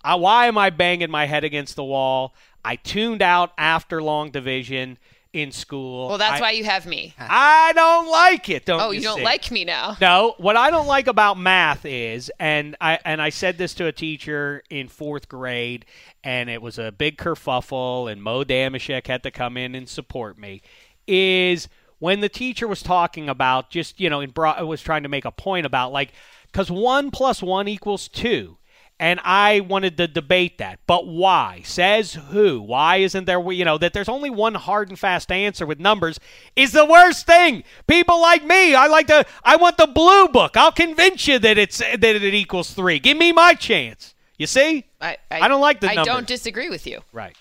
I, 0.03 0.15
why 0.15 0.47
am 0.47 0.57
I 0.57 0.69
banging 0.69 1.11
my 1.11 1.25
head 1.25 1.43
against 1.43 1.75
the 1.75 1.83
wall? 1.83 2.33
I 2.65 2.75
tuned 2.75 3.21
out 3.21 3.51
after 3.57 4.01
long 4.01 4.31
division 4.31 4.97
in 5.33 5.51
school. 5.51 6.09
Well, 6.09 6.19
that's 6.19 6.39
I, 6.39 6.41
why 6.41 6.51
you 6.51 6.63
have 6.63 6.85
me. 6.85 7.15
I 7.17 7.73
don't 7.73 8.09
like 8.09 8.49
it. 8.49 8.65
Don't 8.65 8.79
Oh, 8.79 8.91
you 8.91 9.01
don't 9.01 9.17
see? 9.17 9.23
like 9.23 9.49
me 9.49 9.65
now. 9.65 9.97
No, 9.99 10.35
what 10.37 10.55
I 10.55 10.69
don't 10.69 10.85
like 10.85 11.07
about 11.07 11.37
math 11.39 11.85
is, 11.85 12.31
and 12.39 12.75
I 12.79 12.99
and 13.03 13.21
I 13.21 13.29
said 13.29 13.57
this 13.57 13.73
to 13.75 13.87
a 13.87 13.91
teacher 13.91 14.63
in 14.69 14.87
fourth 14.87 15.27
grade, 15.27 15.85
and 16.23 16.49
it 16.49 16.61
was 16.61 16.77
a 16.77 16.91
big 16.91 17.17
kerfuffle, 17.17 18.11
and 18.11 18.21
Mo 18.21 18.43
Dameshek 18.43 19.07
had 19.07 19.23
to 19.23 19.31
come 19.31 19.57
in 19.57 19.73
and 19.73 19.89
support 19.89 20.37
me. 20.37 20.61
Is 21.07 21.67
when 21.99 22.21
the 22.21 22.29
teacher 22.29 22.67
was 22.67 22.83
talking 22.83 23.27
about 23.27 23.71
just 23.71 23.99
you 23.99 24.09
know, 24.09 24.21
and 24.21 24.33
bro- 24.33 24.63
was 24.65 24.81
trying 24.81 25.03
to 25.03 25.09
make 25.09 25.25
a 25.25 25.31
point 25.31 25.65
about 25.65 25.91
like 25.91 26.13
because 26.45 26.69
one 26.69 27.09
plus 27.09 27.41
one 27.41 27.67
equals 27.67 28.07
two. 28.07 28.57
And 29.03 29.19
I 29.25 29.59
wanted 29.59 29.97
to 29.97 30.07
debate 30.07 30.59
that. 30.59 30.79
But 30.87 31.05
why? 31.05 31.59
Says 31.65 32.13
who? 32.13 32.61
Why 32.61 32.97
isn't 32.97 33.25
there, 33.25 33.51
you 33.51 33.65
know, 33.65 33.77
that 33.77 33.91
there's 33.91 34.07
only 34.07 34.29
one 34.29 34.55
hard 34.55 34.87
and 34.87 34.97
fast 34.97 35.29
answer 35.29 35.65
with 35.65 35.77
numbers 35.77 36.21
is 36.55 36.71
the 36.71 36.85
worst 36.85 37.25
thing. 37.25 37.65
People 37.85 38.21
like 38.21 38.45
me, 38.45 38.75
I 38.75 38.87
like 38.87 39.07
to, 39.07 39.25
I 39.43 39.57
want 39.57 39.75
the 39.75 39.87
blue 39.87 40.29
book. 40.29 40.55
I'll 40.55 40.71
convince 40.71 41.27
you 41.27 41.37
that 41.37 41.57
it's, 41.57 41.79
that 41.79 42.01
it 42.01 42.23
equals 42.33 42.71
three. 42.71 42.97
Give 42.97 43.17
me 43.17 43.33
my 43.33 43.55
chance. 43.55 44.15
You 44.37 44.47
see? 44.47 44.85
I, 45.01 45.17
I 45.29 45.49
don't 45.49 45.59
like 45.59 45.81
the 45.81 45.89
I 45.91 45.95
numbers. 45.95 46.13
don't 46.13 46.27
disagree 46.27 46.69
with 46.69 46.87
you. 46.87 47.01
Right. 47.11 47.35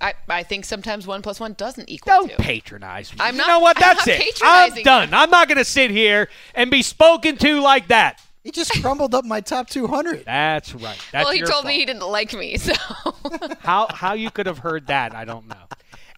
I, 0.00 0.14
I 0.28 0.44
think 0.44 0.66
sometimes 0.66 1.04
one 1.08 1.22
plus 1.22 1.40
one 1.40 1.54
doesn't 1.54 1.90
equal 1.90 2.12
Don't 2.14 2.30
two. 2.30 2.36
patronize 2.36 3.12
me. 3.12 3.18
I'm 3.18 3.34
you 3.34 3.38
not- 3.38 3.48
know 3.48 3.58
what? 3.58 3.76
I'm 3.82 3.96
That's 3.96 4.06
not 4.06 4.20
it. 4.20 4.40
I'm 4.40 4.82
done. 4.84 5.12
I'm 5.12 5.30
not 5.30 5.48
going 5.48 5.58
to 5.58 5.64
sit 5.64 5.90
here 5.90 6.28
and 6.54 6.70
be 6.70 6.82
spoken 6.82 7.36
to 7.38 7.60
like 7.60 7.88
that. 7.88 8.22
He 8.48 8.52
just 8.52 8.80
crumbled 8.80 9.14
up 9.14 9.26
my 9.26 9.42
top 9.42 9.68
200. 9.68 10.24
That's 10.24 10.74
right. 10.74 10.96
That's 11.12 11.26
well, 11.26 11.34
he 11.34 11.40
told 11.40 11.50
fault. 11.52 11.66
me 11.66 11.74
he 11.74 11.84
didn't 11.84 12.08
like 12.08 12.32
me, 12.32 12.56
so 12.56 12.72
how 13.60 13.88
how 13.90 14.14
you 14.14 14.30
could 14.30 14.46
have 14.46 14.56
heard 14.56 14.86
that, 14.86 15.14
I 15.14 15.26
don't 15.26 15.46
know. 15.48 15.66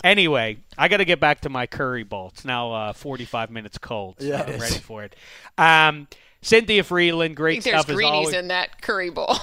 Anyway, 0.04 0.58
I 0.78 0.86
got 0.86 0.98
to 0.98 1.04
get 1.04 1.18
back 1.18 1.40
to 1.40 1.48
my 1.48 1.66
curry 1.66 2.04
bowl. 2.04 2.30
It's 2.32 2.44
now 2.44 2.70
uh, 2.72 2.92
45 2.92 3.50
minutes 3.50 3.78
cold. 3.78 4.14
So 4.20 4.26
Yeah, 4.26 4.42
it 4.42 4.48
I'm 4.48 4.54
is. 4.54 4.60
ready 4.60 4.74
for 4.78 5.02
it. 5.02 5.16
Um, 5.58 6.06
Cynthia 6.40 6.84
Frelund, 6.84 7.32
I 7.32 7.34
great 7.34 7.64
think 7.64 7.64
there's 7.64 7.80
stuff 7.82 7.90
as 7.90 7.96
greenies 7.96 8.12
always. 8.12 8.34
in 8.36 8.46
that 8.46 8.80
curry 8.80 9.10
bowl. 9.10 9.34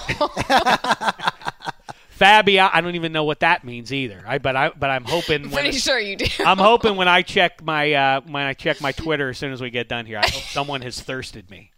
Fabia, 2.08 2.70
I 2.72 2.80
don't 2.80 2.94
even 2.94 3.12
know 3.12 3.24
what 3.24 3.40
that 3.40 3.64
means 3.64 3.92
either. 3.92 4.24
I 4.26 4.38
but 4.38 4.56
I 4.56 4.70
but 4.70 4.88
I'm 4.88 5.04
hoping 5.04 5.50
when 5.50 5.62
Pretty 5.62 5.76
sure 5.78 6.00
you 6.00 6.16
do. 6.16 6.26
I'm 6.44 6.56
hoping 6.58 6.96
when 6.96 7.06
I 7.06 7.20
check 7.20 7.62
my 7.62 7.92
uh, 7.92 8.20
when 8.22 8.44
I 8.44 8.54
check 8.54 8.80
my 8.80 8.92
Twitter 8.92 9.28
as 9.28 9.36
soon 9.36 9.52
as 9.52 9.60
we 9.60 9.68
get 9.68 9.88
done 9.88 10.06
here, 10.06 10.18
I 10.18 10.26
hope 10.26 10.42
someone 10.44 10.80
has 10.80 11.00
thirsted 11.02 11.50
me. 11.50 11.70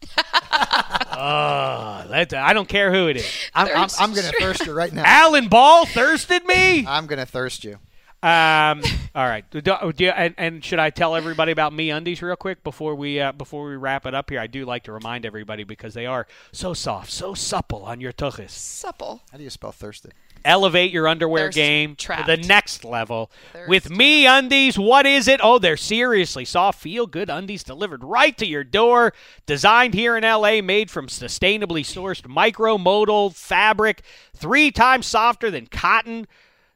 Oh, 0.61 2.05
let 2.09 2.33
I 2.35 2.53
don't 2.53 2.69
care 2.69 2.93
who 2.93 3.09
it 3.09 3.17
is. 3.17 3.51
I'm, 3.55 3.69
I'm, 3.69 3.89
I'm 3.99 4.13
going 4.13 4.27
to 4.27 4.39
thirst 4.39 4.67
you 4.67 4.73
right 4.73 4.93
now. 4.93 5.03
Alan 5.05 5.49
Ball 5.49 5.87
thirsted 5.87 6.45
me. 6.45 6.87
I'm 6.87 7.07
going 7.07 7.19
to 7.19 7.27
thirst 7.27 7.65
you. 7.65 7.79
Um, 8.23 8.83
all 9.15 9.27
right. 9.27 9.49
Do, 9.51 9.63
do 9.63 10.05
you, 10.05 10.11
and, 10.11 10.35
and 10.37 10.63
should 10.63 10.79
I 10.79 10.91
tell 10.91 11.17
everybody 11.17 11.53
about 11.53 11.73
Me 11.73 11.91
Undies 11.91 12.21
real 12.21 12.37
quick 12.37 12.63
before 12.63 12.95
we 12.95 13.19
uh, 13.19 13.33
before 13.33 13.67
we 13.67 13.77
wrap 13.77 14.05
it 14.05 14.15
up 14.15 14.29
here? 14.29 14.41
I 14.41 14.47
do 14.47 14.67
like 14.67 14.83
to 14.85 14.93
remind 14.93 15.25
everybody 15.25 15.65
because 15.65 15.95
they 15.95 16.05
are 16.05 16.27
so 16.53 16.75
soft, 16.75 17.11
so 17.11 17.33
supple 17.33 17.85
on 17.85 18.01
your 18.01 18.13
tuchus. 18.13 18.51
Supple. 18.51 19.23
How 19.33 19.39
do 19.39 19.45
you 19.45 19.49
spell 19.49 19.73
thirsted? 19.73 20.13
Elevate 20.45 20.91
your 20.91 21.07
underwear 21.09 21.47
Thirst 21.47 21.57
game 21.57 21.97
trapped. 21.97 22.27
to 22.29 22.37
the 22.37 22.47
next 22.47 22.85
level 22.85 23.31
Thirst. 23.53 23.69
with 23.69 23.91
Me 23.91 24.27
Undies. 24.27 24.79
What 24.79 25.07
is 25.07 25.29
it? 25.29 25.41
Oh, 25.43 25.59
they're 25.59 25.77
seriously 25.77 26.45
soft, 26.45 26.81
feel 26.81 27.07
good 27.07 27.29
undies 27.31 27.63
delivered 27.63 28.03
right 28.05 28.37
to 28.39 28.47
your 28.47 28.65
door. 28.65 29.13
Designed 29.47 29.95
here 29.95 30.17
in 30.17 30.25
LA, 30.25 30.61
made 30.63 30.91
from 30.91 31.09
sustainably 31.09 31.83
sourced 31.83 32.23
micromodal 32.23 33.35
fabric, 33.35 34.03
three 34.35 34.71
times 34.71 35.07
softer 35.07 35.51
than 35.51 35.67
cotton. 35.67 36.27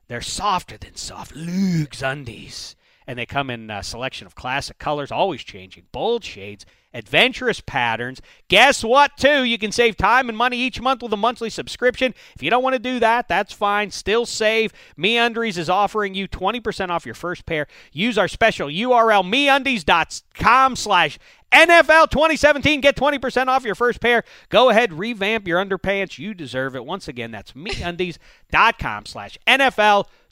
They're 0.08 0.20
softer 0.20 0.76
than 0.76 0.96
soft 0.96 1.34
lugs 1.34 2.02
undies. 2.02 2.76
And 3.06 3.18
they 3.18 3.26
come 3.26 3.50
in 3.50 3.70
a 3.70 3.82
selection 3.82 4.26
of 4.26 4.34
classic 4.34 4.78
colors, 4.78 5.12
always 5.12 5.42
changing, 5.42 5.84
bold 5.92 6.24
shades, 6.24 6.64
adventurous 6.94 7.60
patterns. 7.60 8.22
Guess 8.48 8.82
what, 8.84 9.16
too? 9.16 9.44
You 9.44 9.58
can 9.58 9.72
save 9.72 9.96
time 9.96 10.28
and 10.28 10.38
money 10.38 10.56
each 10.56 10.80
month 10.80 11.02
with 11.02 11.12
a 11.12 11.16
monthly 11.16 11.50
subscription. 11.50 12.14
If 12.34 12.42
you 12.42 12.48
don't 12.48 12.62
want 12.62 12.74
to 12.74 12.78
do 12.78 13.00
that, 13.00 13.28
that's 13.28 13.52
fine. 13.52 13.90
Still 13.90 14.24
save. 14.24 14.72
MeUndies 14.96 15.58
is 15.58 15.68
offering 15.68 16.14
you 16.14 16.28
20% 16.28 16.88
off 16.88 17.04
your 17.04 17.14
first 17.14 17.44
pair. 17.44 17.66
Use 17.92 18.16
our 18.16 18.28
special 18.28 18.68
URL, 18.68 19.24
MeUndies.com 19.24 20.76
slash 20.76 21.18
NFL 21.52 22.10
2017. 22.10 22.80
Get 22.80 22.96
20% 22.96 23.48
off 23.48 23.64
your 23.64 23.74
first 23.74 24.00
pair. 24.00 24.24
Go 24.48 24.70
ahead, 24.70 24.92
revamp 24.92 25.46
your 25.46 25.64
underpants. 25.64 26.18
You 26.18 26.34
deserve 26.34 26.74
it. 26.74 26.84
Once 26.84 27.08
again, 27.08 27.30
that's 27.32 27.52
MeUndies.com 27.52 29.06
slash 29.06 29.38
NFL 29.46 30.04
2017. 30.04 30.23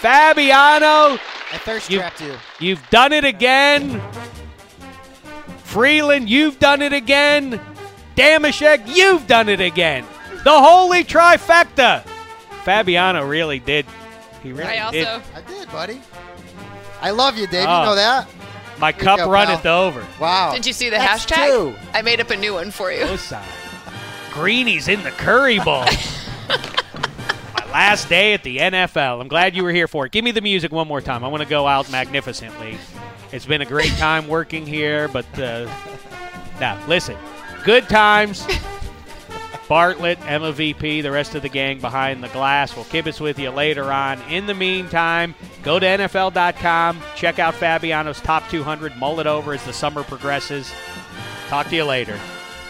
Fabiano, 0.00 1.18
I 1.52 1.58
thirst 1.58 1.90
You- 1.90 1.98
trapped 1.98 2.20
you. 2.20 2.34
you've 2.58 2.88
done 2.90 3.12
it 3.12 3.24
again. 3.24 4.00
Frelund, 5.66 6.28
you've 6.28 6.58
done 6.58 6.82
it 6.82 6.92
again. 6.92 7.60
Dameshek, 8.16 8.82
you've 8.94 9.26
done 9.26 9.48
it 9.48 9.60
again. 9.60 10.04
The 10.44 10.50
holy 10.60 11.04
trifecta. 11.04 12.02
Fabiano 12.64 13.24
really 13.24 13.58
did. 13.58 13.86
He 14.42 14.52
really 14.52 14.64
I 14.78 14.90
did. 14.90 15.06
also 15.06 15.22
I 15.34 15.40
did, 15.42 15.70
buddy. 15.70 16.00
I 17.00 17.10
love 17.10 17.36
you, 17.38 17.46
Dave. 17.46 17.66
Oh. 17.68 17.80
You 17.80 17.86
know 17.86 17.94
that? 17.94 18.28
My 18.78 18.88
you 18.88 18.94
cup 18.94 19.18
go, 19.18 19.30
runneth 19.30 19.62
pal. 19.62 19.82
over. 19.82 20.04
Wow. 20.18 20.52
did 20.54 20.66
you 20.66 20.72
see 20.72 20.88
the 20.90 20.96
That's 20.96 21.24
hashtag? 21.26 21.46
two. 21.46 21.74
I 21.92 22.02
made 22.02 22.20
up 22.20 22.30
a 22.30 22.36
new 22.36 22.54
one 22.54 22.70
for 22.70 22.90
you. 22.90 23.04
Osai. 23.04 23.42
Greenies 24.32 24.88
in 24.88 25.02
the 25.02 25.10
curry 25.10 25.58
bowl. 25.58 25.84
Last 27.72 28.08
day 28.08 28.34
at 28.34 28.42
the 28.42 28.58
NFL. 28.58 29.20
I'm 29.20 29.28
glad 29.28 29.54
you 29.54 29.62
were 29.62 29.70
here 29.70 29.86
for 29.86 30.04
it. 30.06 30.12
Give 30.12 30.24
me 30.24 30.32
the 30.32 30.40
music 30.40 30.72
one 30.72 30.88
more 30.88 31.00
time. 31.00 31.22
I 31.22 31.28
want 31.28 31.42
to 31.42 31.48
go 31.48 31.68
out 31.68 31.90
magnificently. 31.90 32.76
It's 33.30 33.46
been 33.46 33.62
a 33.62 33.66
great 33.66 33.92
time 33.92 34.26
working 34.26 34.66
here, 34.66 35.06
but 35.06 35.26
uh, 35.38 35.72
now 36.58 36.84
listen, 36.88 37.16
good 37.64 37.88
times. 37.88 38.44
Bartlett, 39.68 40.18
Emma 40.26 40.50
VP, 40.50 41.02
the 41.02 41.12
rest 41.12 41.36
of 41.36 41.42
the 41.42 41.48
gang 41.48 41.80
behind 41.80 42.24
the 42.24 42.28
glass. 42.30 42.74
We'll 42.74 42.86
kibitz 42.86 43.20
with 43.20 43.38
you 43.38 43.50
later 43.50 43.92
on. 43.92 44.20
In 44.22 44.46
the 44.46 44.54
meantime, 44.54 45.36
go 45.62 45.78
to 45.78 45.86
NFL.com. 45.86 47.00
Check 47.14 47.38
out 47.38 47.54
Fabiano's 47.54 48.20
top 48.20 48.48
200. 48.50 48.96
Mull 48.96 49.20
it 49.20 49.28
over 49.28 49.54
as 49.54 49.64
the 49.64 49.72
summer 49.72 50.02
progresses. 50.02 50.72
Talk 51.46 51.68
to 51.68 51.76
you 51.76 51.84
later. 51.84 52.18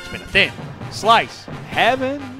It's 0.00 0.12
been 0.12 0.20
a 0.20 0.26
thin 0.26 0.52
slice. 0.90 1.44
Heaven. 1.70 2.39